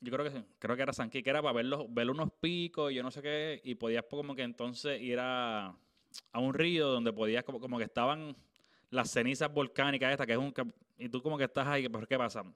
yo 0.00 0.12
creo 0.12 0.30
que 0.32 0.44
creo 0.60 0.76
que 0.76 0.82
era 0.82 0.92
Sanquí, 0.92 1.24
que 1.24 1.30
era 1.30 1.42
para 1.42 1.54
ver, 1.54 1.66
los, 1.66 1.92
ver 1.92 2.08
unos 2.08 2.30
picos 2.40 2.92
yo 2.94 3.02
no 3.02 3.10
sé 3.10 3.20
qué, 3.20 3.60
y 3.64 3.74
podías 3.74 4.04
como 4.08 4.36
que 4.36 4.42
entonces 4.42 5.00
ir 5.02 5.18
a, 5.20 5.76
a 6.32 6.38
un 6.40 6.54
río 6.54 6.88
donde 6.88 7.12
podías, 7.12 7.42
como, 7.44 7.58
como 7.60 7.78
que 7.78 7.84
estaban 7.84 8.36
las 8.90 9.10
cenizas 9.10 9.52
volcánicas 9.52 10.12
estas, 10.12 10.26
que 10.26 10.34
es 10.34 10.38
un, 10.38 10.52
que- 10.52 10.64
y 10.98 11.08
tú 11.08 11.20
como 11.22 11.36
que 11.36 11.44
estás 11.44 11.66
ahí, 11.66 11.88
¿por 11.88 12.06
qué 12.06 12.16
pasa? 12.18 12.44
Tú 12.44 12.52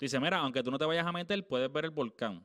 dices, 0.00 0.20
mira, 0.20 0.38
aunque 0.38 0.62
tú 0.62 0.70
no 0.70 0.78
te 0.78 0.86
vayas 0.86 1.06
a 1.06 1.12
meter, 1.12 1.46
puedes 1.46 1.70
ver 1.70 1.84
el 1.86 1.90
volcán. 1.90 2.42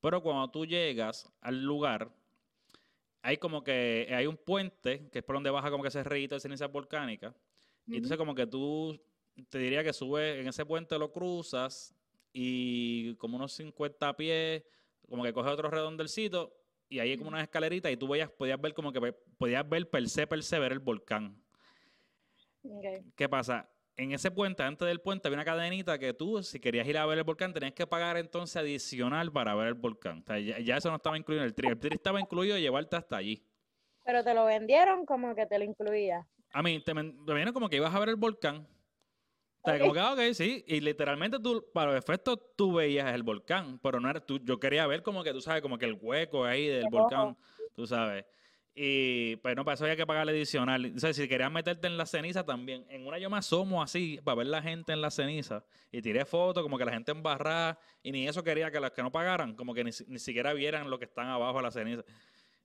Pero 0.00 0.22
cuando 0.22 0.50
tú 0.50 0.66
llegas 0.66 1.32
al 1.42 1.62
lugar, 1.64 2.10
hay 3.22 3.38
como 3.38 3.64
que 3.64 4.08
hay 4.14 4.26
un 4.26 4.36
puente, 4.36 5.08
que 5.10 5.20
es 5.20 5.24
por 5.24 5.36
donde 5.36 5.50
baja 5.50 5.70
como 5.70 5.82
que 5.82 5.88
ese 5.88 6.04
rito 6.04 6.34
de 6.34 6.40
cenizas 6.40 6.70
volcánicas. 6.70 7.34
Y 7.86 7.96
entonces 7.96 8.16
como 8.16 8.34
que 8.34 8.46
tú, 8.46 8.98
te 9.48 9.58
diría 9.58 9.84
que 9.84 9.92
subes 9.92 10.40
en 10.40 10.48
ese 10.48 10.64
puente, 10.64 10.98
lo 10.98 11.12
cruzas 11.12 11.94
y 12.32 13.14
como 13.16 13.36
unos 13.36 13.52
50 13.52 14.16
pies, 14.16 14.64
como 15.08 15.22
que 15.22 15.32
coges 15.32 15.52
otro 15.52 15.70
redondelcito 15.70 16.56
y 16.88 16.98
ahí 16.98 17.10
hay 17.10 17.16
como 17.16 17.28
unas 17.28 17.42
escaleritas 17.42 17.90
y 17.90 17.96
tú 17.96 18.08
veías, 18.08 18.30
podías 18.30 18.60
ver 18.60 18.74
como 18.74 18.92
que 18.92 19.12
podías 19.38 19.68
ver 19.68 19.88
per 19.88 20.08
se, 20.08 20.26
per 20.26 20.42
se, 20.42 20.58
ver 20.58 20.72
el 20.72 20.78
volcán. 20.78 21.42
¿Qué 23.14 23.28
pasa? 23.28 23.68
En 23.96 24.12
ese 24.12 24.30
puente, 24.30 24.62
antes 24.62 24.88
del 24.88 25.00
puente, 25.00 25.28
había 25.28 25.36
una 25.36 25.44
cadenita 25.44 25.98
que 25.98 26.14
tú, 26.14 26.42
si 26.42 26.58
querías 26.58 26.86
ir 26.88 26.98
a 26.98 27.06
ver 27.06 27.18
el 27.18 27.24
volcán, 27.24 27.52
tenías 27.52 27.74
que 27.74 27.86
pagar 27.86 28.16
entonces 28.16 28.56
adicional 28.56 29.30
para 29.30 29.54
ver 29.54 29.68
el 29.68 29.74
volcán. 29.74 30.20
O 30.20 30.24
sea, 30.24 30.38
ya, 30.40 30.58
ya 30.58 30.76
eso 30.78 30.90
no 30.90 30.96
estaba 30.96 31.16
incluido 31.16 31.42
en 31.42 31.46
el 31.46 31.54
tri. 31.54 31.68
El 31.68 31.78
tri 31.78 31.94
estaba 31.94 32.20
incluido 32.20 32.58
llevarte 32.58 32.96
hasta 32.96 33.16
allí. 33.16 33.44
Pero 34.04 34.24
te 34.24 34.34
lo 34.34 34.46
vendieron 34.46 35.06
como 35.06 35.34
que 35.34 35.46
te 35.46 35.58
lo 35.58 35.64
incluía. 35.64 36.26
A 36.54 36.62
mí, 36.62 36.80
te, 36.80 36.94
te 36.94 37.34
viene 37.34 37.52
como 37.52 37.68
que 37.68 37.76
ibas 37.76 37.94
a 37.94 37.98
ver 37.98 38.08
el 38.10 38.16
volcán. 38.16 38.66
O 39.60 39.66
sea, 39.66 39.74
Ok. 39.74 39.80
como 39.80 39.92
que, 39.92 40.00
ah, 40.00 40.12
ok, 40.12 40.20
sí. 40.32 40.64
Y 40.66 40.80
literalmente 40.80 41.38
tú, 41.40 41.64
para 41.74 41.92
los 41.92 41.98
efectos, 41.98 42.38
tú 42.56 42.74
veías 42.74 43.12
el 43.14 43.22
volcán. 43.22 43.78
Pero 43.82 43.98
no 44.00 44.08
era 44.08 44.20
tú. 44.24 44.38
Yo 44.42 44.58
quería 44.60 44.86
ver 44.86 45.02
como 45.02 45.24
que, 45.24 45.32
tú 45.32 45.40
sabes, 45.40 45.62
como 45.62 45.78
que 45.78 45.84
el 45.86 45.98
hueco 46.00 46.44
ahí 46.44 46.66
del 46.66 46.84
El 46.84 46.90
volcán. 46.90 47.36
Tú 47.74 47.86
sabes. 47.86 48.24
Y 48.76 49.36
pues 49.36 49.54
no, 49.54 49.64
para 49.64 49.74
eso 49.76 49.84
había 49.84 49.96
que 49.96 50.06
pagar 50.06 50.28
adicional. 50.28 50.92
O 50.96 50.98
sea, 50.98 51.12
si 51.12 51.28
querías 51.28 51.50
meterte 51.50 51.86
en 51.86 51.96
la 51.96 52.06
ceniza 52.06 52.44
también. 52.44 52.84
En 52.88 53.06
una 53.06 53.18
yo 53.18 53.30
me 53.30 53.36
asomo 53.38 53.82
así 53.82 54.20
para 54.24 54.36
ver 54.36 54.48
la 54.48 54.62
gente 54.62 54.92
en 54.92 55.00
la 55.00 55.10
ceniza. 55.10 55.64
Y 55.92 56.02
tiré 56.02 56.24
fotos, 56.24 56.62
como 56.62 56.76
que 56.76 56.84
la 56.84 56.92
gente 56.92 57.12
embarrada. 57.12 57.78
Y 58.02 58.10
ni 58.12 58.26
eso 58.28 58.42
quería 58.42 58.70
que 58.70 58.80
las 58.80 58.90
que 58.92 59.02
no 59.02 59.10
pagaran, 59.12 59.54
como 59.54 59.74
que 59.74 59.84
ni, 59.84 59.90
ni 60.08 60.18
siquiera 60.18 60.52
vieran 60.52 60.90
lo 60.90 60.98
que 60.98 61.04
están 61.06 61.28
abajo 61.28 61.56
de 61.58 61.62
la 61.62 61.70
ceniza. 61.70 62.02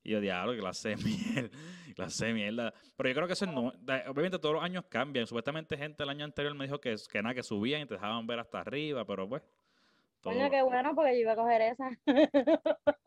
Y 0.04 0.12
yo, 0.12 0.22
diablo, 0.22 0.54
que 0.54 0.60
clase 0.60 0.90
de 0.90 0.96
mierda, 0.98 1.58
clase 1.96 2.26
de 2.28 2.34
mierda. 2.34 2.74
Pero 2.96 3.10
yo 3.10 3.16
creo 3.16 3.28
que 3.28 3.34
eso 3.34 3.46
no, 3.46 3.74
obviamente 4.08 4.40
todos 4.40 4.56
los 4.56 4.64
años 4.64 4.86
cambian. 4.90 5.28
Supuestamente 5.28 5.78
gente 5.78 6.04
el 6.04 6.10
año 6.10 6.26
anterior 6.26 6.56
me 6.56 6.66
dijo 6.66 6.80
que, 6.80 6.96
que 7.12 7.22
nada, 7.22 7.36
que 7.36 7.44
subían 7.44 7.82
y 7.82 7.86
te 7.86 7.96
dejaban 7.96 8.26
ver 8.26 8.40
hasta 8.40 8.62
arriba, 8.62 9.06
pero 9.06 9.28
pues. 9.28 9.42
todo- 10.22 10.34
Coño, 10.34 10.50
qué 10.50 10.62
bueno, 10.62 10.96
porque 10.96 11.14
yo 11.16 11.20
iba 11.22 11.34
a 11.34 11.36
coger 11.36 11.62
esa. 11.62 11.90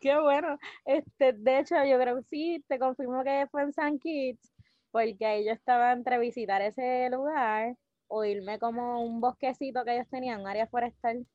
Qué 0.00 0.18
bueno. 0.18 0.58
Este, 0.84 1.32
de 1.34 1.58
hecho, 1.60 1.76
yo 1.84 1.98
creo 2.00 2.16
que 2.16 2.22
sí, 2.22 2.64
te 2.68 2.78
confirmo 2.78 3.22
que 3.22 3.46
fue 3.50 3.62
en 3.62 3.72
San 3.72 3.98
Kitts, 3.98 4.52
porque 4.90 5.26
ahí 5.26 5.44
yo 5.44 5.52
estaba 5.52 5.92
entre 5.92 6.18
visitar 6.18 6.62
ese 6.62 7.10
lugar 7.10 7.74
o 8.08 8.24
irme 8.24 8.58
como 8.58 9.02
un 9.04 9.20
bosquecito 9.20 9.84
que 9.84 9.94
ellos 9.96 10.08
tenían, 10.10 10.40
un 10.40 10.46
área 10.48 10.66
forestal, 10.68 11.26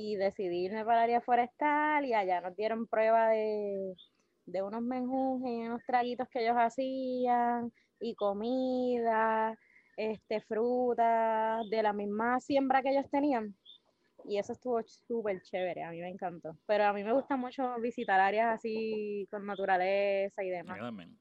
y 0.00 0.14
decidí 0.14 0.66
irme 0.66 0.84
para 0.84 0.98
el 0.98 1.04
área 1.04 1.20
forestal 1.20 2.04
y 2.06 2.14
allá 2.14 2.40
nos 2.40 2.54
dieron 2.54 2.86
prueba 2.86 3.30
de, 3.30 3.96
de 4.46 4.62
unos 4.62 4.80
menjunjes 4.80 5.50
y 5.50 5.66
unos 5.66 5.82
traguitos 5.84 6.28
que 6.28 6.44
ellos 6.44 6.54
hacían, 6.56 7.72
y 7.98 8.14
comida, 8.14 9.58
este, 9.96 10.40
frutas, 10.42 11.68
de 11.68 11.82
la 11.82 11.92
misma 11.92 12.38
siembra 12.38 12.80
que 12.80 12.90
ellos 12.90 13.10
tenían. 13.10 13.56
Y 14.24 14.38
eso 14.38 14.52
estuvo 14.52 14.80
súper 14.84 15.42
chévere, 15.42 15.82
a 15.82 15.90
mí 15.90 16.00
me 16.00 16.10
encantó. 16.10 16.56
Pero 16.66 16.84
a 16.84 16.92
mí 16.92 17.02
me 17.02 17.12
gusta 17.12 17.36
mucho 17.36 17.74
visitar 17.80 18.20
áreas 18.20 18.54
así 18.54 19.26
con 19.32 19.44
naturaleza 19.46 20.44
y 20.44 20.50
demás. 20.50 20.78
también. 20.78 21.18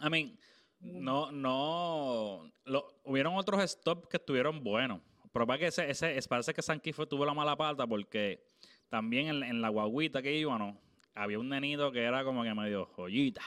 I 0.00 0.08
mean, 0.08 0.38
no, 0.80 1.30
no. 1.30 2.50
lo- 2.64 2.94
hubieron 3.04 3.34
otros 3.34 3.62
stops 3.70 4.08
que 4.08 4.16
estuvieron 4.16 4.64
buenos. 4.64 5.02
Pero 5.32 5.46
para 5.46 5.58
que 5.58 5.66
ese, 5.68 5.90
ese, 5.90 6.16
es- 6.16 6.28
parece 6.28 6.52
que 6.54 6.62
Sanky 6.62 6.92
fue, 6.92 7.06
tuvo 7.06 7.24
la 7.24 7.34
mala 7.34 7.56
pata 7.56 7.86
porque 7.86 8.42
también 8.88 9.28
en, 9.28 9.42
en 9.44 9.62
la 9.62 9.68
guaguita 9.68 10.20
que 10.22 10.34
íbamos, 10.36 10.76
había 11.14 11.38
un 11.38 11.48
nenito 11.48 11.92
que 11.92 12.00
era 12.02 12.24
como 12.24 12.42
que 12.42 12.52
medio 12.54 12.86
joyita. 12.86 13.42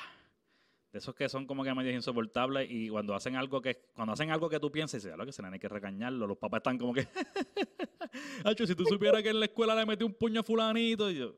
De 0.91 0.99
esos 0.99 1.15
que 1.15 1.27
son 1.27 1.47
como 1.47 1.63
que 1.63 1.73
medio 1.73 1.91
insoportables 1.91 2.69
y 2.69 2.87
cuando 2.87 3.15
hacen 3.15 3.35
algo 3.35 3.59
que 3.61 3.75
cuando 3.95 4.13
hacen 4.13 4.29
algo 4.29 4.47
que 4.47 4.59
tú 4.59 4.71
piensas, 4.71 4.99
dices, 5.01 5.09
"Diablo, 5.09 5.25
que 5.25 5.31
se 5.31 5.43
hay 5.43 5.59
que 5.59 5.67
regañarlo. 5.67 6.27
Los 6.27 6.37
papás 6.37 6.59
están 6.59 6.77
como 6.77 6.93
que 6.93 7.07
Hacho, 8.43 8.67
si 8.67 8.75
tú 8.75 8.85
supieras 8.85 9.23
que 9.23 9.29
en 9.29 9.39
la 9.39 9.45
escuela 9.45 9.73
le 9.75 9.85
metí 9.85 10.03
un 10.03 10.13
puño 10.13 10.41
a 10.41 10.43
fulanito, 10.43 11.09
y 11.09 11.15
yo, 11.15 11.35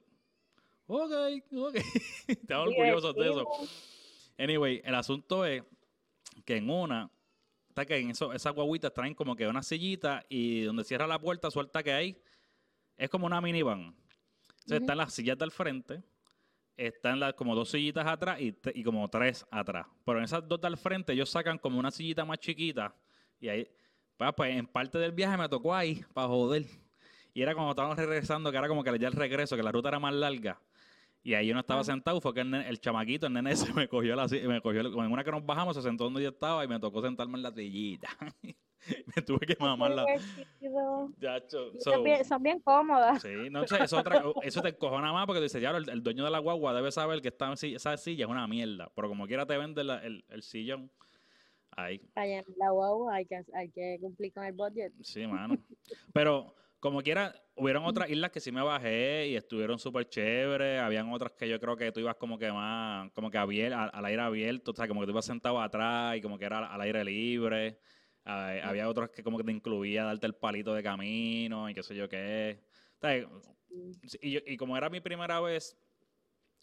ok, 0.87 1.11
ok. 1.55 1.75
Estaba 2.27 2.63
orgulloso 2.63 3.13
de 3.13 3.29
eso. 3.29 3.47
Anyway, 4.37 4.81
el 4.83 4.95
asunto 4.95 5.45
es 5.45 5.63
que 6.43 6.57
en 6.57 6.69
una, 6.69 7.09
está 7.75 7.85
que 7.85 7.97
en 7.97 8.11
eso, 8.11 8.31
esas 8.31 8.53
guaguitas 8.53 8.93
traen 8.93 9.13
como 9.13 9.35
que 9.35 9.45
una 9.45 9.61
sillita 9.61 10.25
y 10.29 10.61
donde 10.61 10.85
cierra 10.85 11.05
la 11.05 11.19
puerta, 11.19 11.51
suelta 11.51 11.83
que 11.83 11.91
hay, 11.91 12.17
es 12.95 13.09
como 13.09 13.25
una 13.25 13.41
minivan. 13.41 13.93
Entonces 14.59 14.79
están 14.79 14.97
las 14.97 15.13
sillas 15.13 15.37
del 15.37 15.51
frente, 15.51 16.01
están 16.77 17.19
las, 17.19 17.33
como 17.33 17.53
dos 17.53 17.69
sillitas 17.69 18.07
atrás 18.07 18.39
y, 18.39 18.57
y 18.73 18.81
como 18.81 19.09
tres 19.09 19.45
atrás. 19.51 19.87
Pero 20.05 20.19
en 20.19 20.23
esas 20.23 20.47
dos 20.47 20.61
del 20.61 20.77
frente 20.77 21.11
ellos 21.11 21.29
sacan 21.29 21.57
como 21.57 21.77
una 21.77 21.91
sillita 21.91 22.23
más 22.23 22.39
chiquita 22.39 22.95
y 23.41 23.49
ahí, 23.49 23.67
pues, 24.15 24.31
pues, 24.37 24.55
en 24.55 24.67
parte 24.67 24.97
del 24.97 25.11
viaje 25.11 25.35
me 25.35 25.49
tocó 25.49 25.75
ahí 25.75 26.01
para 26.13 26.29
joder. 26.29 26.65
Y 27.33 27.41
era 27.41 27.53
como 27.53 27.71
estábamos 27.71 27.97
regresando, 27.97 28.51
que 28.51 28.57
era 28.57 28.69
como 28.69 28.85
que 28.85 28.97
ya 28.97 29.09
el 29.09 29.13
regreso, 29.13 29.57
que 29.57 29.63
la 29.63 29.73
ruta 29.73 29.89
era 29.89 29.99
más 29.99 30.13
larga. 30.13 30.61
Y 31.25 31.33
ahí 31.33 31.49
uno 31.49 31.59
estaba 31.59 31.81
Ah. 31.81 31.83
sentado, 31.83 32.21
fue 32.21 32.35
que 32.35 32.41
el, 32.41 32.51
nene- 32.51 32.67
el 32.69 32.79
chamaquito, 32.79 33.25
el 33.25 33.33
nene 33.33 33.51
ese 33.51 33.65
me 33.73 33.87
cogió 33.89 34.15
la 34.15 34.27
me 34.27 34.61
cogió, 34.61 34.81
en 34.81 35.11
una 35.11 35.23
que 35.23 35.31
nos 35.31 35.43
bajamos, 35.43 35.75
se 35.75 35.81
sentó 35.81 36.03
donde 36.03 36.21
yo 36.21 36.29
estaba 36.29 36.63
y 36.63 36.67
me 36.67 36.79
tocó 36.79 37.01
sentarme 37.01 37.35
en 37.37 37.41
la 37.43 37.51
sillita. 37.51 38.07
me 39.15 39.21
tuve 39.23 39.39
que 39.39 39.57
mamarla. 39.59 40.05
Divertido. 40.05 41.09
Chacho, 41.19 41.71
Y 41.73 41.79
so- 41.79 41.91
son, 42.23 42.43
bien, 42.43 42.59
cómodas. 42.61 43.23
Sí, 43.23 43.49
no 43.49 43.65
sé, 43.65 43.83
eso, 43.83 43.97
otra- 43.97 44.23
eso 44.43 44.61
te 44.61 44.69
encojona 44.69 45.11
más 45.11 45.25
porque 45.25 45.41
dice, 45.41 45.59
ya, 45.59 45.71
el, 45.71 45.89
el 45.89 46.03
dueño 46.03 46.23
de 46.23 46.29
la 46.29 46.37
guagua 46.37 46.75
debe 46.75 46.91
saber 46.91 47.19
que 47.23 47.29
esta, 47.29 47.51
esa 47.53 47.97
silla 47.97 48.25
es 48.25 48.29
una 48.31 48.47
mierda, 48.47 48.91
pero 48.95 49.07
como 49.09 49.25
quiera 49.25 49.47
te 49.47 49.57
vende 49.57 49.83
la- 49.83 50.05
el, 50.05 50.23
el 50.29 50.43
sillón. 50.43 50.91
Ahí, 51.77 51.99
Allá 52.13 52.37
en 52.39 52.45
la 52.57 52.69
guagua 52.69 53.15
hay 53.15 53.25
que, 53.25 53.43
hay 53.53 53.69
que 53.69 53.97
cumplir 53.99 54.31
con 54.31 54.45
el 54.45 54.53
budget. 54.53 54.93
sí, 55.01 55.25
mano. 55.27 55.57
Pero 56.13 56.53
como 56.85 57.01
quiera, 57.01 57.33
hubieron 57.55 57.83
otras 57.83 58.11
islas 58.11 58.29
que 58.29 58.39
sí 58.39 58.51
me 58.51 58.61
bajé 58.61 59.29
y 59.29 59.35
estuvieron 59.35 59.79
súper 59.79 60.07
chéveres. 60.07 60.79
Habían 60.79 61.11
otras 61.11 61.31
que 61.31 61.49
yo 61.49 61.59
creo 61.59 61.75
que 61.75 61.91
tú 61.91 61.99
ibas 61.99 62.15
como 62.15 62.37
que 62.37 62.51
más, 62.51 63.11
como 63.13 63.31
que 63.31 63.39
abier- 63.39 63.73
al, 63.73 63.89
al 63.91 64.05
aire 64.05 64.21
abierto, 64.21 64.69
o 64.69 64.75
sea, 64.75 64.87
como 64.87 64.99
que 65.01 65.07
tú 65.07 65.11
ibas 65.11 65.25
sentado 65.25 65.59
atrás 65.59 66.15
y 66.15 66.21
como 66.21 66.37
que 66.37 66.45
era 66.45 66.59
al, 66.67 66.81
aire 66.81 67.03
libre. 67.03 67.79
Había 68.23 68.87
otras 68.87 69.09
que 69.09 69.23
como 69.23 69.37
que 69.39 69.43
te 69.43 69.51
incluía 69.51 70.03
darte 70.03 70.27
el 70.27 70.35
palito 70.35 70.75
de 70.75 70.83
camino 70.83 71.67
y 71.67 71.73
qué 71.73 71.81
sé 71.81 71.95
yo 71.95 72.07
qué. 72.07 72.61
O 72.97 73.01
sea, 73.01 73.25
Sí, 74.03 74.17
Y, 74.21 74.31
yo- 74.33 74.41
y 74.45 74.55
como 74.55 74.77
era 74.77 74.87
mi 74.91 75.01
primera 75.01 75.39
vez, 75.41 75.75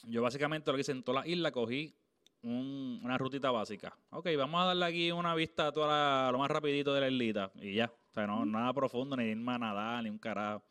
yo 0.05 0.23
básicamente 0.23 0.71
lo 0.71 0.77
que 0.77 0.83
hice 0.83 0.93
en 0.93 1.03
toda 1.03 1.23
la 1.23 1.27
isla, 1.27 1.51
cogí 1.51 1.97
un- 2.43 3.01
una 3.03 3.19
rutita 3.19 3.51
básica. 3.51 3.99
Ok, 4.11 4.29
vamos 4.39 4.63
a 4.63 4.67
darle 4.67 4.85
aquí 4.87 5.11
una 5.11 5.35
vista 5.35 5.67
a 5.67 5.73
toda 5.73 5.89
la- 5.89 6.31
lo 6.31 6.39
más 6.39 6.51
rapidito 6.51 6.95
de 6.95 7.01
la 7.01 7.09
islita 7.09 7.51
y 7.57 7.75
ya. 7.75 7.93
O 8.13 8.15
sea, 8.15 8.27
no, 8.27 8.45
nada 8.45 8.75
profundo, 8.75 9.17
ni 9.17 9.25
irme 9.25 9.53
a 9.55 9.59
nadar, 9.59 10.05
ni 10.05 10.11
un 10.11 10.19
carajo, 10.19 10.63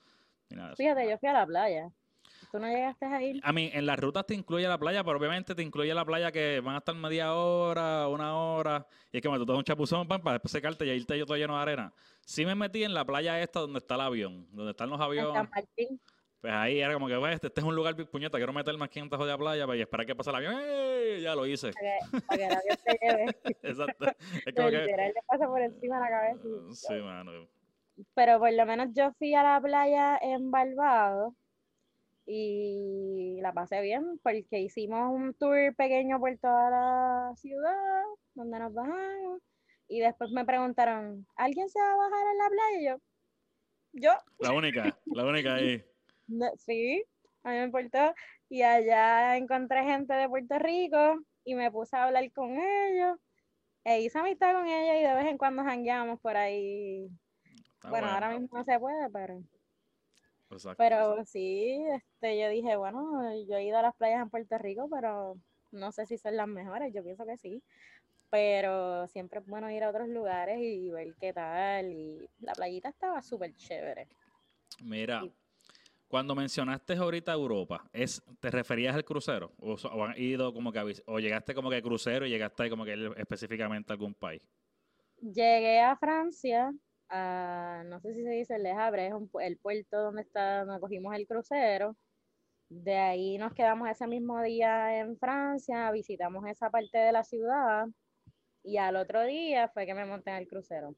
ni 0.49 0.57
nada 0.57 0.69
de 0.69 0.73
eso. 0.73 0.83
Fíjate, 0.83 1.09
yo 1.09 1.17
fui 1.17 1.27
a 1.27 1.33
la 1.33 1.45
playa. 1.47 1.89
¿Tú 2.51 2.59
no 2.59 2.67
llegaste 2.67 3.05
a 3.05 3.21
ir? 3.21 3.41
A 3.43 3.51
mí, 3.51 3.71
en 3.73 3.85
las 3.87 3.97
rutas 3.99 4.25
te 4.27 4.35
incluye 4.35 4.67
la 4.67 4.77
playa, 4.77 5.03
pero 5.03 5.17
obviamente 5.17 5.55
te 5.55 5.63
incluye 5.63 5.91
la 5.93 6.05
playa 6.05 6.31
que 6.31 6.59
van 6.59 6.75
a 6.75 6.77
estar 6.77 6.93
media 6.93 7.33
hora, 7.33 8.07
una 8.07 8.35
hora, 8.35 8.85
y 9.11 9.17
es 9.17 9.23
que 9.23 9.29
me 9.29 9.37
tú 9.37 9.45
te 9.45 9.53
das 9.53 9.57
un 9.57 9.63
chapuzón 9.63 10.07
pam, 10.07 10.21
para 10.21 10.33
después 10.33 10.51
secarte 10.51 10.85
y 10.85 10.89
irte 10.91 11.17
yo 11.17 11.25
todo 11.25 11.37
lleno 11.37 11.55
de 11.55 11.61
arena. 11.63 11.93
Sí 12.21 12.45
me 12.45 12.53
metí 12.53 12.83
en 12.83 12.93
la 12.93 13.05
playa 13.05 13.41
esta 13.41 13.59
donde 13.59 13.79
está 13.79 13.95
el 13.95 14.01
avión, 14.01 14.47
donde 14.51 14.71
están 14.71 14.89
los 14.89 15.01
aviones. 15.01 15.33
San 15.33 15.49
Martín. 15.49 15.99
Pues 16.41 16.53
ahí 16.53 16.79
era 16.79 16.93
como 16.93 17.07
que, 17.07 17.17
"Pues, 17.17 17.35
este, 17.35 17.47
este 17.47 17.61
es 17.61 17.65
un 17.65 17.75
lugar 17.75 17.95
puñeta, 17.95 18.37
quiero 18.37 18.53
meterme 18.53 18.85
aquí 18.85 18.99
en 18.99 19.05
esta 19.05 19.17
jodida 19.17 19.37
playa 19.37 19.65
pues, 19.65 19.79
y 19.79 19.81
esperar 19.81 20.05
que 20.05 20.15
pase 20.15 20.29
el 20.29 20.35
avión. 20.35 20.55
¡Ey! 20.59 21.00
Ya 21.19 21.35
lo 21.35 21.45
hice. 21.45 21.71
Para 22.27 22.37
que, 22.37 22.97
lleve. 23.01 23.25
Exacto. 23.63 24.05
Es 24.45 24.55
como 24.55 24.69
que... 24.69 24.77
Literal, 24.77 25.07
le 25.13 25.21
pasa 25.27 25.47
por 25.47 25.61
encima 25.61 25.95
de 25.97 26.01
la 26.01 26.09
cabeza. 26.09 26.47
y- 26.47 26.75
Sí, 26.75 26.93
mano. 27.01 27.31
Pero 28.15 28.39
por 28.39 28.51
lo 28.53 28.65
menos 28.65 28.89
yo 28.93 29.11
fui 29.13 29.33
a 29.35 29.43
la 29.43 29.61
playa 29.61 30.17
en 30.21 30.49
Barbados 30.49 31.33
y 32.25 33.39
la 33.41 33.51
pasé 33.53 33.81
bien 33.81 34.19
porque 34.23 34.59
hicimos 34.59 35.11
un 35.13 35.33
tour 35.33 35.75
pequeño 35.75 36.19
por 36.19 36.35
toda 36.37 36.69
la 36.69 37.35
ciudad 37.35 38.03
donde 38.35 38.59
nos 38.59 38.73
bajamos 38.73 39.41
y 39.87 39.99
después 39.99 40.31
me 40.31 40.45
preguntaron, 40.45 41.25
¿alguien 41.35 41.67
se 41.69 41.79
va 41.79 41.91
a 41.93 41.97
bajar 41.97 42.25
en 42.31 42.37
la 42.37 42.49
playa? 42.49 42.97
Y 43.93 44.01
yo, 44.01 44.11
yo, 44.11 44.11
La 44.39 44.53
única, 44.53 44.97
la 45.05 45.25
única 45.25 45.55
ahí. 45.55 45.83
"No, 46.27 46.49
sí, 46.57 47.03
a 47.43 47.49
mí 47.49 47.57
me 47.57 47.63
importó. 47.65 48.13
Y 48.51 48.63
allá 48.63 49.37
encontré 49.37 49.81
gente 49.85 50.13
de 50.13 50.27
Puerto 50.27 50.59
Rico 50.59 51.23
y 51.45 51.55
me 51.55 51.71
puse 51.71 51.95
a 51.95 52.03
hablar 52.03 52.29
con 52.33 52.51
ellos. 52.51 53.17
E 53.85 54.01
hice 54.01 54.19
amistad 54.19 54.53
con 54.53 54.67
ellos 54.67 54.97
y 54.99 55.07
de 55.07 55.15
vez 55.15 55.25
en 55.27 55.37
cuando 55.37 55.63
jangueamos 55.63 56.19
por 56.19 56.35
ahí. 56.35 57.07
Está 57.75 57.89
bueno, 57.89 58.07
ahora 58.07 58.37
mismo 58.37 58.57
no 58.57 58.65
se 58.65 58.77
puede, 58.77 59.09
pero... 59.09 59.41
Exacto. 60.49 60.75
Pero 60.77 61.23
sí, 61.23 61.81
este, 61.93 62.37
yo 62.41 62.49
dije, 62.49 62.75
bueno, 62.75 63.21
yo 63.47 63.55
he 63.55 63.63
ido 63.63 63.77
a 63.77 63.83
las 63.83 63.95
playas 63.95 64.21
en 64.21 64.29
Puerto 64.29 64.57
Rico, 64.57 64.89
pero 64.91 65.37
no 65.71 65.93
sé 65.93 66.05
si 66.05 66.17
son 66.17 66.35
las 66.35 66.49
mejores, 66.49 66.93
yo 66.93 67.05
pienso 67.05 67.25
que 67.25 67.37
sí. 67.37 67.63
Pero 68.29 69.07
siempre 69.07 69.39
es 69.39 69.45
bueno 69.45 69.71
ir 69.71 69.85
a 69.85 69.89
otros 69.89 70.09
lugares 70.09 70.59
y 70.59 70.89
ver 70.89 71.15
qué 71.21 71.31
tal. 71.31 71.89
Y 71.89 72.29
la 72.41 72.51
playita 72.51 72.89
estaba 72.89 73.21
súper 73.21 73.55
chévere. 73.55 74.09
Mira. 74.83 75.23
Cuando 76.11 76.35
mencionaste 76.35 76.93
ahorita 76.93 77.31
Europa, 77.31 77.89
¿es, 77.93 78.21
¿te 78.41 78.51
referías 78.51 78.93
al 78.93 79.05
crucero? 79.05 79.53
¿O, 79.59 79.75
o 79.75 80.03
han 80.03 80.13
ido 80.21 80.53
como 80.53 80.73
que 80.73 80.79
a 80.79 80.85
o 81.05 81.19
llegaste 81.19 81.55
como 81.55 81.69
que 81.69 81.81
crucero 81.81 82.25
y 82.25 82.29
llegaste 82.29 82.69
como 82.69 82.83
que 82.83 83.13
específicamente 83.15 83.91
a 83.91 83.95
algún 83.95 84.13
país? 84.13 84.45
Llegué 85.21 85.79
a 85.79 85.95
Francia, 85.95 86.73
a, 87.07 87.83
no 87.85 88.01
sé 88.01 88.13
si 88.13 88.23
se 88.23 88.29
dice 88.29 88.59
Le 88.59 88.71
Havre, 88.73 89.07
es 89.07 89.13
un 89.13 89.29
el 89.41 89.57
puerto 89.57 90.01
donde 90.01 90.23
está, 90.23 90.65
donde 90.65 90.81
cogimos 90.81 91.15
el 91.15 91.25
crucero. 91.25 91.95
De 92.67 92.97
ahí 92.97 93.37
nos 93.37 93.53
quedamos 93.53 93.89
ese 93.89 94.05
mismo 94.05 94.41
día 94.41 94.99
en 94.99 95.17
Francia, 95.17 95.91
visitamos 95.91 96.45
esa 96.45 96.69
parte 96.69 96.97
de 96.97 97.13
la 97.13 97.23
ciudad 97.23 97.87
y 98.63 98.77
al 98.77 98.97
otro 98.97 99.23
día 99.23 99.69
fue 99.69 99.85
que 99.85 99.93
me 99.93 100.05
monté 100.05 100.31
en 100.31 100.37
el 100.37 100.47
crucero. 100.49 100.93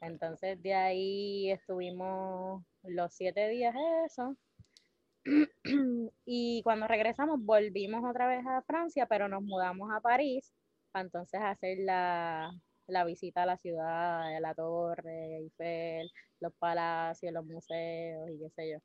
Entonces 0.00 0.62
de 0.62 0.74
ahí 0.74 1.50
estuvimos 1.50 2.62
los 2.84 3.12
siete 3.12 3.48
días 3.48 3.74
eso. 4.06 4.36
Y 6.26 6.62
cuando 6.62 6.86
regresamos 6.88 7.38
volvimos 7.40 8.02
otra 8.08 8.26
vez 8.28 8.44
a 8.46 8.62
Francia, 8.62 9.06
pero 9.06 9.28
nos 9.28 9.42
mudamos 9.42 9.90
a 9.92 10.00
París 10.00 10.52
para 10.92 11.04
entonces 11.06 11.40
hacer 11.42 11.78
la, 11.80 12.50
la 12.86 13.04
visita 13.04 13.42
a 13.42 13.46
la 13.46 13.58
ciudad, 13.58 14.36
a 14.36 14.40
la 14.40 14.54
torre, 14.54 15.38
Eiffel, 15.38 16.10
los 16.40 16.52
palacios, 16.58 17.32
los 17.32 17.44
museos 17.46 18.28
y 18.30 18.38
qué 18.38 18.50
sé 18.50 18.70
yo. 18.72 18.78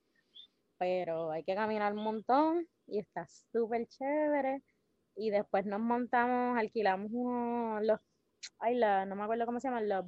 Pero 0.77 1.31
hay 1.31 1.43
que 1.43 1.55
caminar 1.55 1.93
un 1.93 2.03
montón 2.03 2.67
y 2.87 2.99
está 2.99 3.25
súper 3.27 3.87
chévere. 3.87 4.63
Y 5.15 5.31
después 5.31 5.65
nos 5.65 5.81
montamos, 5.81 6.57
alquilamos 6.57 7.09
unos, 7.11 7.83
los, 7.83 7.99
ay, 8.59 8.75
la, 8.75 9.05
no 9.05 9.15
me 9.15 9.23
acuerdo 9.23 9.45
cómo 9.45 9.59
se 9.59 9.67
llaman, 9.69 9.89
los 9.89 10.05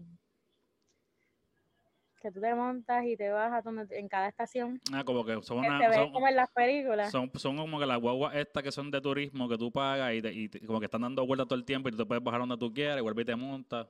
que 2.21 2.31
tú 2.31 2.39
te 2.39 2.53
montas 2.55 3.03
y 3.05 3.17
te 3.17 3.29
vas 3.29 3.51
a 3.51 3.61
donde, 3.61 3.97
en 3.97 4.07
cada 4.07 4.27
estación, 4.29 4.79
Ah, 4.93 5.03
como 5.03 5.25
que 5.25 5.41
son 5.41 5.61
que 5.61 5.67
una... 5.67 5.79
se 5.81 5.87
ve 5.89 5.95
son- 5.95 6.11
como 6.13 6.27
en 6.27 6.35
las 6.35 6.49
películas. 6.51 7.11
Son, 7.11 7.31
son 7.35 7.57
como 7.57 7.79
que 7.79 7.85
las 7.85 7.99
guaguas 7.99 8.35
estas 8.35 8.63
que 8.63 8.71
son 8.71 8.91
de 8.91 9.01
turismo 9.01 9.49
que 9.49 9.57
tú 9.57 9.71
pagas 9.71 10.13
y, 10.13 10.21
te- 10.21 10.31
y 10.33 10.47
te- 10.49 10.65
como 10.65 10.79
que 10.79 10.85
están 10.85 11.01
dando 11.01 11.25
vueltas 11.25 11.47
todo 11.47 11.57
el 11.59 11.65
tiempo 11.65 11.89
y 11.89 11.91
tú 11.91 11.97
te 11.97 12.05
puedes 12.05 12.23
bajar 12.23 12.39
donde 12.41 12.57
tú 12.57 12.71
quieras 12.73 12.97
y 12.97 13.01
vuelves 13.01 13.23
y 13.23 13.25
te 13.25 13.35
montas. 13.35 13.87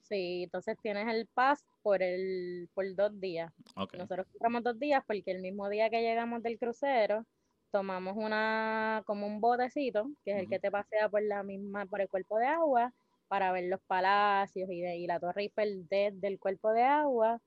Sí, 0.00 0.44
entonces 0.44 0.76
tienes 0.80 1.06
el 1.12 1.26
pass 1.26 1.64
por 1.82 2.00
el, 2.02 2.68
por 2.74 2.84
dos 2.94 3.18
días. 3.20 3.52
Ok. 3.74 3.94
Nosotros 3.94 4.26
compramos 4.30 4.62
dos 4.62 4.78
días 4.78 5.02
porque 5.06 5.32
el 5.32 5.40
mismo 5.42 5.68
día 5.68 5.90
que 5.90 6.00
llegamos 6.00 6.42
del 6.42 6.58
crucero, 6.58 7.26
tomamos 7.72 8.14
una, 8.16 9.02
como 9.04 9.26
un 9.26 9.40
botecito, 9.40 10.08
que 10.24 10.30
es 10.32 10.38
el 10.38 10.48
que 10.48 10.58
te 10.60 10.70
pasea 10.70 11.08
por 11.08 11.22
la 11.22 11.42
misma, 11.42 11.86
por 11.86 12.00
el 12.00 12.08
cuerpo 12.08 12.38
de 12.38 12.46
agua, 12.46 12.92
para 13.28 13.50
ver 13.50 13.64
los 13.64 13.80
palacios 13.80 14.70
y, 14.70 14.80
de- 14.80 14.96
y 14.98 15.06
la 15.08 15.18
Torre 15.18 15.42
Eiffel 15.42 15.88
desde 15.88 16.28
el 16.28 16.38
cuerpo 16.38 16.70
de 16.72 16.82
agua. 16.84 17.40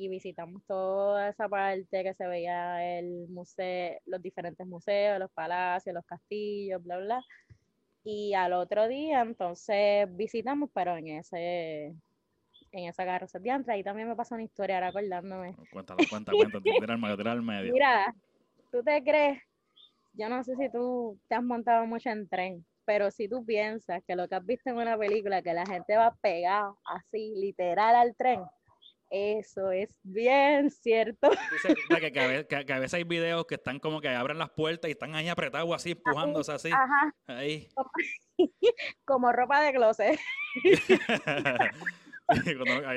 Y 0.00 0.08
visitamos 0.08 0.62
toda 0.64 1.28
esa 1.28 1.48
parte 1.48 2.04
que 2.04 2.14
se 2.14 2.24
veía 2.28 2.98
el 3.00 3.26
museo, 3.30 3.98
los 4.06 4.22
diferentes 4.22 4.64
museos, 4.64 5.18
los 5.18 5.30
palacios, 5.32 5.92
los 5.92 6.06
castillos, 6.06 6.80
bla, 6.84 6.98
bla. 6.98 7.24
Y 8.04 8.32
al 8.32 8.52
otro 8.52 8.86
día, 8.86 9.22
entonces 9.22 10.06
visitamos, 10.16 10.70
pero 10.72 10.96
en 10.96 11.08
ese, 11.08 11.86
en 12.70 12.88
esa 12.88 13.04
carroza 13.04 13.40
de 13.40 13.50
ahí 13.66 13.82
también 13.82 14.06
me 14.06 14.14
pasó 14.14 14.36
una 14.36 14.44
historia, 14.44 14.76
ahora 14.76 14.88
acordándome. 14.90 15.56
Cuéntalo, 15.72 15.98
cuenta, 16.08 16.30
cuenta. 16.30 16.60
Tira 16.60 17.32
al 17.32 17.42
medio. 17.42 17.72
Mira, 17.72 18.14
¿tú 18.70 18.84
te 18.84 19.02
crees? 19.02 19.42
Yo 20.12 20.28
no 20.28 20.44
sé 20.44 20.54
si 20.54 20.70
tú 20.70 21.18
te 21.28 21.34
has 21.34 21.42
montado 21.42 21.84
mucho 21.86 22.08
en 22.10 22.28
tren, 22.28 22.64
pero 22.84 23.10
si 23.10 23.28
tú 23.28 23.44
piensas 23.44 24.00
que 24.06 24.14
lo 24.14 24.28
que 24.28 24.36
has 24.36 24.46
visto 24.46 24.70
en 24.70 24.76
una 24.76 24.96
película, 24.96 25.42
que 25.42 25.52
la 25.52 25.66
gente 25.66 25.96
va 25.96 26.16
pegada 26.22 26.72
así, 26.84 27.34
literal 27.34 27.96
al 27.96 28.14
tren, 28.14 28.42
eso 29.10 29.70
es 29.70 29.96
bien 30.02 30.70
cierto. 30.70 31.30
Dice 31.52 31.74
que, 32.00 32.12
que 32.12 32.20
a 32.20 32.26
veces, 32.26 32.46
que- 32.48 32.64
que 32.66 32.72
a 32.72 32.78
veces 32.78 32.94
hay 32.94 33.04
videos 33.04 33.46
que 33.46 33.54
están 33.56 33.78
como 33.78 34.00
que 34.00 34.08
abren 34.08 34.38
las 34.38 34.50
puertas 34.50 34.88
y 34.88 34.92
están 34.92 35.14
ahí 35.14 35.28
apretados 35.28 35.74
así, 35.74 35.92
empujándose 35.92 36.52
así. 36.52 36.70
Ajá, 36.72 37.14
Ahí. 37.26 37.68
como 39.04 39.32
ropa 39.32 39.62
de 39.62 39.72
closet. 39.72 40.18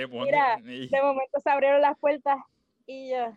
Mira, 0.09 0.57
De 0.62 1.01
momento 1.01 1.39
se 1.41 1.49
abrieron 1.49 1.82
las 1.82 1.97
puertas 1.97 2.38
y 2.86 3.12
yo, 3.12 3.32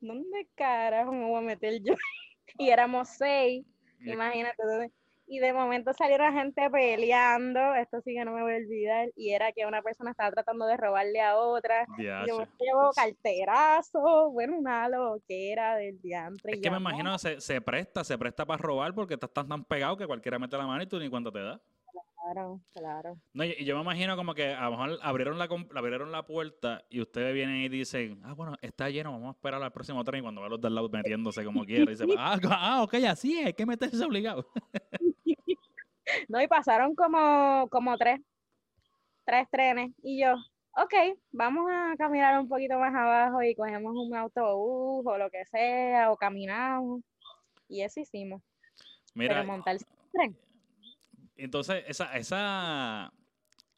¿dónde 0.00 0.46
carajo 0.54 1.12
me 1.12 1.24
voy 1.24 1.38
a 1.38 1.46
meter 1.46 1.82
yo? 1.82 1.94
y 2.58 2.70
éramos 2.70 3.08
seis, 3.08 3.66
imagínate. 4.00 4.56
Y 5.26 5.40
de 5.40 5.52
momento 5.52 5.92
salieron 5.92 6.32
gente 6.34 6.70
peleando, 6.70 7.74
esto 7.74 8.00
sí 8.02 8.14
que 8.14 8.24
no 8.24 8.32
me 8.32 8.42
voy 8.42 8.52
a 8.52 8.56
olvidar, 8.56 9.08
y 9.16 9.32
era 9.32 9.52
que 9.52 9.66
una 9.66 9.82
persona 9.82 10.12
estaba 10.12 10.30
tratando 10.30 10.66
de 10.66 10.76
robarle 10.76 11.20
a 11.20 11.36
otra. 11.36 11.86
yo 11.98 12.46
llevo 12.58 12.90
carterazo, 12.94 14.30
bueno, 14.30 14.56
una 14.58 14.88
loquera 14.88 15.76
del 15.76 16.00
diantre. 16.00 16.54
Es 16.54 16.60
que 16.60 16.70
me 16.70 16.76
imagino 16.76 17.18
se, 17.18 17.40
se 17.40 17.60
presta, 17.60 18.04
se 18.04 18.16
presta 18.16 18.46
para 18.46 18.62
robar 18.62 18.94
porque 18.94 19.14
estás 19.14 19.30
tan, 19.32 19.64
pegado 19.64 19.96
que 19.96 20.06
cualquiera 20.06 20.38
mete 20.38 20.56
la 20.56 20.66
mano 20.66 20.82
y 20.82 20.86
tú 20.86 20.98
ni 20.98 21.08
cuánto 21.08 21.32
te 21.32 21.40
da. 21.40 21.60
Claro, 22.26 22.60
claro. 22.72 23.20
No, 23.34 23.44
y 23.44 23.64
yo 23.64 23.76
me 23.76 23.82
imagino 23.82 24.16
como 24.16 24.34
que 24.34 24.52
a 24.52 24.64
lo 24.64 24.72
mejor 24.72 24.98
abrieron 25.00 25.38
la, 25.38 25.48
abrieron 25.76 26.10
la 26.10 26.26
puerta 26.26 26.84
y 26.90 27.00
ustedes 27.00 27.32
vienen 27.32 27.58
y 27.58 27.68
dicen, 27.68 28.20
ah, 28.24 28.32
bueno, 28.32 28.56
está 28.62 28.90
lleno, 28.90 29.12
vamos 29.12 29.28
a 29.28 29.30
esperar 29.36 29.62
al 29.62 29.72
próximo 29.72 30.02
tren 30.02 30.18
y 30.18 30.22
cuando 30.22 30.42
ve 30.42 30.48
los 30.48 30.60
del 30.60 30.74
lado 30.74 30.88
metiéndose 30.88 31.44
como 31.44 31.64
quiera, 31.64 31.84
y 31.84 31.94
dice, 31.94 32.04
ah, 32.18 32.36
ah, 32.50 32.82
ok, 32.82 32.94
así 33.08 33.38
es, 33.38 33.46
hay 33.46 33.52
que 33.52 33.64
meterse 33.64 34.04
obligado. 34.04 34.44
no, 36.28 36.40
y 36.40 36.48
pasaron 36.48 36.94
como, 36.94 37.68
como 37.70 37.96
tres, 37.96 38.20
tres 39.24 39.48
trenes 39.50 39.92
y 40.02 40.22
yo, 40.22 40.34
ok, 40.76 41.18
vamos 41.32 41.70
a 41.70 41.94
caminar 41.96 42.38
un 42.40 42.48
poquito 42.48 42.78
más 42.78 42.94
abajo 42.94 43.42
y 43.42 43.54
cogemos 43.54 43.92
un 43.96 44.14
autobús 44.14 45.04
o 45.06 45.18
lo 45.18 45.30
que 45.30 45.44
sea, 45.46 46.10
o 46.10 46.16
caminamos. 46.16 47.02
Y 47.68 47.82
eso 47.82 48.00
hicimos. 48.00 48.42
Mira, 49.14 49.34
Pero 49.34 49.46
montar 49.46 49.76
el 49.76 49.80
tren 50.12 50.36
entonces, 51.36 51.84
esa, 51.86 52.16
esa, 52.16 53.12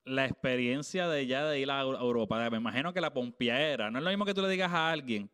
la 0.04 0.24
experiencia 0.26 1.08
de 1.08 1.26
ya 1.26 1.44
de 1.46 1.60
ir 1.60 1.70
a 1.70 1.80
Europa, 1.80 2.48
me 2.50 2.56
imagino 2.56 2.92
que 2.92 3.00
la 3.00 3.12
pompiera, 3.12 3.90
no 3.90 3.98
es 3.98 4.04
lo 4.04 4.10
mismo 4.10 4.24
que 4.24 4.34
tú 4.34 4.42
le 4.42 4.48
digas 4.48 4.72
a 4.72 4.90
alguien, 4.90 5.28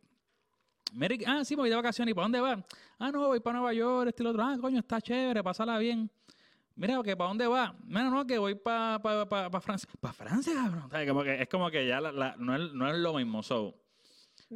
ah, 1.27 1.45
sí, 1.45 1.55
voy 1.55 1.69
de 1.69 1.77
vacaciones, 1.77 2.13
¿y 2.13 2.15
para 2.15 2.25
dónde 2.25 2.41
va? 2.41 2.65
Ah, 2.99 3.11
no, 3.11 3.27
voy 3.29 3.41
para 3.41 3.59
Nueva 3.59 3.75
York, 3.75 4.09
este 4.09 4.23
y 4.23 4.27
otro, 4.27 4.43
ah, 4.43 4.57
coño, 4.61 4.79
está 4.79 5.01
chévere, 5.01 5.43
pásala 5.43 5.79
bien. 5.79 6.11
Mira, 6.77 7.01
que 7.05 7.17
¿para 7.17 7.29
dónde 7.29 7.47
va? 7.47 7.77
Mira, 7.85 8.11
no, 8.11 8.27
que 8.27 8.39
voy 8.39 8.55
para 8.55 8.99
pa, 9.01 9.51
pa, 9.51 9.61
Francia. 9.61 9.89
¿Para 10.01 10.13
Francia, 10.13 10.53
cabrón? 10.55 10.91
es 11.27 11.49
como 11.49 11.71
que 11.71 11.87
ya 11.87 12.01
no, 12.01 12.09
es, 12.57 12.73
no, 12.73 12.89
es, 12.89 12.97
lo 12.97 13.15
mismo. 13.15 13.43
So, 13.43 13.75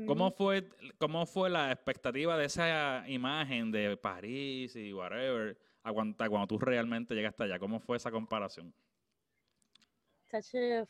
¿cómo, 0.06 0.30
fue, 0.32 0.68
¿Cómo 0.98 1.26
fue 1.26 1.48
la 1.48 1.70
expectativa 1.70 2.36
de 2.36 2.46
esa 2.46 3.08
imagen 3.08 3.70
de 3.70 3.96
París 3.96 4.74
y 4.76 4.92
whatever? 4.92 5.56
aguanta 5.82 6.28
cuando 6.28 6.46
tú 6.46 6.58
realmente 6.58 7.14
llegaste 7.14 7.44
allá? 7.44 7.58
¿Cómo 7.58 7.80
fue 7.80 7.96
esa 7.96 8.10
comparación? 8.10 8.74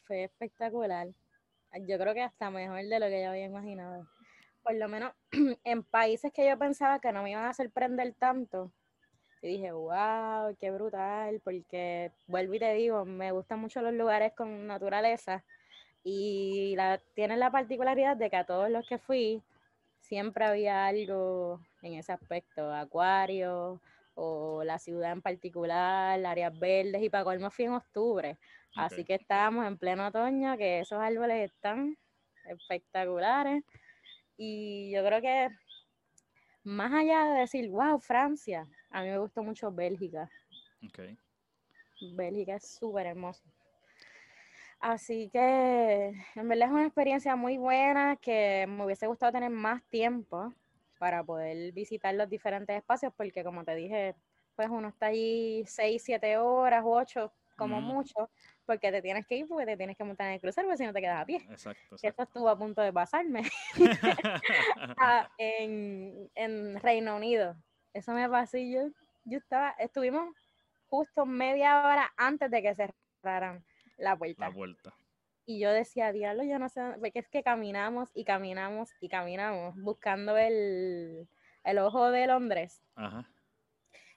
fue 0.06 0.24
espectacular. 0.24 1.08
Yo 1.86 1.98
creo 1.98 2.14
que 2.14 2.22
hasta 2.22 2.50
mejor 2.50 2.82
de 2.82 3.00
lo 3.00 3.06
que 3.06 3.22
yo 3.22 3.30
había 3.30 3.44
imaginado. 3.44 4.08
Por 4.62 4.74
lo 4.74 4.88
menos 4.88 5.12
en 5.64 5.82
países 5.84 6.32
que 6.32 6.48
yo 6.48 6.58
pensaba 6.58 6.98
que 6.98 7.12
no 7.12 7.22
me 7.22 7.30
iban 7.30 7.44
a 7.44 7.54
sorprender 7.54 8.14
tanto, 8.14 8.72
y 9.42 9.48
dije, 9.48 9.72
wow, 9.72 10.56
qué 10.60 10.70
brutal, 10.70 11.40
porque 11.44 12.12
vuelvo 12.26 12.54
y 12.54 12.58
te 12.58 12.74
digo, 12.74 13.04
me 13.04 13.32
gustan 13.32 13.60
mucho 13.60 13.80
los 13.82 13.92
lugares 13.92 14.32
con 14.34 14.66
naturaleza 14.66 15.44
y 16.02 16.74
la, 16.76 17.00
tienen 17.14 17.40
la 17.40 17.50
particularidad 17.50 18.16
de 18.16 18.30
que 18.30 18.36
a 18.36 18.46
todos 18.46 18.70
los 18.70 18.86
que 18.86 18.98
fui 18.98 19.42
siempre 20.00 20.44
había 20.44 20.86
algo 20.86 21.60
en 21.82 21.94
ese 21.94 22.12
aspecto, 22.12 22.72
acuarios, 22.72 23.80
o 24.20 24.64
la 24.64 24.78
ciudad 24.78 25.12
en 25.12 25.22
particular, 25.22 26.24
áreas 26.24 26.58
verdes, 26.58 27.02
y 27.02 27.08
para 27.08 27.22
colmo 27.22 27.50
fui 27.50 27.66
en 27.66 27.74
octubre. 27.74 28.36
Así 28.74 29.04
que 29.04 29.14
estábamos 29.14 29.66
en 29.66 29.78
pleno 29.78 30.08
otoño, 30.08 30.56
que 30.56 30.80
esos 30.80 30.98
árboles 30.98 31.52
están 31.52 31.96
espectaculares. 32.48 33.62
Y 34.36 34.90
yo 34.90 35.04
creo 35.04 35.20
que 35.20 35.48
más 36.64 36.92
allá 36.92 37.26
de 37.26 37.40
decir, 37.40 37.70
wow, 37.70 38.00
Francia, 38.00 38.66
a 38.90 39.02
mí 39.02 39.08
me 39.08 39.18
gustó 39.18 39.42
mucho 39.42 39.70
Bélgica. 39.70 40.30
Bélgica 42.14 42.56
es 42.56 42.66
súper 42.66 43.06
hermoso. 43.06 43.42
Así 44.80 45.28
que 45.30 46.12
en 46.36 46.48
verdad 46.48 46.68
es 46.68 46.72
una 46.72 46.86
experiencia 46.86 47.34
muy 47.34 47.58
buena 47.58 48.16
que 48.16 48.66
me 48.68 48.84
hubiese 48.84 49.08
gustado 49.08 49.32
tener 49.32 49.50
más 49.50 49.82
tiempo 49.88 50.54
para 50.98 51.24
poder 51.24 51.72
visitar 51.72 52.14
los 52.14 52.28
diferentes 52.28 52.76
espacios, 52.76 53.12
porque 53.16 53.42
como 53.42 53.64
te 53.64 53.74
dije, 53.74 54.14
pues 54.54 54.68
uno 54.70 54.88
está 54.88 55.06
allí 55.06 55.64
seis, 55.66 56.02
siete 56.04 56.36
horas, 56.36 56.82
ocho, 56.86 57.32
como 57.56 57.80
mucho, 57.80 58.30
porque 58.64 58.92
te 58.92 59.02
tienes 59.02 59.26
que 59.26 59.36
ir, 59.36 59.46
porque 59.48 59.66
te 59.66 59.76
tienes 59.76 59.96
que 59.96 60.04
montar 60.04 60.28
en 60.28 60.34
el 60.34 60.40
crucero, 60.40 60.68
porque 60.68 60.78
si 60.78 60.86
no 60.86 60.92
te 60.92 61.00
quedas 61.00 61.22
a 61.22 61.26
pie. 61.26 61.46
Exacto. 61.50 61.96
Eso 62.00 62.22
estuvo 62.22 62.48
a 62.48 62.56
punto 62.56 62.80
de 62.80 62.92
pasarme 62.92 63.42
ah, 65.00 65.28
en, 65.38 66.30
en, 66.34 66.80
Reino 66.80 67.16
Unido. 67.16 67.56
Eso 67.92 68.12
me 68.12 68.28
pasó 68.28 68.58
y 68.58 68.72
yo, 68.72 68.88
yo 69.24 69.38
estaba, 69.38 69.70
estuvimos 69.78 70.34
justo 70.88 71.26
media 71.26 71.80
hora 71.80 72.12
antes 72.16 72.50
de 72.50 72.62
que 72.62 72.74
cerraran 72.74 73.64
la 73.96 74.16
puerta. 74.16 74.48
La 74.48 74.54
vuelta. 74.54 74.94
Y 75.46 75.60
yo 75.60 75.70
decía, 75.72 76.12
diablo, 76.12 76.42
yo 76.44 76.58
no 76.58 76.68
sé, 76.68 76.82
porque 77.00 77.20
es 77.20 77.28
que 77.28 77.42
caminamos 77.42 78.10
y 78.14 78.24
caminamos 78.24 78.90
y 79.00 79.08
caminamos 79.08 79.74
buscando 79.76 80.36
el, 80.36 81.26
ojo 81.78 82.10
de 82.10 82.26
Londres. 82.26 82.82
Ajá. 82.94 83.26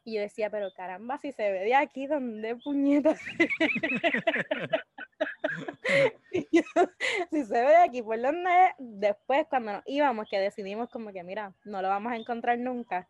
Y 0.03 0.15
yo 0.15 0.21
decía, 0.21 0.49
pero 0.49 0.73
caramba, 0.73 1.19
si 1.19 1.31
se 1.31 1.51
ve 1.51 1.59
de 1.59 1.75
aquí, 1.75 2.07
¿dónde 2.07 2.55
puñetas? 2.55 3.21
si 7.31 7.45
se 7.45 7.53
ve 7.53 7.69
de 7.69 7.77
aquí, 7.77 8.01
¿por 8.01 8.19
dónde? 8.19 8.49
Después, 8.79 9.45
cuando 9.47 9.73
nos 9.73 9.83
íbamos, 9.85 10.27
que 10.29 10.39
decidimos 10.39 10.89
como 10.89 11.13
que, 11.13 11.23
mira, 11.23 11.53
no 11.63 11.81
lo 11.81 11.87
vamos 11.87 12.11
a 12.11 12.17
encontrar 12.17 12.57
nunca 12.57 13.07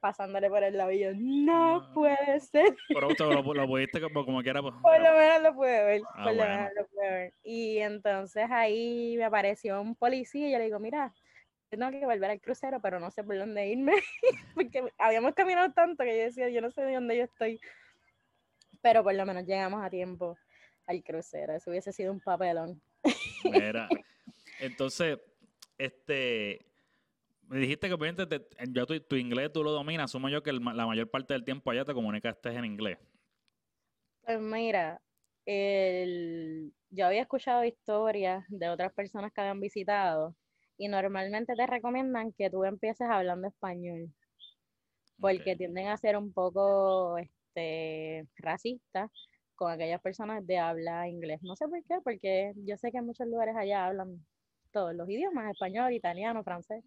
pasándole 0.00 0.48
por 0.48 0.62
el 0.62 0.76
lado 0.76 0.90
no, 1.16 1.90
puede 1.94 2.40
ser. 2.40 2.74
Pero 2.88 3.08
usted 3.08 3.24
lo, 3.26 3.42
lo 3.42 3.66
pudiste 3.66 4.00
como, 4.00 4.24
como 4.24 4.42
quiera. 4.42 4.60
Pues, 4.62 4.74
por 4.82 5.00
lo 5.00 5.12
menos 5.12 5.42
lo 5.42 5.54
pude 5.54 5.84
ver. 5.84 6.02
Ah, 6.14 6.24
por 6.24 6.34
lo 6.34 6.42
menos 6.42 6.70
lo 6.76 6.86
pude 6.86 7.10
ver. 7.10 7.34
Y 7.42 7.78
entonces 7.78 8.46
ahí 8.50 9.14
me 9.16 9.24
apareció 9.24 9.80
un 9.80 9.94
policía 9.94 10.48
y 10.48 10.52
yo 10.52 10.58
le 10.58 10.64
digo, 10.64 10.78
mira, 10.78 11.14
tengo 11.68 11.90
que 11.90 12.04
volver 12.04 12.30
al 12.30 12.40
crucero, 12.40 12.80
pero 12.80 12.98
no 12.98 13.10
sé 13.10 13.22
por 13.22 13.38
dónde 13.38 13.68
irme. 13.68 13.92
Porque 14.54 14.92
habíamos 14.98 15.34
caminado 15.34 15.72
tanto 15.72 16.02
que 16.02 16.16
yo 16.16 16.24
decía, 16.24 16.48
yo 16.48 16.60
no 16.60 16.70
sé 16.70 16.82
de 16.82 16.94
dónde 16.94 17.16
yo 17.16 17.24
estoy. 17.24 17.60
Pero 18.82 19.04
por 19.04 19.14
lo 19.14 19.24
menos 19.26 19.46
llegamos 19.46 19.84
a 19.84 19.90
tiempo 19.90 20.36
al 20.86 21.02
crucero. 21.04 21.54
Eso 21.54 21.70
hubiese 21.70 21.92
sido 21.92 22.12
un 22.12 22.20
papelón. 22.20 22.80
Mira, 23.44 23.88
entonces, 24.60 25.18
este, 25.78 26.69
me 27.50 27.58
dijiste 27.58 27.88
que 27.88 27.94
obviamente 27.94 28.24
ya 28.68 28.86
tu, 28.86 29.16
inglés 29.16 29.52
tú 29.52 29.64
lo 29.64 29.72
dominas, 29.72 30.04
asumo 30.04 30.28
yo 30.28 30.40
que 30.40 30.52
la 30.52 30.86
mayor 30.86 31.10
parte 31.10 31.34
del 31.34 31.44
tiempo 31.44 31.70
allá 31.70 31.84
te 31.84 31.92
comunicaste 31.92 32.48
en 32.50 32.64
inglés. 32.64 32.98
Pues 34.22 34.40
mira, 34.40 35.00
yo 35.44 37.06
había 37.06 37.22
escuchado 37.22 37.64
historias 37.64 38.44
de 38.48 38.68
otras 38.68 38.92
personas 38.92 39.32
que 39.32 39.40
habían 39.40 39.60
visitado 39.60 40.36
y 40.78 40.86
normalmente 40.86 41.56
te 41.56 41.66
recomiendan 41.66 42.32
que 42.32 42.50
tú 42.50 42.64
empieces 42.64 43.08
hablando 43.10 43.48
español 43.48 44.14
porque 45.18 45.56
tienden 45.56 45.88
a 45.88 45.96
ser 45.96 46.16
un 46.16 46.32
poco 46.32 47.18
este, 47.18 48.28
racistas 48.36 49.10
con 49.56 49.72
aquellas 49.72 50.00
personas 50.00 50.46
de 50.46 50.56
habla 50.56 51.08
inglés. 51.08 51.42
No 51.42 51.56
sé 51.56 51.66
por 51.66 51.82
qué, 51.82 51.96
porque 52.04 52.52
yo 52.64 52.76
sé 52.76 52.92
que 52.92 52.98
en 52.98 53.06
muchos 53.06 53.26
lugares 53.26 53.56
allá 53.56 53.86
hablan 53.86 54.24
todos 54.72 54.94
los 54.94 55.08
idiomas, 55.08 55.50
español, 55.50 55.92
italiano, 55.92 56.42
francés. 56.44 56.84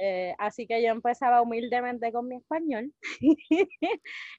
Eh, 0.00 0.34
así 0.38 0.66
que 0.66 0.82
yo 0.82 0.90
empezaba 0.90 1.42
humildemente 1.42 2.12
con 2.12 2.28
mi 2.28 2.36
español 2.36 2.92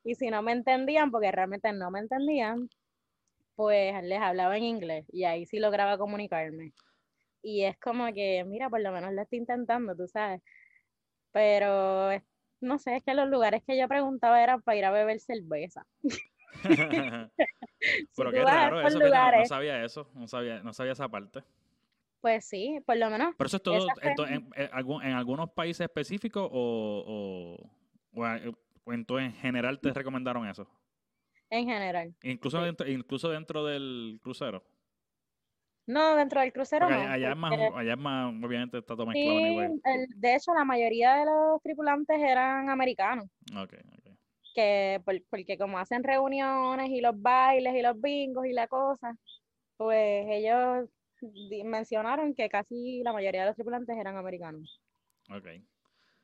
y 0.04 0.16
si 0.16 0.30
no 0.30 0.42
me 0.42 0.54
entendían, 0.54 1.12
porque 1.12 1.32
realmente 1.32 1.72
no 1.74 1.92
me 1.92 2.00
entendían, 2.00 2.70
pues 3.56 4.02
les 4.04 4.22
hablaba 4.22 4.56
en 4.58 4.64
inglés 4.64 5.06
y 5.12 5.26
ahí 5.26 5.46
sí 5.46 5.60
lograba 5.60 5.98
comunicarme. 5.98 6.74
Y 7.42 7.64
es 7.64 7.78
como 7.80 8.06
que, 8.14 8.44
mira, 8.46 8.70
por 8.70 8.82
lo 8.82 8.92
menos 8.92 9.14
lo 9.14 9.22
estoy 9.22 9.40
intentando, 9.40 9.96
tú 9.96 10.08
sabes. 10.08 10.42
Pero 11.32 12.12
no 12.62 12.80
sé, 12.80 12.98
es 12.98 13.04
que 13.04 13.14
los 13.14 13.30
lugares 13.30 13.64
que 13.66 13.78
yo 13.78 13.88
preguntaba 13.88 14.42
eran 14.42 14.62
para 14.62 14.78
ir 14.78 14.86
a 14.86 14.92
beber 14.92 15.20
cerveza. 15.20 15.86
Pero 18.16 18.32
qué 18.32 18.44
raro, 18.44 18.82
eso 18.82 19.00
que 19.00 19.10
no, 19.10 19.46
sabía 19.46 19.84
eso, 19.84 20.10
no 20.14 20.28
sabía, 20.28 20.62
no 20.62 20.74
sabía 20.74 20.94
esa 20.94 21.08
parte. 21.08 21.44
Pues 22.22 22.46
sí, 22.46 22.80
por 22.86 22.98
lo 22.98 23.10
menos. 23.10 23.34
¿Pero 23.38 23.48
eso 23.48 23.58
es 23.58 23.64
todo 23.64 24.28
en, 24.28 24.50
en, 24.56 25.14
algunos 25.14 25.52
países 25.52 25.86
específicos 25.86 26.50
o, 26.52 27.58
o, 28.14 29.20
en, 29.20 29.34
general 29.34 29.80
te 29.80 29.94
recomendaron 29.94 30.48
eso? 30.48 30.68
En 31.50 31.66
general. 31.66 32.14
Incluso, 32.24 32.62
dentro, 32.62 32.88
incluso 32.88 33.30
dentro 33.30 33.66
del 33.66 34.20
crucero. 34.22 34.64
No, 35.88 36.16
dentro 36.16 36.42
del 36.42 36.54
crucero 36.54 36.88
no. 36.88 36.96
Allá, 36.96 37.32
es 37.32 37.38
más, 37.38 37.54
allá 37.76 37.94
es 37.94 37.98
más, 37.98 38.34
obviamente 38.44 38.78
está 38.78 38.96
todo 38.96 39.08
mezclado. 39.08 39.40
Sí, 39.40 40.06
de 40.16 40.36
hecho, 40.36 40.54
la 40.54 40.66
mayoría 40.66 41.16
de 41.16 41.26
los 41.26 41.62
tripulantes 41.64 42.20
eran 42.20 42.70
americanos. 42.70 43.26
Ok, 43.56 43.74
ok. 43.98 44.12
Que, 44.54 45.02
porque 45.30 45.58
como 45.58 45.80
hacen 45.80 46.04
reuniones 46.04 46.90
y 46.90 47.02
los 47.02 47.20
bailes 47.20 47.74
y 47.74 47.82
los 47.82 48.00
bingos 48.00 48.46
y 48.46 48.52
la 48.52 48.68
cosa, 48.68 49.16
pues 49.78 50.28
ellos 50.30 50.88
mencionaron 51.66 52.34
que 52.34 52.50
casi 52.50 53.02
la 53.04 53.14
mayoría 53.14 53.42
de 53.42 53.48
los 53.48 53.56
tripulantes 53.56 53.98
eran 53.98 54.18
americanos. 54.18 54.82
Ok. 55.30 55.48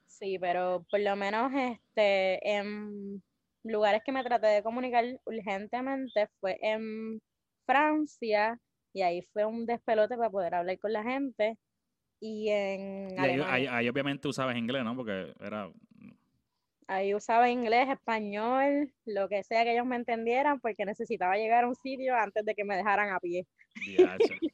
Sí, 0.05 0.37
pero 0.39 0.85
por 0.89 0.99
lo 0.99 1.15
menos 1.15 1.51
este, 1.53 2.57
en 2.57 3.21
lugares 3.63 4.01
que 4.05 4.11
me 4.11 4.23
traté 4.23 4.47
de 4.47 4.63
comunicar 4.63 5.03
urgentemente 5.25 6.27
fue 6.39 6.57
en 6.61 7.19
Francia 7.65 8.57
y 8.93 9.01
ahí 9.01 9.21
fue 9.33 9.45
un 9.45 9.65
despelote 9.65 10.15
para 10.15 10.29
poder 10.29 10.55
hablar 10.55 10.79
con 10.79 10.93
la 10.93 11.03
gente. 11.03 11.57
Y 12.21 12.49
en 12.49 13.09
Y 13.09 13.19
ahí, 13.19 13.41
ahí- 13.45 13.67
ahí 13.67 13.89
obviamente 13.89 14.27
usabas 14.27 14.55
inglés, 14.55 14.83
¿no? 14.83 14.95
Porque 14.95 15.33
era... 15.39 15.69
ahí 16.87 17.13
usaba 17.15 17.49
inglés, 17.49 17.89
español, 17.89 18.91
lo 19.05 19.27
que 19.29 19.43
sea 19.43 19.63
que 19.63 19.73
ellos 19.73 19.85
me 19.85 19.95
entendieran, 19.95 20.59
porque 20.59 20.85
necesitaba 20.85 21.35
llegar 21.37 21.63
a 21.63 21.67
un 21.67 21.75
sitio 21.75 22.15
antes 22.15 22.45
de 22.45 22.53
que 22.55 22.63
me 22.63 22.75
dejaran 22.75 23.11
a 23.11 23.19
pie. 23.19 23.45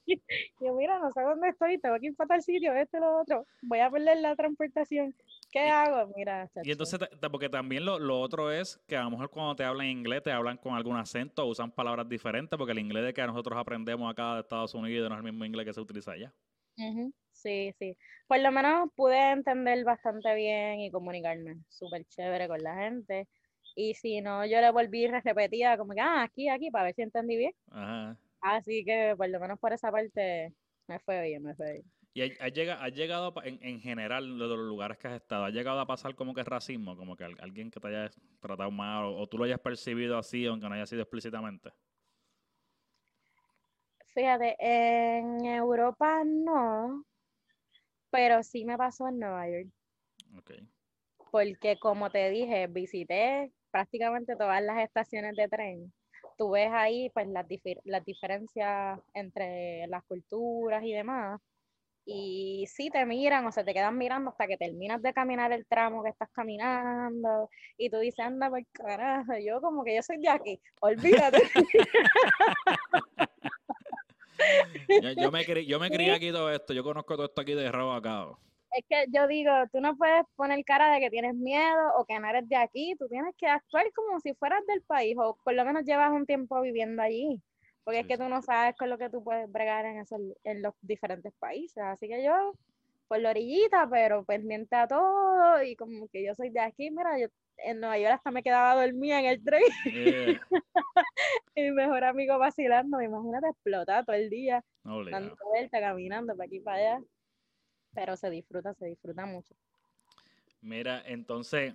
Y 0.61 0.65
yo, 0.65 0.73
mira, 0.75 0.99
no 0.99 1.11
sé 1.11 1.21
dónde 1.21 1.49
estoy, 1.49 1.77
tengo 1.79 1.99
que 1.99 2.07
ir 2.07 2.15
para 2.15 2.29
tal 2.29 2.41
sitio, 2.43 2.73
este, 2.73 2.99
lo 2.99 3.19
otro, 3.21 3.45
voy 3.61 3.79
a 3.79 3.89
perder 3.89 4.17
la 4.19 4.36
transportación. 4.36 5.15
¿Qué 5.51 5.65
Y- 5.67 5.69
hago? 5.69 6.11
Mira, 6.15 6.45
Y 6.45 6.47
chacho. 6.53 6.71
entonces, 6.71 6.99
ta- 6.99 7.09
ta- 7.19 7.29
porque 7.29 7.49
también 7.49 7.86
lo, 7.86 7.99
lo 7.99 8.19
otro 8.19 8.51
es 8.51 8.77
que 8.88 8.95
a 8.95 9.03
lo 9.03 9.11
mejor 9.11 9.29
cuando 9.29 9.55
te 9.55 9.63
hablan 9.63 9.88
inglés, 9.88 10.23
te 10.23 10.32
hablan 10.32 10.57
con 10.57 10.73
algún 10.75 10.97
acento, 10.97 11.45
usan 11.45 11.71
palabras 11.71 12.07
diferentes, 12.07 12.57
porque 12.57 12.71
el 12.71 12.79
inglés 12.79 13.03
de 13.05 13.13
que 13.13 13.25
nosotros 13.25 13.57
aprendemos 13.57 14.09
acá 14.11 14.36
de 14.36 14.41
Estados 14.41 14.73
Unidos 14.73 15.09
no 15.09 15.15
es 15.15 15.19
el 15.19 15.32
mismo 15.32 15.45
inglés 15.45 15.65
que 15.65 15.73
se 15.73 15.82
utiliza 15.82 16.11
allá. 16.13 16.34
Ujú, 16.77 17.13
Sí, 17.41 17.73
sí. 17.79 17.97
Por 18.27 18.39
lo 18.39 18.51
menos 18.51 18.89
pude 18.95 19.31
entender 19.31 19.83
bastante 19.83 20.35
bien 20.35 20.79
y 20.79 20.91
comunicarme 20.91 21.57
súper 21.69 22.05
chévere 22.05 22.47
con 22.47 22.59
la 22.61 22.75
gente. 22.75 23.27
Y 23.75 23.95
si 23.95 24.21
no, 24.21 24.45
yo 24.45 24.61
le 24.61 24.71
volví 24.71 25.05
y 25.05 25.07
repetía 25.07 25.77
como 25.77 25.93
que, 25.93 26.01
ah, 26.01 26.23
aquí, 26.23 26.49
aquí, 26.49 26.69
para 26.69 26.85
ver 26.85 26.95
si 26.95 27.01
entendí 27.01 27.37
bien. 27.37 27.53
Ajá. 27.71 28.17
Así 28.41 28.83
que 28.85 29.15
por 29.17 29.29
lo 29.29 29.39
menos 29.39 29.59
por 29.59 29.73
esa 29.73 29.91
parte 29.91 30.53
me 30.87 30.99
fue 30.99 31.21
bien, 31.23 31.43
me 31.43 31.55
fue 31.55 31.73
bien. 31.73 31.85
Y 32.13 32.21
has, 32.23 32.41
has 32.41 32.51
llega- 32.53 32.83
has 32.83 32.93
llegado, 32.93 33.33
pa- 33.33 33.43
en, 33.45 33.57
en 33.63 33.79
general, 33.79 34.37
de 34.37 34.47
los 34.47 34.57
lugares 34.59 34.97
que 34.97 35.07
has 35.07 35.15
estado, 35.15 35.45
¿has 35.45 35.53
llegado 35.53 35.79
a 35.79 35.87
pasar 35.87 36.13
como 36.15 36.33
que 36.33 36.43
racismo? 36.43 36.95
Como 36.97 37.15
que 37.15 37.23
al- 37.23 37.37
alguien 37.39 37.71
que 37.71 37.79
te 37.79 37.87
haya 37.87 38.09
tratado 38.39 38.69
mal 38.71 39.05
o, 39.05 39.17
o 39.17 39.27
tú 39.27 39.37
lo 39.37 39.45
hayas 39.45 39.59
percibido 39.61 40.17
así, 40.17 40.45
aunque 40.45 40.67
no 40.67 40.75
haya 40.75 40.85
sido 40.85 41.01
explícitamente. 41.03 41.71
Fíjate, 44.13 44.55
en 44.59 45.45
Europa 45.45 46.23
no, 46.25 47.05
pero 48.12 48.43
sí 48.43 48.66
me 48.66 48.78
pasó 48.78 49.07
en 49.07 49.20
Nueva 49.20 49.47
York. 49.49 49.68
Ok. 50.38 50.51
porque 51.32 51.78
como 51.80 52.09
te 52.09 52.30
dije, 52.30 52.68
visité 52.68 53.51
prácticamente 53.72 54.36
todas 54.36 54.62
las 54.62 54.80
estaciones 54.84 55.36
de 55.36 55.47
tren. 55.47 55.93
Tú 56.38 56.51
ves 56.51 56.70
ahí 56.74 57.09
pues 57.14 57.28
las, 57.28 57.47
difer- 57.47 57.80
las 57.86 58.03
diferencias 58.05 58.99
entre 59.14 59.88
las 59.88 60.03
culturas 60.03 60.84
y 60.84 60.91
demás. 60.93 61.39
Y 62.05 62.66
sí 62.68 62.89
te 62.89 63.05
miran 63.05 63.45
o 63.45 63.51
se 63.51 63.64
te 63.64 63.74
quedan 63.74 63.97
mirando 63.97 64.32
hasta 64.32 64.47
que 64.47 64.57
terminas 64.57 65.01
de 65.01 65.14
caminar 65.14 65.51
el 65.53 65.66
tramo 65.68 66.03
que 66.03 66.09
estás 66.09 66.30
caminando 66.32 67.49
y 67.78 67.89
tú 67.89 67.99
dices, 67.99 68.26
anda 68.26 68.49
por 68.49 68.66
carajo, 68.72 69.34
yo 69.38 69.62
como 69.62 69.84
que 69.84 69.95
yo 69.95 70.01
soy 70.01 70.18
de 70.18 70.30
aquí, 70.30 70.59
olvídate. 70.82 71.38
Yo, 75.01 75.11
yo 75.11 75.31
me, 75.31 75.65
yo 75.65 75.79
me 75.79 75.89
crié 75.89 76.11
aquí 76.11 76.31
todo 76.31 76.51
esto, 76.51 76.73
yo 76.73 76.83
conozco 76.83 77.15
todo 77.15 77.25
esto 77.25 77.41
aquí 77.41 77.53
de 77.53 77.71
rabo 77.71 77.93
a 77.93 78.01
cabo. 78.01 78.39
Es 78.71 78.85
que 78.87 79.05
yo 79.09 79.27
digo, 79.27 79.51
tú 79.71 79.81
no 79.81 79.97
puedes 79.97 80.23
poner 80.35 80.63
cara 80.63 80.93
de 80.93 81.01
que 81.01 81.09
tienes 81.09 81.35
miedo 81.35 81.93
o 81.97 82.05
que 82.05 82.19
no 82.19 82.29
eres 82.29 82.47
de 82.47 82.55
aquí, 82.55 82.95
tú 82.97 83.07
tienes 83.09 83.35
que 83.37 83.47
actuar 83.47 83.85
como 83.93 84.19
si 84.21 84.33
fueras 84.35 84.65
del 84.65 84.81
país 84.81 85.15
o 85.19 85.37
por 85.43 85.53
lo 85.53 85.65
menos 85.65 85.83
llevas 85.83 86.11
un 86.11 86.25
tiempo 86.25 86.61
viviendo 86.61 87.01
allí, 87.01 87.41
porque 87.83 87.99
es 87.99 88.07
que 88.07 88.17
tú 88.17 88.29
no 88.29 88.41
sabes 88.41 88.75
con 88.77 88.89
lo 88.89 88.97
que 88.97 89.09
tú 89.09 89.23
puedes 89.23 89.51
bregar 89.51 89.85
en, 89.85 89.97
esos, 89.97 90.21
en 90.43 90.61
los 90.61 90.73
diferentes 90.81 91.33
países, 91.37 91.83
así 91.83 92.07
que 92.07 92.23
yo 92.23 92.53
por 93.12 93.20
la 93.20 93.32
orillita, 93.32 93.89
pero 93.91 94.24
pendiente 94.24 94.74
a 94.74 94.88
todo 94.88 95.62
y 95.62 95.76
como 95.76 96.07
que 96.07 96.24
yo 96.26 96.34
soy 96.34 96.49
de 96.49 96.62
aquí, 96.62 96.89
mira, 96.91 97.20
yo 97.20 97.28
en 97.57 97.82
Nueva 97.82 97.99
York 97.99 98.14
hasta 98.14 98.32
me 98.32 98.41
quedaba 98.41 98.82
dormida 98.86 99.20
en 99.20 99.26
el 99.26 99.43
tren 99.43 99.62
Eh, 99.86 100.39
mi 101.57 101.72
mejor 101.72 102.05
amigo 102.05 102.38
vacilando, 102.39 103.01
imagínate 103.01 103.49
explotar 103.49 104.05
todo 104.05 104.16
el 104.16 104.30
día, 104.30 104.64
dando 105.12 105.36
vueltas, 105.43 105.82
caminando 105.82 106.38
para 106.38 106.45
aquí 106.47 106.55
y 106.55 106.59
para 106.62 106.78
allá, 106.78 106.99
pero 107.93 108.16
se 108.16 108.30
disfruta, 108.30 108.74
se 108.76 108.86
disfruta 108.86 109.26
mucho. 109.26 109.53
Mira, 110.62 111.03
entonces, 111.05 111.74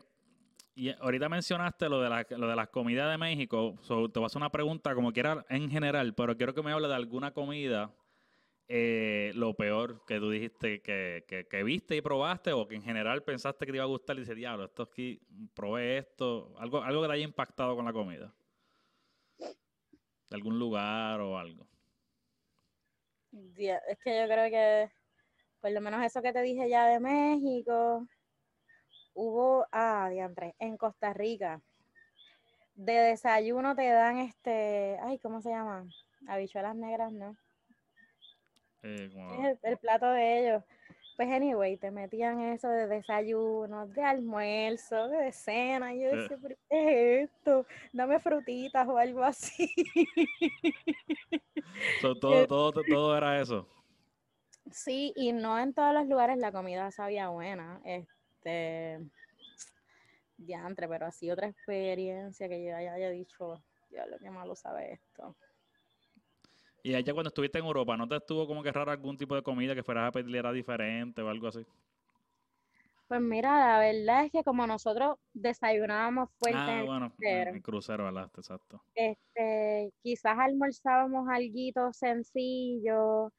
y 0.74 0.88
ahorita 0.88 1.28
mencionaste 1.28 1.90
lo 1.90 2.00
de, 2.00 2.08
la- 2.08 2.26
lo 2.30 2.48
de 2.48 2.56
las 2.56 2.68
comidas 2.70 3.10
de 3.10 3.18
México. 3.18 3.74
So, 3.82 4.08
te 4.10 4.18
voy 4.20 4.24
a 4.24 4.28
hacer 4.28 4.40
una 4.40 4.48
pregunta 4.50 4.94
como 4.94 5.12
quiera 5.12 5.44
en 5.50 5.70
general, 5.70 6.14
pero 6.14 6.34
quiero 6.34 6.54
que 6.54 6.62
me 6.62 6.72
hable 6.72 6.88
de 6.88 6.94
alguna 6.94 7.32
comida, 7.32 7.90
eh, 8.68 9.30
lo 9.34 9.54
peor 9.54 10.04
que 10.06 10.18
tú 10.18 10.30
dijiste 10.30 10.82
que, 10.82 11.46
que, 11.48 11.62
viste 11.62 11.96
y 11.96 12.00
probaste 12.00 12.52
o 12.52 12.66
que 12.66 12.74
en 12.74 12.82
general 12.82 13.22
pensaste 13.22 13.64
que 13.64 13.70
te 13.70 13.76
iba 13.76 13.84
a 13.84 13.88
gustar 13.88 14.16
y 14.16 14.20
dices, 14.20 14.34
diablo, 14.34 14.64
esto 14.64 14.82
aquí, 14.82 15.20
probé 15.54 15.98
esto, 15.98 16.52
algo, 16.58 16.82
algo 16.82 17.02
que 17.02 17.08
te 17.08 17.14
haya 17.14 17.24
impactado 17.24 17.76
con 17.76 17.84
la 17.84 17.92
comida. 17.92 18.34
De 19.38 20.34
algún 20.34 20.58
lugar 20.58 21.20
o 21.20 21.38
algo. 21.38 21.68
Es 23.32 23.98
que 24.02 24.20
yo 24.20 24.26
creo 24.26 24.50
que, 24.50 24.90
por 25.60 25.70
lo 25.70 25.80
menos 25.80 26.04
eso 26.04 26.20
que 26.20 26.32
te 26.32 26.42
dije 26.42 26.68
ya 26.68 26.86
de 26.88 26.98
México, 26.98 28.08
hubo, 29.14 29.66
ah, 29.70 30.08
diantre, 30.10 30.56
en 30.58 30.76
Costa 30.76 31.12
Rica, 31.12 31.60
de 32.74 32.92
desayuno 32.92 33.76
te 33.76 33.88
dan 33.88 34.18
este, 34.18 34.98
ay, 35.02 35.18
¿cómo 35.20 35.40
se 35.40 35.50
llama? 35.50 35.86
Habichuelas 36.26 36.74
negras, 36.74 37.12
¿no? 37.12 37.36
Eh, 38.82 39.10
Es 39.14 39.44
el, 39.44 39.58
el 39.62 39.78
plato 39.78 40.08
de 40.10 40.40
ellos. 40.40 40.64
Pues 41.16 41.30
anyway, 41.32 41.78
te 41.78 41.90
metían 41.90 42.40
eso 42.40 42.68
de 42.68 42.86
desayuno, 42.86 43.86
de 43.86 44.02
almuerzo, 44.02 45.08
de 45.08 45.32
cena. 45.32 45.94
Y 45.94 46.02
yo 46.02 46.08
Eh. 46.10 46.16
decía, 46.16 46.38
¿pero 46.42 46.56
qué 46.68 47.22
es 47.22 47.30
esto? 47.30 47.66
Dame 47.92 48.20
frutitas 48.20 48.86
o 48.86 48.98
algo 48.98 49.24
así. 49.24 49.72
so, 52.02 52.14
todo, 52.18 52.46
todo, 52.46 52.82
todo 52.86 53.16
era 53.16 53.40
eso. 53.40 53.66
Sí, 54.70 55.12
y 55.16 55.32
no 55.32 55.58
en 55.58 55.72
todos 55.72 55.94
los 55.94 56.06
lugares 56.06 56.36
la 56.38 56.52
comida 56.52 56.90
sabía 56.90 57.28
buena. 57.28 57.80
Este, 57.84 58.98
diantre, 60.36 60.88
pero 60.88 61.06
así 61.06 61.30
otra 61.30 61.48
experiencia 61.48 62.48
que 62.48 62.62
yo 62.62 62.76
haya, 62.76 63.10
dicho, 63.10 63.62
lo 63.90 64.18
que 64.18 64.30
malo 64.30 64.54
sabe 64.54 64.92
esto. 64.92 65.34
Y 66.86 66.94
allá 66.94 67.12
cuando 67.12 67.30
estuviste 67.30 67.58
en 67.58 67.64
Europa, 67.64 67.96
¿no 67.96 68.06
te 68.06 68.14
estuvo 68.14 68.46
como 68.46 68.62
que 68.62 68.70
raro 68.70 68.92
algún 68.92 69.16
tipo 69.16 69.34
de 69.34 69.42
comida 69.42 69.74
que 69.74 69.82
fueras 69.82 70.08
a 70.08 70.12
pedir 70.12 70.36
era 70.36 70.52
diferente 70.52 71.20
o 71.20 71.28
algo 71.28 71.48
así? 71.48 71.66
Pues 73.08 73.20
mira, 73.20 73.58
la 73.66 73.78
verdad 73.78 74.24
es 74.26 74.32
que 74.32 74.42
como 74.44 74.66
nosotros 74.66 75.16
desayunábamos 75.32 76.30
fuerte 76.38 76.72
en 76.72 76.78
Ah, 76.78 76.78
el 76.78 76.86
bueno, 76.86 77.06
en 77.06 77.12
crucero, 77.16 77.50
el 77.52 77.62
crucero, 77.62 78.04
¿verdad? 78.04 78.30
Exacto. 78.36 78.82
este, 78.94 79.92
quizás 80.02 80.38
almorzábamos 80.38 81.28
algo 81.28 81.92
sencillo 81.92 83.32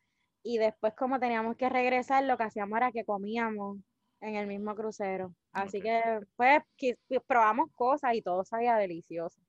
y 0.43 0.57
después 0.59 0.93
como 0.95 1.19
teníamos 1.19 1.55
que 1.57 1.69
regresar, 1.69 2.23
lo 2.25 2.37
que 2.37 2.43
hacíamos 2.43 2.77
era 2.77 2.91
que 2.91 3.05
comíamos 3.05 3.79
en 4.21 4.35
el 4.35 4.47
mismo 4.47 4.75
crucero. 4.75 5.35
Así 5.51 5.79
Ok. 5.79 5.81
que 5.81 6.01
pues 6.35 6.61
pues, 7.07 7.21
probamos 7.27 7.69
cosas 7.75 8.13
y 8.15 8.21
todo 8.21 8.43
sabía 8.45 8.75
delicioso. 8.77 9.41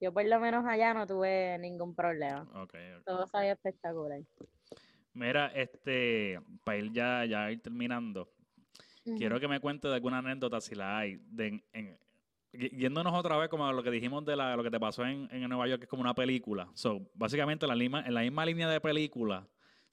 Yo 0.00 0.12
por 0.12 0.24
lo 0.26 0.38
menos 0.40 0.64
allá 0.66 0.92
no 0.94 1.06
tuve 1.06 1.56
ningún 1.58 1.94
problema. 1.94 2.46
Todo 3.04 3.26
sabía 3.26 3.52
espectacular. 3.52 4.20
Mira, 5.14 5.46
este, 5.54 6.38
para 6.64 6.78
ir 6.78 6.92
ya, 6.92 7.24
ya 7.24 7.50
ir 7.50 7.62
terminando, 7.62 8.28
quiero 9.16 9.40
que 9.40 9.48
me 9.48 9.60
cuentes 9.60 9.88
de 9.90 9.94
alguna 9.94 10.18
anécdota, 10.18 10.60
si 10.60 10.74
la 10.74 10.98
hay, 10.98 11.16
de, 11.30 11.62
en- 11.72 11.98
yéndonos 12.52 13.14
otra 13.14 13.36
vez 13.38 13.48
como 13.48 13.66
a 13.66 13.72
lo 13.72 13.82
que 13.82 13.90
dijimos 13.90 14.24
de 14.26 14.36
la, 14.36 14.54
lo 14.56 14.62
que 14.62 14.70
te 14.70 14.78
pasó 14.80 15.04
en, 15.06 15.28
en 15.30 15.48
Nueva 15.48 15.66
York, 15.68 15.80
que 15.80 15.84
es 15.84 15.90
como 15.90 16.02
una 16.02 16.14
película. 16.14 16.68
So, 16.74 17.00
básicamente, 17.14 17.66
la 17.66 17.74
lima- 17.74 18.04
en 18.06 18.12
la 18.12 18.20
misma 18.20 18.44
línea 18.44 18.68
de 18.68 18.80
película, 18.80 19.46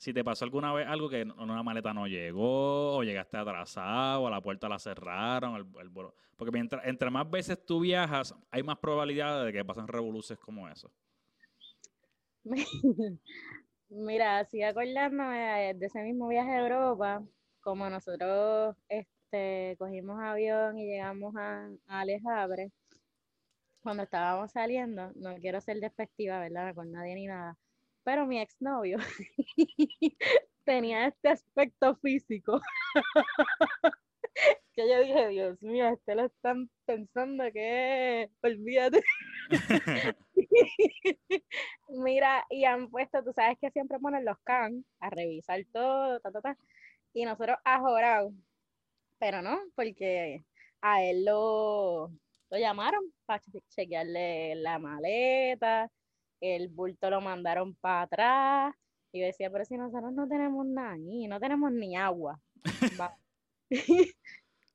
si 0.04 0.14
te 0.14 0.24
pasó 0.24 0.44
alguna 0.44 0.74
vez 0.74 0.86
algo 0.88 1.10
que 1.10 1.24
no- 1.24 1.36
una 1.36 1.64
maleta 1.64 1.94
no 1.94 2.08
llegó, 2.08 2.98
o 2.98 3.04
llegaste 3.04 3.38
atrasado, 3.38 4.24
o 4.24 4.28
a 4.28 4.32
la 4.32 4.42
puerta 4.42 4.68
la 4.68 4.78
cerraron, 4.78 5.56
el, 5.56 5.90
bolo- 5.90 6.14
porque 6.36 6.52
mientras, 6.52 6.86
entre 6.86 7.10
más 7.10 7.30
veces 7.30 7.66
tú 7.66 7.80
viajas, 7.80 8.36
hay 8.52 8.64
más 8.64 8.78
probabilidades 8.80 9.46
de 9.46 9.54
que 9.54 9.64
pasen 9.66 9.88
revoluciones 9.88 10.44
como 10.44 10.68
eso. 10.68 10.92
Mira, 13.90 14.40
así 14.40 14.62
acordándome 14.62 15.38
de 15.38 15.74
de 15.76 15.86
ese 15.86 16.04
mismo 16.04 16.28
viaje 16.28 16.52
a 16.52 16.60
Europa, 16.64 17.24
como 17.62 17.90
nosotros 17.90 18.76
este, 18.90 19.76
cogimos 19.80 20.20
avión 20.22 20.78
y 20.80 20.86
llegamos 20.86 21.34
a, 21.38 21.70
a 21.88 22.00
Alejandre, 22.02 22.72
cuando 23.82 24.04
estábamos 24.04 24.52
saliendo, 24.52 25.12
no 25.16 25.36
quiero 25.36 25.62
ser 25.62 25.80
despectiva, 25.80 26.40
¿verdad? 26.40 26.74
Con 26.76 26.92
nadie 26.92 27.16
ni 27.16 27.28
nada, 27.28 27.58
pero 28.04 28.26
mi 28.26 28.40
exnovio 28.40 28.98
tenía 30.66 31.08
este 31.08 31.30
aspecto 31.30 31.96
físico 31.98 32.62
que 34.74 34.90
yo 34.90 35.02
dije, 35.02 35.28
Dios 35.30 35.62
mío, 35.62 35.88
este 35.90 36.16
lo 36.16 36.26
están 36.26 36.70
pensando 36.86 37.44
que, 37.54 38.30
olvídate. 38.42 39.04
Mira, 41.90 42.46
y 42.50 42.66
han 42.66 42.90
puesto, 42.90 43.24
tú 43.24 43.32
sabes 43.34 43.58
que 43.60 43.70
siempre 43.72 44.00
ponen 44.00 44.26
los 44.26 44.38
can 44.44 44.84
a 45.00 45.10
revisar 45.10 45.64
todo, 45.72 46.20
ta, 46.20 46.32
ta, 46.32 46.42
ta. 46.42 46.58
Y 47.14 47.26
nosotros 47.26 47.58
ajorado. 47.64 48.34
Pero 49.20 49.42
no, 49.42 49.60
porque 49.76 50.44
a 50.82 51.04
él 51.04 51.26
lo, 51.26 52.12
lo 52.50 52.58
llamaron 52.58 53.04
para 53.26 53.44
chequearle 53.70 54.56
la 54.56 54.80
maleta, 54.80 55.92
el 56.44 56.68
bulto 56.68 57.10
lo 57.10 57.22
mandaron 57.22 57.74
para 57.76 58.02
atrás. 58.02 58.76
Y 59.12 59.22
yo 59.22 59.28
decía, 59.28 59.50
pero 59.50 59.64
si 59.64 59.78
nosotros 59.78 60.12
no 60.14 60.28
tenemos 60.28 60.66
nada 60.66 60.94
ahí, 60.94 61.28
no 61.28 61.40
tenemos 61.40 61.72
ni 61.72 61.96
agua. 61.96 62.40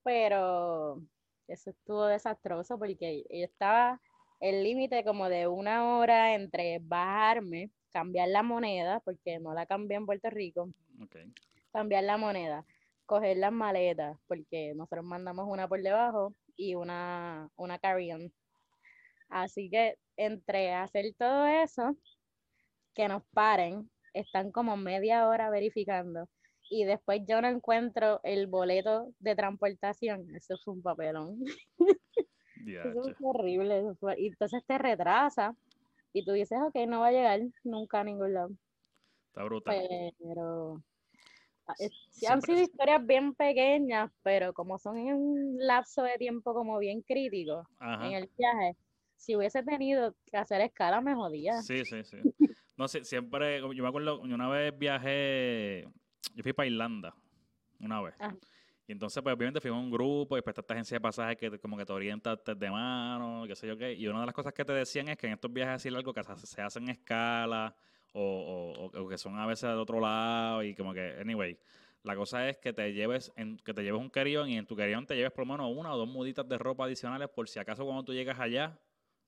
Pero 0.04 1.02
eso 1.48 1.70
estuvo 1.70 2.06
desastroso 2.06 2.78
porque 2.78 3.24
yo 3.28 3.44
estaba 3.44 4.00
el 4.40 4.62
límite 4.62 5.04
como 5.04 5.28
de 5.28 5.46
una 5.46 5.96
hora 5.96 6.34
entre 6.34 6.78
bajarme, 6.80 7.70
cambiar 7.92 8.28
la 8.28 8.42
moneda, 8.42 9.00
porque 9.00 9.38
no 9.38 9.52
la 9.54 9.66
cambié 9.66 9.96
en 9.96 10.06
Puerto 10.06 10.30
Rico, 10.30 10.70
Okay. 11.00 11.32
cambiar 11.72 12.02
la 12.04 12.16
moneda, 12.16 12.64
coger 13.06 13.36
las 13.36 13.52
maletas, 13.52 14.16
porque 14.26 14.74
nosotros 14.74 15.04
mandamos 15.04 15.46
una 15.48 15.68
por 15.68 15.80
debajo 15.80 16.34
y 16.56 16.74
una, 16.74 17.48
una 17.56 17.78
carry-on. 17.78 18.32
Así 19.28 19.68
que 19.70 19.96
entre 20.16 20.72
hacer 20.74 21.14
todo 21.16 21.46
eso, 21.46 21.96
que 22.94 23.08
nos 23.08 23.22
paren, 23.32 23.90
están 24.14 24.50
como 24.50 24.76
media 24.76 25.28
hora 25.28 25.50
verificando 25.50 26.28
y 26.70 26.84
después 26.84 27.22
yo 27.26 27.40
no 27.40 27.48
encuentro 27.48 28.20
el 28.24 28.46
boleto 28.46 29.12
de 29.20 29.36
transportación. 29.36 30.26
Eso 30.34 30.56
fue 30.64 30.74
un 30.74 30.82
papelón. 30.82 31.38
Eso 32.66 33.02
fue 33.18 33.30
horrible. 33.30 33.78
eso 33.78 33.94
fue- 33.96 34.20
Y 34.20 34.26
entonces 34.28 34.62
te 34.66 34.76
retrasa 34.78 35.54
y 36.12 36.24
tú 36.24 36.32
dices, 36.32 36.58
ok, 36.66 36.74
no 36.86 37.00
va 37.00 37.08
a 37.08 37.12
llegar 37.12 37.40
nunca 37.64 38.00
a 38.00 38.04
ningún 38.04 38.34
lado. 38.34 38.50
Está 39.28 39.44
brutal. 39.44 39.76
Pero 40.18 40.82
ah, 41.66 41.74
es- 41.78 41.92
sí 42.10 42.26
han 42.26 42.42
sido 42.42 42.58
es- 42.58 42.68
historias 42.68 43.04
bien 43.06 43.34
pequeñas, 43.34 44.10
pero 44.22 44.52
como 44.52 44.78
son 44.78 44.96
en 44.98 45.14
un 45.14 45.56
lapso 45.58 46.02
de 46.02 46.16
tiempo 46.18 46.52
como 46.54 46.78
bien 46.78 47.02
crítico 47.02 47.66
Ajá. 47.78 48.06
en 48.06 48.12
el 48.14 48.30
viaje, 48.36 48.76
si 49.18 49.36
hubiese 49.36 49.62
tenido 49.62 50.14
que 50.24 50.36
hacer 50.36 50.60
escala 50.62 51.00
me 51.00 51.14
jodía. 51.14 51.60
Sí, 51.60 51.84
sí, 51.84 52.02
sí. 52.04 52.16
No 52.76 52.86
sé, 52.88 53.04
siempre, 53.04 53.60
yo 53.60 53.82
me 53.82 53.88
acuerdo, 53.88 54.20
una 54.20 54.48
vez 54.48 54.78
viajé, 54.78 55.88
yo 56.34 56.42
fui 56.42 56.52
para 56.52 56.68
Irlanda, 56.68 57.14
una 57.80 58.00
vez. 58.00 58.14
Ajá. 58.18 58.36
Y 58.86 58.92
entonces, 58.92 59.22
pues 59.22 59.34
obviamente 59.36 59.60
fui 59.60 59.70
a 59.70 59.74
un 59.74 59.90
grupo 59.90 60.38
y 60.38 60.40
pues 60.40 60.56
esta 60.56 60.72
agencia 60.72 60.94
de 60.96 61.00
pasajes 61.02 61.36
que 61.36 61.58
como 61.58 61.76
que 61.76 61.84
te 61.84 61.92
orienta 61.92 62.36
de 62.36 62.70
mano, 62.70 63.44
qué 63.46 63.54
sé 63.54 63.66
yo 63.66 63.76
qué. 63.76 63.92
Y 63.92 64.06
una 64.06 64.20
de 64.20 64.26
las 64.26 64.34
cosas 64.34 64.54
que 64.54 64.64
te 64.64 64.72
decían 64.72 65.08
es 65.08 65.18
que 65.18 65.26
en 65.26 65.34
estos 65.34 65.52
viajes 65.52 65.74
así 65.74 65.90
largos 65.90 66.14
que 66.14 66.22
se, 66.46 66.62
hacen 66.62 66.88
escala 66.88 67.76
o, 68.14 68.88
o- 68.92 68.98
o- 69.02 69.08
que 69.08 69.18
son 69.18 69.38
a 69.38 69.44
veces 69.44 69.68
del 69.68 69.78
otro 69.78 70.00
lado 70.00 70.62
y 70.62 70.74
como 70.74 70.94
que, 70.94 71.16
anyway, 71.20 71.58
la 72.02 72.16
cosa 72.16 72.48
es 72.48 72.56
que 72.56 72.72
te 72.72 72.94
lleves 72.94 73.30
en, 73.36 73.58
que 73.58 73.74
te 73.74 73.82
lleves 73.82 74.00
un 74.00 74.08
carry-on 74.08 74.48
y 74.48 74.56
en 74.56 74.64
tu 74.66 74.74
carry-on 74.74 75.04
te 75.06 75.16
lleves 75.16 75.32
por 75.32 75.46
lo 75.46 75.52
menos 75.52 75.70
una 75.76 75.92
o 75.92 75.98
dos 75.98 76.08
muditas 76.08 76.48
de 76.48 76.56
ropa 76.56 76.84
adicionales 76.84 77.28
por 77.28 77.46
si 77.48 77.58
acaso 77.58 77.84
cuando 77.84 78.04
tú 78.04 78.14
llegas 78.14 78.40
allá, 78.40 78.78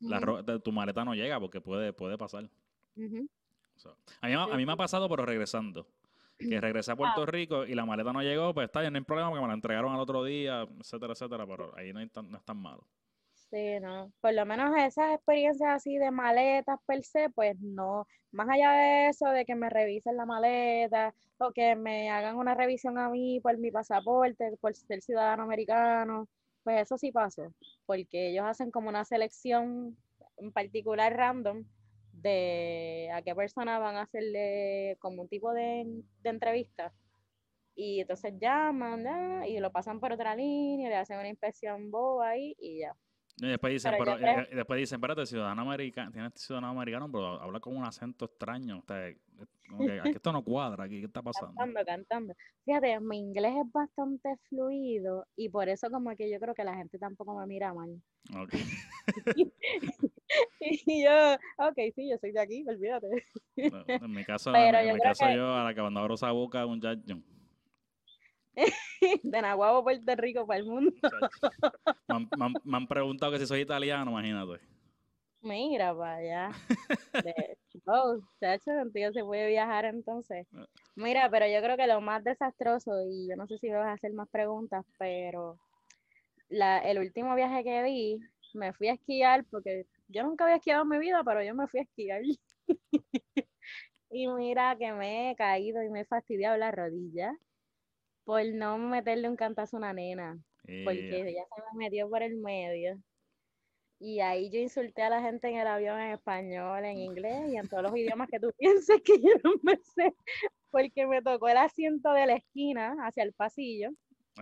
la 0.00 0.58
tu 0.60 0.72
maleta 0.72 1.04
no 1.04 1.14
llega 1.14 1.38
porque 1.38 1.60
puede, 1.60 1.92
puede 1.92 2.16
pasar. 2.18 2.48
So, 3.76 3.96
a, 4.20 4.26
mí, 4.28 4.34
me- 4.36 4.52
a 4.52 4.56
mí 4.56 4.66
me 4.66 4.72
ha 4.72 4.76
pasado, 4.76 5.08
pero 5.08 5.24
regresando. 5.24 5.86
Que 6.38 6.38
regresé 6.60 6.92
a 6.92 6.96
Puerto 6.96 7.26
Rico 7.26 7.64
y 7.64 7.74
la 7.74 7.84
maleta 7.86 8.12
no 8.12 8.22
llegó, 8.22 8.52
pues 8.54 8.66
está 8.66 8.80
bien, 8.80 8.92
no 8.92 8.98
hay 8.98 9.04
problema 9.04 9.28
porque 9.30 9.42
me 9.42 9.48
la 9.48 9.54
entregaron 9.54 9.92
al 9.92 10.00
otro 10.00 10.24
día, 10.24 10.66
etcétera, 10.78 11.12
etcétera, 11.12 11.46
pero 11.46 11.76
ahí 11.76 11.92
no, 11.92 12.00
hay 12.00 12.08
tan- 12.08 12.30
no 12.30 12.36
es 12.38 12.44
tan 12.44 12.56
malo. 12.58 12.84
Sí, 13.50 13.80
no. 13.80 14.12
Por 14.20 14.32
lo 14.34 14.46
menos 14.46 14.70
esas 14.76 15.12
experiencias 15.14 15.70
así 15.70 15.98
de 15.98 16.10
maletas 16.12 16.78
per 16.86 17.02
se, 17.02 17.30
pues 17.30 17.58
no. 17.60 18.06
Más 18.30 18.48
allá 18.48 18.70
de 18.72 19.08
eso, 19.08 19.26
de 19.28 19.44
que 19.44 19.56
me 19.56 19.68
revisen 19.68 20.16
la 20.16 20.24
maleta 20.24 21.12
o 21.38 21.50
que 21.50 21.74
me 21.74 22.10
hagan 22.10 22.36
una 22.36 22.54
revisión 22.54 22.96
a 22.96 23.08
mí 23.08 23.40
por 23.40 23.58
mi 23.58 23.72
pasaporte, 23.72 24.56
por 24.60 24.74
ser 24.76 25.02
ciudadano 25.02 25.42
americano, 25.42 26.28
pues 26.64 26.82
eso 26.82 26.98
sí 26.98 27.12
pasó. 27.12 27.54
Porque 27.86 28.30
ellos 28.30 28.44
hacen 28.46 28.70
como 28.70 28.88
una 28.88 29.04
selección 29.04 29.96
en 30.36 30.52
particular 30.52 31.16
random 31.16 31.64
de 32.12 33.10
a 33.12 33.22
qué 33.22 33.34
persona 33.34 33.78
van 33.78 33.96
a 33.96 34.02
hacerle 34.02 34.96
como 35.00 35.22
un 35.22 35.28
tipo 35.28 35.52
de, 35.52 36.02
de 36.22 36.30
entrevista. 36.30 36.92
Y 37.74 38.00
entonces 38.00 38.34
llaman 38.38 39.06
ah, 39.06 39.48
y 39.48 39.58
lo 39.58 39.72
pasan 39.72 40.00
por 40.00 40.12
otra 40.12 40.34
línea, 40.36 40.88
le 40.90 40.96
hacen 40.96 41.18
una 41.18 41.28
inspección 41.28 41.90
boba 41.90 42.30
ahí 42.30 42.54
y 42.58 42.80
ya. 42.80 42.96
Y 43.42 43.46
después 43.48 43.72
dicen, 43.72 43.92
Pero 43.92 44.04
pero, 44.04 44.16
yo 44.18 44.22
creo- 44.22 44.40
eh, 44.44 44.48
y 44.52 44.54
después 44.56 44.78
dicen, 44.78 44.96
espérate, 44.98 45.24
ciudadano 45.26 45.62
americano, 45.62 46.12
tienes 46.12 46.32
ciudadano 46.34 46.68
americano, 46.68 47.10
pero 47.10 47.40
habla 47.40 47.58
con 47.60 47.76
un 47.76 47.84
acento 47.84 48.26
extraño. 48.26 48.78
O 48.78 48.82
sea, 48.86 49.08
eh, 49.08 49.16
como 49.68 49.86
que 49.86 50.00
aquí 50.00 50.02
esto 50.20 50.32
no 50.32 50.44
cuadra, 50.44 50.84
aquí, 50.84 51.00
¿qué 51.00 51.06
está 51.06 51.22
pasando? 51.22 51.54
Cantando, 51.56 51.84
cantando. 51.86 52.34
Fíjate, 52.64 53.00
mi 53.00 53.18
inglés 53.18 53.52
es 53.64 53.72
bastante 53.72 54.36
fluido 54.48 55.26
y 55.36 55.48
por 55.48 55.68
eso 55.68 55.90
como 55.90 56.14
que 56.16 56.30
yo 56.30 56.38
creo 56.38 56.54
que 56.54 56.64
la 56.64 56.74
gente 56.74 56.98
tampoco 56.98 57.38
me 57.38 57.46
mira 57.46 57.72
mal. 57.72 57.90
Ok. 58.36 58.52
Y 60.60 61.04
yo, 61.04 61.34
ok, 61.58 61.74
sí, 61.94 62.08
yo 62.08 62.16
soy 62.18 62.32
de 62.32 62.40
aquí, 62.40 62.64
olvídate. 62.68 63.08
No, 63.56 63.84
En 63.88 64.10
mi 64.12 64.24
caso, 64.24 64.52
en, 64.54 64.94
mi 64.94 65.00
caso 65.00 65.26
que- 65.26 65.34
yo, 65.34 65.52
a 65.54 65.64
la 65.64 65.74
que 65.74 65.80
cuando 65.80 66.00
abro 66.00 66.14
esa 66.14 66.30
boca, 66.30 66.64
un 66.66 66.80
judge, 66.80 67.02
De 69.22 69.42
Nahuabo, 69.42 69.82
Puerto 69.82 70.16
Rico, 70.16 70.46
para 70.46 70.60
el 70.60 70.66
mundo. 70.66 70.92
me, 72.08 72.14
han, 72.16 72.28
me 72.36 72.44
han- 72.46 72.54
me 72.64 72.76
han 72.76 72.86
preguntado 72.86 73.32
que 73.32 73.38
si 73.38 73.46
soy 73.46 73.60
italiano, 73.60 74.10
imagínate. 74.10 74.60
Mira, 75.42 75.94
para 75.96 76.16
allá. 76.16 76.50
De, 77.24 77.58
oh, 77.86 78.18
chacho, 78.40 78.70
contigo 78.72 79.12
se 79.12 79.24
puede 79.24 79.48
viajar 79.48 79.84
entonces. 79.86 80.46
Ah. 80.54 80.66
Mira, 80.96 81.30
pero 81.30 81.46
yo 81.46 81.60
creo 81.62 81.76
que 81.76 81.86
lo 81.86 82.00
más 82.00 82.22
desastroso, 82.22 82.92
y 83.08 83.28
yo 83.28 83.36
no 83.36 83.46
sé 83.46 83.58
si 83.58 83.70
me 83.70 83.76
vas 83.76 83.88
a 83.88 83.92
hacer 83.92 84.12
más 84.12 84.28
preguntas, 84.28 84.84
pero 84.98 85.58
la, 86.48 86.78
el 86.78 86.98
último 86.98 87.34
viaje 87.34 87.64
que 87.64 87.82
di, 87.82 88.20
me 88.54 88.72
fui 88.72 88.88
a 88.88 88.94
esquiar, 88.94 89.44
porque 89.50 89.86
yo 90.08 90.24
nunca 90.24 90.44
había 90.44 90.56
esquiado 90.56 90.82
en 90.82 90.88
mi 90.88 90.98
vida, 90.98 91.22
pero 91.24 91.42
yo 91.42 91.54
me 91.54 91.68
fui 91.68 91.80
a 91.80 91.82
esquiar. 91.84 92.22
Y 94.12 94.26
mira 94.26 94.76
que 94.76 94.92
me 94.92 95.30
he 95.30 95.36
caído 95.36 95.82
y 95.84 95.88
me 95.88 96.00
he 96.00 96.04
fastidiado 96.04 96.56
la 96.56 96.72
rodilla 96.72 97.32
por 98.24 98.44
no 98.46 98.78
meterle 98.78 99.28
un 99.28 99.36
cantazo 99.36 99.76
a 99.76 99.80
una 99.80 99.92
nena 99.92 100.38
porque 100.84 101.20
ella 101.28 101.44
se 101.54 101.62
me 101.62 101.84
metió 101.84 102.08
por 102.08 102.22
el 102.22 102.36
medio. 102.36 102.98
Y 103.98 104.20
ahí 104.20 104.50
yo 104.50 104.58
insulté 104.58 105.02
a 105.02 105.10
la 105.10 105.20
gente 105.20 105.48
en 105.48 105.56
el 105.56 105.66
avión 105.66 106.00
en 106.00 106.12
español, 106.12 106.84
en 106.84 106.98
inglés 106.98 107.50
y 107.50 107.56
en 107.56 107.68
todos 107.68 107.82
los 107.82 107.96
idiomas 107.96 108.28
que 108.30 108.40
tú 108.40 108.50
pienses 108.58 109.02
que 109.02 109.20
yo 109.20 109.34
no 109.44 109.52
me 109.62 109.76
sé, 109.76 110.14
porque 110.70 111.06
me 111.06 111.20
tocó 111.20 111.48
el 111.48 111.58
asiento 111.58 112.12
de 112.12 112.26
la 112.26 112.34
esquina 112.34 112.96
hacia 113.02 113.22
el 113.22 113.34
pasillo 113.34 113.90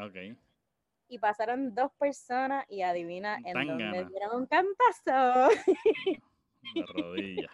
ok. 0.01 0.37
y 1.09 1.19
pasaron 1.19 1.75
dos 1.75 1.91
personas 1.99 2.65
y 2.69 2.83
adivina 2.83 3.39
en 3.45 3.67
dónde 3.67 3.85
me 3.87 4.05
dieron 4.05 4.43
un 4.43 4.47
cantazo. 4.47 5.51
La 6.75 6.87
rodilla. 6.87 7.49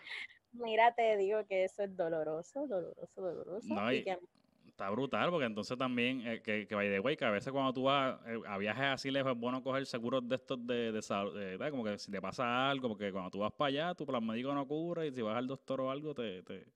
Mira, 0.52 0.94
te 0.94 1.16
digo 1.16 1.46
que 1.46 1.64
eso 1.64 1.84
es 1.84 1.96
doloroso, 1.96 2.66
doloroso, 2.66 3.20
doloroso. 3.20 3.74
No, 3.74 3.92
y 3.92 3.98
y- 3.98 4.04
que 4.04 4.18
Está 4.74 4.90
brutal, 4.90 5.30
porque 5.30 5.46
entonces 5.46 5.78
también, 5.78 6.26
eh, 6.26 6.42
que, 6.42 6.66
que 6.66 6.74
by 6.74 6.88
the 6.90 6.98
way, 6.98 7.16
que 7.16 7.24
a 7.24 7.30
veces 7.30 7.52
cuando 7.52 7.72
tú 7.72 7.84
vas 7.84 8.18
eh, 8.26 8.40
a 8.44 8.58
viajes 8.58 8.82
así 8.86 9.08
lejos 9.12 9.30
es 9.30 9.38
bueno 9.38 9.62
coger 9.62 9.86
seguros 9.86 10.28
de 10.28 10.34
estos 10.34 10.66
de, 10.66 10.90
de 10.90 11.00
salud, 11.00 11.38
de- 11.38 11.56
¿sabes? 11.56 11.70
como 11.70 11.84
que 11.84 11.96
si 11.96 12.10
te 12.10 12.20
pasa 12.20 12.68
algo, 12.68 12.88
porque 12.88 13.12
cuando 13.12 13.30
tú 13.30 13.38
vas 13.38 13.52
para 13.52 13.68
allá, 13.68 13.94
tu 13.94 14.04
plan 14.04 14.26
médico 14.26 14.52
no 14.52 14.66
cubre 14.66 15.06
y 15.06 15.12
si 15.12 15.22
vas 15.22 15.36
al 15.36 15.46
doctor 15.46 15.80
o 15.80 15.92
algo, 15.92 16.12
te, 16.12 16.42
te, 16.42 16.66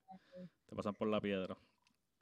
te 0.69 0.77
pasan 0.77 0.95
por 0.95 1.09
la 1.09 1.21
piedra. 1.21 1.57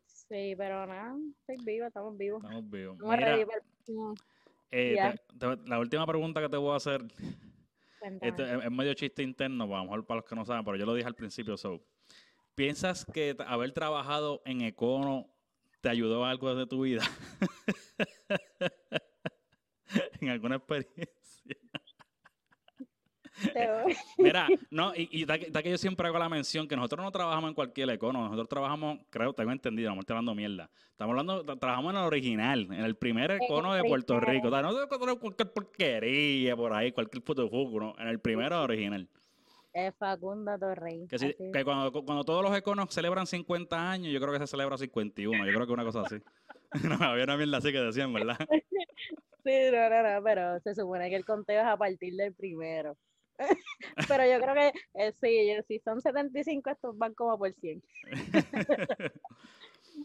sí, 0.06 0.54
pero 0.56 0.86
nada, 0.86 1.14
estoy 1.40 1.62
viva, 1.62 1.88
estamos 1.88 2.16
vivos. 2.16 2.42
Estamos 2.42 2.70
vivos. 2.70 2.96
Mira, 2.96 3.06
para 3.06 3.36
eh, 4.70 4.94
ya. 4.96 5.14
te- 5.38 5.68
la 5.68 5.78
última 5.78 6.06
pregunta 6.06 6.40
que 6.40 6.48
te 6.48 6.56
voy 6.56 6.72
a 6.72 6.76
hacer, 6.76 7.02
este, 8.22 8.44
es, 8.44 8.64
es 8.64 8.70
medio 8.70 8.94
chiste 8.94 9.22
interno, 9.22 9.64
a 9.64 9.78
lo 9.80 9.84
mejor 9.84 10.06
para 10.06 10.20
los 10.20 10.24
que 10.24 10.36
no 10.36 10.46
saben, 10.46 10.64
pero 10.64 10.78
yo 10.78 10.86
lo 10.86 10.94
dije 10.94 11.06
al 11.06 11.14
principio, 11.14 11.58
so. 11.58 11.82
¿Piensas 12.54 13.04
que 13.04 13.36
haber 13.46 13.72
trabajado 13.72 14.40
en 14.46 14.62
Econo 14.62 15.35
te 15.80 15.88
ayudó 15.88 16.24
algo 16.24 16.54
de 16.54 16.66
tu 16.66 16.82
vida? 16.82 17.02
en 20.20 20.28
alguna 20.30 20.56
experiencia. 20.56 21.06
Mira, 24.16 24.48
no, 24.70 24.94
y, 24.94 25.08
y 25.12 25.24
da, 25.26 25.38
que, 25.38 25.50
da 25.50 25.62
que 25.62 25.68
yo 25.70 25.76
siempre 25.76 26.06
hago 26.08 26.18
la 26.18 26.28
mención 26.30 26.66
que 26.66 26.74
nosotros 26.74 27.04
no 27.04 27.12
trabajamos 27.12 27.48
en 27.48 27.54
cualquier 27.54 27.90
econo, 27.90 28.22
nosotros 28.22 28.48
trabajamos, 28.48 28.98
creo, 29.10 29.34
tengo 29.34 29.52
entendido, 29.52 29.90
no 29.90 29.96
me 29.96 30.00
estoy 30.00 30.14
hablando 30.14 30.34
mierda. 30.34 30.70
Estamos 30.90 31.12
hablando, 31.12 31.44
tra- 31.44 31.58
trabajamos 31.58 31.92
en 31.92 32.00
el 32.00 32.04
original, 32.06 32.60
en 32.62 32.72
el 32.84 32.96
primer 32.96 33.32
econo 33.32 33.74
de 33.74 33.82
Puerto. 33.90 34.18
Rico. 34.20 34.48
O 34.48 34.50
sea, 34.50 34.62
no 34.62 35.18
cualquier- 35.18 35.52
porquería 35.52 36.56
por 36.56 36.72
ahí, 36.72 36.92
cualquier 36.92 37.22
puto 37.22 37.46
fuco, 37.50 37.78
¿no? 37.78 37.94
En 37.98 38.08
el 38.08 38.20
primero 38.20 38.62
original. 38.62 39.06
Es 39.76 39.94
Facundo 39.96 40.58
Torrey. 40.58 41.06
Que, 41.06 41.18
si- 41.18 41.34
que 41.52 41.62
cuando, 41.62 41.92
cuando 41.92 42.24
todos 42.24 42.42
los 42.42 42.56
econos 42.56 42.88
celebran 42.94 43.26
50 43.26 43.90
años, 43.90 44.10
yo 44.10 44.18
creo 44.18 44.32
que 44.32 44.38
se 44.38 44.46
celebra 44.46 44.78
51. 44.78 45.44
Yo 45.46 45.52
creo 45.52 45.66
que 45.66 45.72
una 45.74 45.84
cosa 45.84 46.00
así. 46.00 46.16
no, 46.88 46.94
había 47.04 47.24
una 47.24 47.36
mierda 47.36 47.58
así 47.58 47.72
que 47.72 47.80
decían, 47.80 48.12
¿verdad? 48.12 48.38
Sí, 49.44 49.52
no, 49.70 49.88
no, 49.88 50.02
no, 50.02 50.24
pero 50.24 50.58
se 50.58 50.74
supone 50.74 51.08
que 51.08 51.14
el 51.14 51.24
conteo 51.24 51.60
es 51.60 51.66
a 51.68 51.76
partir 51.76 52.14
del 52.16 52.34
primero. 52.34 52.96
Pero 54.08 54.24
yo 54.26 54.40
creo 54.40 54.54
que 54.54 54.72
eh, 54.94 55.12
sí, 55.12 55.52
si 55.68 55.78
son 55.78 56.00
75, 56.00 56.68
estos 56.70 56.98
van 56.98 57.14
como 57.14 57.38
por 57.38 57.52
100. 57.52 57.80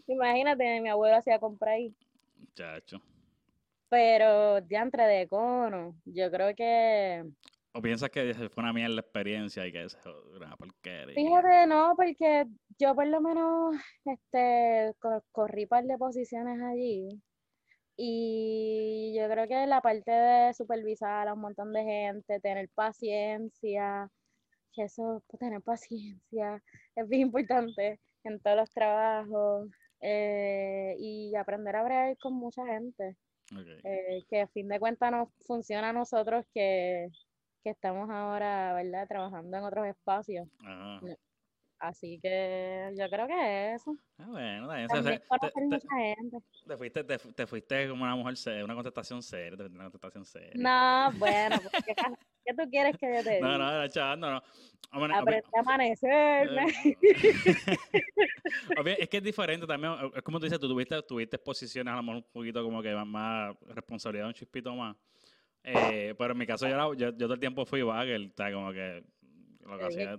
Imagínate, 0.06 0.80
mi 0.80 0.88
abuelo 0.90 1.16
hacía 1.16 1.40
comprar 1.40 1.74
ahí. 1.74 1.92
Chacho. 2.54 3.00
Pero 3.88 4.60
diantre 4.60 5.04
de 5.06 5.26
cono, 5.26 5.96
yo 6.04 6.30
creo 6.30 6.54
que... 6.54 7.24
¿O 7.74 7.80
piensas 7.80 8.10
que 8.10 8.34
fue 8.34 8.62
una 8.62 8.72
mierda 8.72 8.96
la 8.96 9.00
experiencia 9.00 9.66
y 9.66 9.72
que 9.72 9.84
es 9.84 9.98
una 10.36 10.56
porquería? 10.56 11.14
Fíjate, 11.14 11.66
no, 11.66 11.94
porque 11.96 12.44
yo 12.78 12.94
por 12.94 13.06
lo 13.06 13.20
menos 13.20 13.74
este, 14.04 14.94
corrí 15.32 15.66
par 15.66 15.84
de 15.84 15.96
posiciones 15.96 16.60
allí 16.60 17.08
y 17.96 19.14
yo 19.16 19.28
creo 19.28 19.46
que 19.46 19.66
la 19.66 19.80
parte 19.80 20.10
de 20.10 20.54
supervisar 20.54 21.28
a 21.28 21.34
un 21.34 21.40
montón 21.40 21.72
de 21.72 21.84
gente, 21.84 22.40
tener 22.40 22.68
paciencia, 22.74 24.08
que 24.72 24.84
eso, 24.84 25.22
pues, 25.26 25.38
tener 25.40 25.62
paciencia 25.62 26.62
es 26.96 27.08
bien 27.08 27.22
importante 27.22 28.00
en 28.24 28.40
todos 28.40 28.56
los 28.56 28.70
trabajos 28.70 29.68
eh, 30.00 30.94
y 30.98 31.34
aprender 31.36 31.76
a 31.76 31.84
bregar 31.84 32.18
con 32.18 32.34
mucha 32.34 32.66
gente. 32.66 33.16
Eh, 33.84 34.24
que 34.30 34.40
a 34.40 34.48
fin 34.48 34.66
de 34.68 34.80
cuentas 34.80 35.12
nos 35.12 35.28
funciona 35.46 35.90
a 35.90 35.92
nosotros 35.92 36.46
que, 36.54 37.08
que 37.62 37.70
estamos 37.70 38.10
ahora, 38.10 38.74
¿verdad? 38.74 39.06
Trabajando 39.08 39.56
en 39.56 39.64
otros 39.64 39.86
espacios. 39.86 40.48
Así 41.82 42.20
que 42.22 42.92
yo 42.96 43.08
creo 43.10 43.26
que 43.26 43.74
eso. 43.74 43.96
Ah, 44.16 44.26
bueno, 44.28 44.68
también, 44.68 45.18
te, 46.64 46.76
fuiste, 46.76 47.02
te, 47.02 47.44
fuiste 47.44 47.88
como 47.88 48.04
una 48.04 48.14
mujer 48.14 48.36
seria, 48.36 48.64
una 48.64 48.74
contestación 48.74 49.20
seria, 49.20 49.66
una 49.66 49.90
contestación 49.90 50.24
seria. 50.24 50.52
No, 50.54 51.18
bueno, 51.18 51.56
pues, 51.60 51.84
¿qué, 51.84 51.94
¿qué, 52.44 52.54
tú 52.54 52.70
quieres 52.70 52.96
que 52.96 53.16
yo 53.16 53.24
te 53.24 53.34
diga? 53.34 53.48
No, 53.48 53.58
no, 53.58 53.68
era 53.72 53.88
chavando, 53.88 54.30
no. 54.30 54.42
Aprende 54.92 55.42
a 55.56 55.60
amanecerme. 55.60 56.66
es 59.00 59.08
que 59.08 59.16
es 59.16 59.22
diferente 59.24 59.66
también, 59.66 59.94
es 60.14 60.22
como 60.22 60.38
tú 60.38 60.44
dices, 60.44 60.60
tú 60.60 60.68
tuviste, 60.68 61.02
tuviste 61.02 61.36
posiciones 61.36 61.92
a 61.92 61.96
lo 61.96 62.02
mejor 62.04 62.16
un 62.18 62.30
poquito 62.30 62.62
como 62.62 62.80
que 62.80 62.94
más, 62.94 63.06
más 63.08 63.56
responsabilidad, 63.74 64.28
un 64.28 64.34
chispito 64.34 64.72
más. 64.76 64.94
Eh, 65.64 66.14
pero 66.18 66.32
en 66.32 66.38
mi 66.38 66.46
caso 66.46 66.66
yo, 66.66 66.74
era, 66.74 66.86
yo, 66.88 66.94
yo, 66.96 67.16
todo 67.16 67.34
el 67.34 67.40
tiempo 67.40 67.64
fui 67.64 67.82
bagel, 67.82 68.26
está 68.26 68.52
como 68.52 68.72
que 68.72 69.04
lo 69.64 69.78
que 69.78 69.84
hacía 69.84 70.16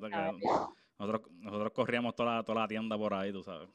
nosotros, 1.00 1.32
nosotros 1.40 1.72
corríamos 1.74 2.16
toda 2.16 2.36
la, 2.36 2.44
toda 2.44 2.62
la 2.62 2.68
tienda 2.68 2.98
por 2.98 3.14
ahí, 3.14 3.32
tú 3.32 3.44
sabes. 3.44 3.70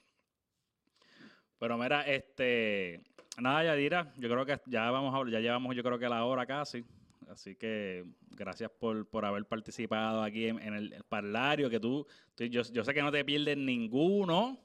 Pero 1.59 1.77
mira, 1.77 2.03
este, 2.03 3.03
nada, 3.39 3.65
Yadira, 3.65 4.13
yo 4.17 4.31
creo 4.31 4.47
que 4.47 4.61
ya 4.67 4.91
vamos 4.91 5.15
a, 5.15 5.31
ya 5.31 5.41
llevamos 5.41 5.75
yo 5.75 5.83
creo 5.83 5.99
que 5.99 6.09
la 6.09 6.25
hora 6.25 6.47
casi. 6.47 6.85
Así 7.29 7.57
que 7.57 8.07
gracias 8.31 8.71
por, 8.71 9.07
por 9.09 9.27
haber 9.27 9.45
participado 9.45 10.23
aquí 10.23 10.47
en, 10.47 10.73
el, 10.73 11.05
parlario, 11.09 11.69
que 11.69 11.79
tú, 11.79 12.07
yo, 12.37 12.63
yo, 12.63 12.85
sé 12.85 12.95
que 12.95 13.03
no 13.03 13.13
te 13.13 13.25
pierdes 13.25 13.59
ninguno. 13.59 14.59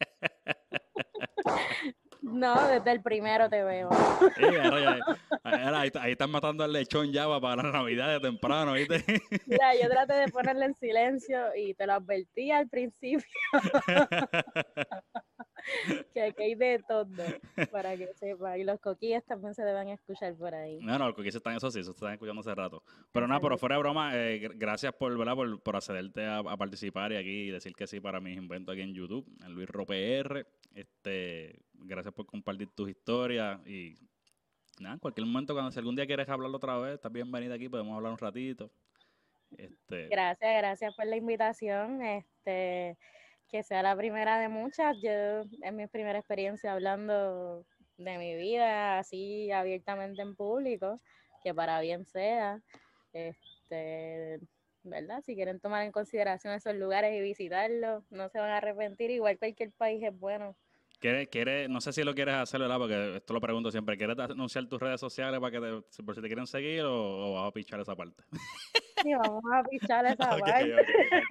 No, 2.22 2.68
desde 2.68 2.92
el 2.92 3.02
primero 3.02 3.48
te 3.48 3.62
veo. 3.62 3.88
ahí, 5.44 5.90
están 6.10 6.30
matando 6.30 6.64
al 6.64 6.72
lechón 6.72 7.12
ya 7.12 7.26
para 7.40 7.62
la 7.62 7.70
Navidad 7.70 8.08
de 8.08 8.20
temprano, 8.20 8.72
¿viste? 8.72 9.04
Mira, 9.46 9.74
yo 9.80 9.88
traté 9.88 10.14
de 10.14 10.28
ponerle 10.28 10.66
en 10.66 10.74
silencio 10.74 11.54
y 11.56 11.74
te 11.74 11.86
lo 11.86 11.94
advertí 11.94 12.50
al 12.50 12.68
principio. 12.68 13.26
que 16.14 16.22
aquí 16.22 16.42
hay 16.42 16.54
de 16.54 16.82
todo, 16.86 17.06
para 17.70 17.96
que 17.96 18.12
sepa. 18.14 18.58
Y 18.58 18.64
los 18.64 18.80
coquillas 18.80 19.24
también 19.24 19.54
se 19.54 19.62
deben 19.62 19.88
escuchar 19.88 20.34
por 20.34 20.54
ahí. 20.54 20.78
No, 20.80 20.98
no, 20.98 21.06
los 21.06 21.14
coquillas 21.14 21.36
están, 21.36 21.56
eso 21.56 21.70
sí, 21.70 21.80
eso 21.80 21.92
están 21.92 22.12
escuchando 22.12 22.40
hace 22.40 22.54
rato. 22.54 22.82
Pero 23.12 23.26
nada, 23.26 23.40
pero 23.40 23.58
fuera 23.58 23.76
de 23.76 23.80
broma, 23.80 24.12
eh, 24.14 24.48
gracias 24.54 24.92
por, 24.94 25.16
¿verdad? 25.16 25.34
por, 25.34 25.62
por 25.62 25.76
accederte 25.76 26.26
a, 26.26 26.42
participar 26.56 27.12
y 27.12 27.16
aquí 27.16 27.50
decir 27.50 27.74
que 27.74 27.86
sí 27.86 28.00
para 28.00 28.20
mis 28.20 28.36
inventos 28.36 28.72
aquí 28.72 28.82
en 28.82 28.94
YouTube, 28.94 29.26
en 29.44 29.54
Luis 29.54 29.68
R 29.88 30.46
Este, 30.74 31.60
gracias 31.74 32.12
por 32.14 32.26
compartir 32.26 32.68
tus 32.74 32.88
historias 32.88 33.64
y 33.66 33.96
nada, 34.80 34.94
en 34.94 35.00
cualquier 35.00 35.26
momento, 35.26 35.54
cuando 35.54 35.70
si 35.70 35.78
algún 35.78 35.96
día 35.96 36.06
quieres 36.06 36.28
hablarlo 36.28 36.56
otra 36.56 36.78
vez, 36.78 36.94
estás 36.94 37.12
bienvenida 37.12 37.54
aquí, 37.54 37.68
podemos 37.68 37.96
hablar 37.96 38.12
un 38.12 38.18
ratito. 38.18 38.70
Este... 39.56 40.08
Gracias, 40.08 40.58
gracias 40.58 40.94
por 40.94 41.06
la 41.06 41.16
invitación. 41.16 42.02
Este, 42.02 42.98
que 43.48 43.62
sea 43.62 43.82
la 43.82 43.96
primera 43.96 44.38
de 44.38 44.48
muchas. 44.48 44.96
Yo, 45.02 45.42
es 45.62 45.72
mi 45.72 45.86
primera 45.86 46.18
experiencia 46.18 46.72
hablando 46.72 47.64
de 47.96 48.18
mi 48.18 48.36
vida 48.36 48.98
así 48.98 49.50
abiertamente 49.50 50.22
en 50.22 50.36
público, 50.36 51.00
que 51.42 51.54
para 51.54 51.80
bien 51.80 52.06
sea. 52.06 52.60
Este, 53.12 54.38
¿verdad? 54.82 55.22
Si 55.24 55.34
quieren 55.34 55.60
tomar 55.60 55.84
en 55.84 55.92
consideración 55.92 56.54
esos 56.54 56.74
lugares 56.74 57.14
y 57.14 57.20
visitarlos, 57.20 58.04
no 58.10 58.28
se 58.28 58.38
van 58.38 58.50
a 58.50 58.58
arrepentir. 58.58 59.10
Igual 59.10 59.38
cualquier 59.38 59.72
país 59.72 60.02
es 60.02 60.18
bueno. 60.18 60.56
¿Quiere, 61.00 61.28
quiere, 61.28 61.68
no 61.68 61.80
sé 61.80 61.92
si 61.92 62.02
lo 62.02 62.12
quieres 62.12 62.34
hacer, 62.34 62.60
¿verdad? 62.60 62.78
Porque 62.78 63.16
esto 63.16 63.32
lo 63.32 63.40
pregunto 63.40 63.70
siempre. 63.70 63.96
¿Quieres 63.96 64.18
anunciar 64.18 64.66
tus 64.66 64.80
redes 64.80 64.98
sociales 64.98 65.38
para 65.38 65.52
que 65.52 65.60
te, 65.60 66.02
por 66.02 66.16
si 66.16 66.20
te 66.20 66.26
quieren 66.26 66.46
seguir 66.48 66.82
o, 66.84 67.34
vas 67.34 67.48
a 67.48 67.52
pichar 67.52 67.80
esa 67.80 67.94
parte? 67.94 68.22
Sí, 69.00 69.14
vamos 69.14 69.44
a 69.54 69.62
pichar 69.62 70.04
esa 70.06 70.16
parte. 70.40 70.74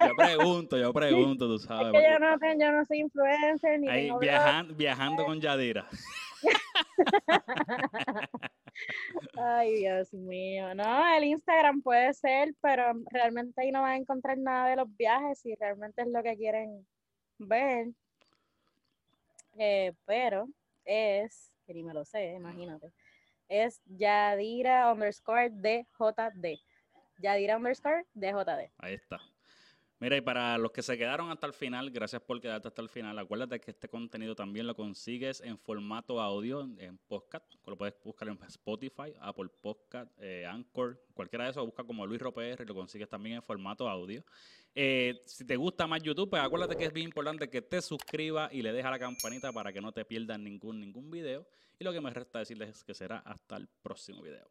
Yo 0.00 0.16
pregunto, 0.16 0.78
yo 0.78 0.90
pregunto, 0.90 1.46
tú 1.46 1.58
sabes. 1.58 1.88
Es 1.88 2.00
que 2.00 2.12
yo, 2.12 2.18
no, 2.18 2.58
yo 2.58 2.72
no 2.72 2.86
soy 2.86 3.00
influencer 3.00 3.78
ni 3.78 3.88
Ahí, 3.88 4.10
viajando 4.74 5.26
con 5.26 5.38
Yadira. 5.38 5.86
Ay, 9.36 9.74
Dios 9.80 10.14
mío. 10.14 10.74
No, 10.74 11.14
el 11.14 11.24
Instagram 11.24 11.82
puede 11.82 12.14
ser, 12.14 12.54
pero 12.62 12.84
realmente 13.10 13.60
ahí 13.60 13.70
no 13.70 13.82
van 13.82 13.92
a 13.92 13.96
encontrar 13.96 14.38
nada 14.38 14.70
de 14.70 14.76
los 14.76 14.96
viajes 14.96 15.40
si 15.40 15.54
realmente 15.54 16.00
es 16.00 16.08
lo 16.08 16.22
que 16.22 16.38
quieren 16.38 16.86
ver. 17.36 17.88
Eh, 19.58 19.92
pero 20.04 20.48
es, 20.84 21.52
que 21.66 21.74
ni 21.74 21.82
me 21.82 21.92
lo 21.92 22.04
sé, 22.04 22.34
imagínate, 22.34 22.92
es 23.48 23.80
Yadira 23.86 24.92
underscore 24.92 25.50
DJD. 25.50 26.60
Yadira 27.18 27.56
underscore 27.56 28.04
DJD. 28.14 28.70
Ahí 28.78 28.94
está. 28.94 29.18
Mira, 30.00 30.16
y 30.16 30.20
para 30.20 30.56
los 30.58 30.70
que 30.70 30.80
se 30.80 30.96
quedaron 30.96 31.28
hasta 31.32 31.48
el 31.48 31.52
final, 31.52 31.90
gracias 31.90 32.22
por 32.22 32.40
quedarte 32.40 32.68
hasta 32.68 32.80
el 32.80 32.88
final. 32.88 33.18
Acuérdate 33.18 33.60
que 33.60 33.72
este 33.72 33.88
contenido 33.88 34.36
también 34.36 34.68
lo 34.68 34.76
consigues 34.76 35.40
en 35.40 35.58
formato 35.58 36.20
audio, 36.20 36.60
en 36.78 36.98
podcast. 36.98 37.44
Lo 37.66 37.76
puedes 37.76 37.96
buscar 38.04 38.28
en 38.28 38.38
Spotify, 38.46 39.12
Apple 39.20 39.48
Podcast, 39.60 40.08
eh, 40.20 40.46
Anchor, 40.46 41.02
cualquiera 41.14 41.46
de 41.46 41.50
esos. 41.50 41.64
Busca 41.64 41.82
como 41.82 42.06
Luis 42.06 42.20
Roper 42.20 42.60
y 42.60 42.64
lo 42.64 42.74
consigues 42.76 43.08
también 43.08 43.36
en 43.36 43.42
formato 43.42 43.88
audio. 43.88 44.24
Eh, 44.72 45.20
si 45.26 45.44
te 45.44 45.56
gusta 45.56 45.88
más 45.88 46.00
YouTube, 46.00 46.30
pues 46.30 46.42
acuérdate 46.42 46.76
que 46.76 46.84
es 46.84 46.92
bien 46.92 47.08
importante 47.08 47.50
que 47.50 47.60
te 47.60 47.82
suscribas 47.82 48.52
y 48.52 48.62
le 48.62 48.72
dejas 48.72 48.92
la 48.92 49.00
campanita 49.00 49.52
para 49.52 49.72
que 49.72 49.80
no 49.80 49.90
te 49.90 50.04
pierdas 50.04 50.38
ningún, 50.38 50.78
ningún 50.78 51.10
video. 51.10 51.44
Y 51.76 51.82
lo 51.82 51.92
que 51.92 52.00
me 52.00 52.10
resta 52.10 52.38
decirles 52.38 52.68
es 52.68 52.84
que 52.84 52.94
será 52.94 53.18
hasta 53.18 53.56
el 53.56 53.66
próximo 53.82 54.22
video. 54.22 54.48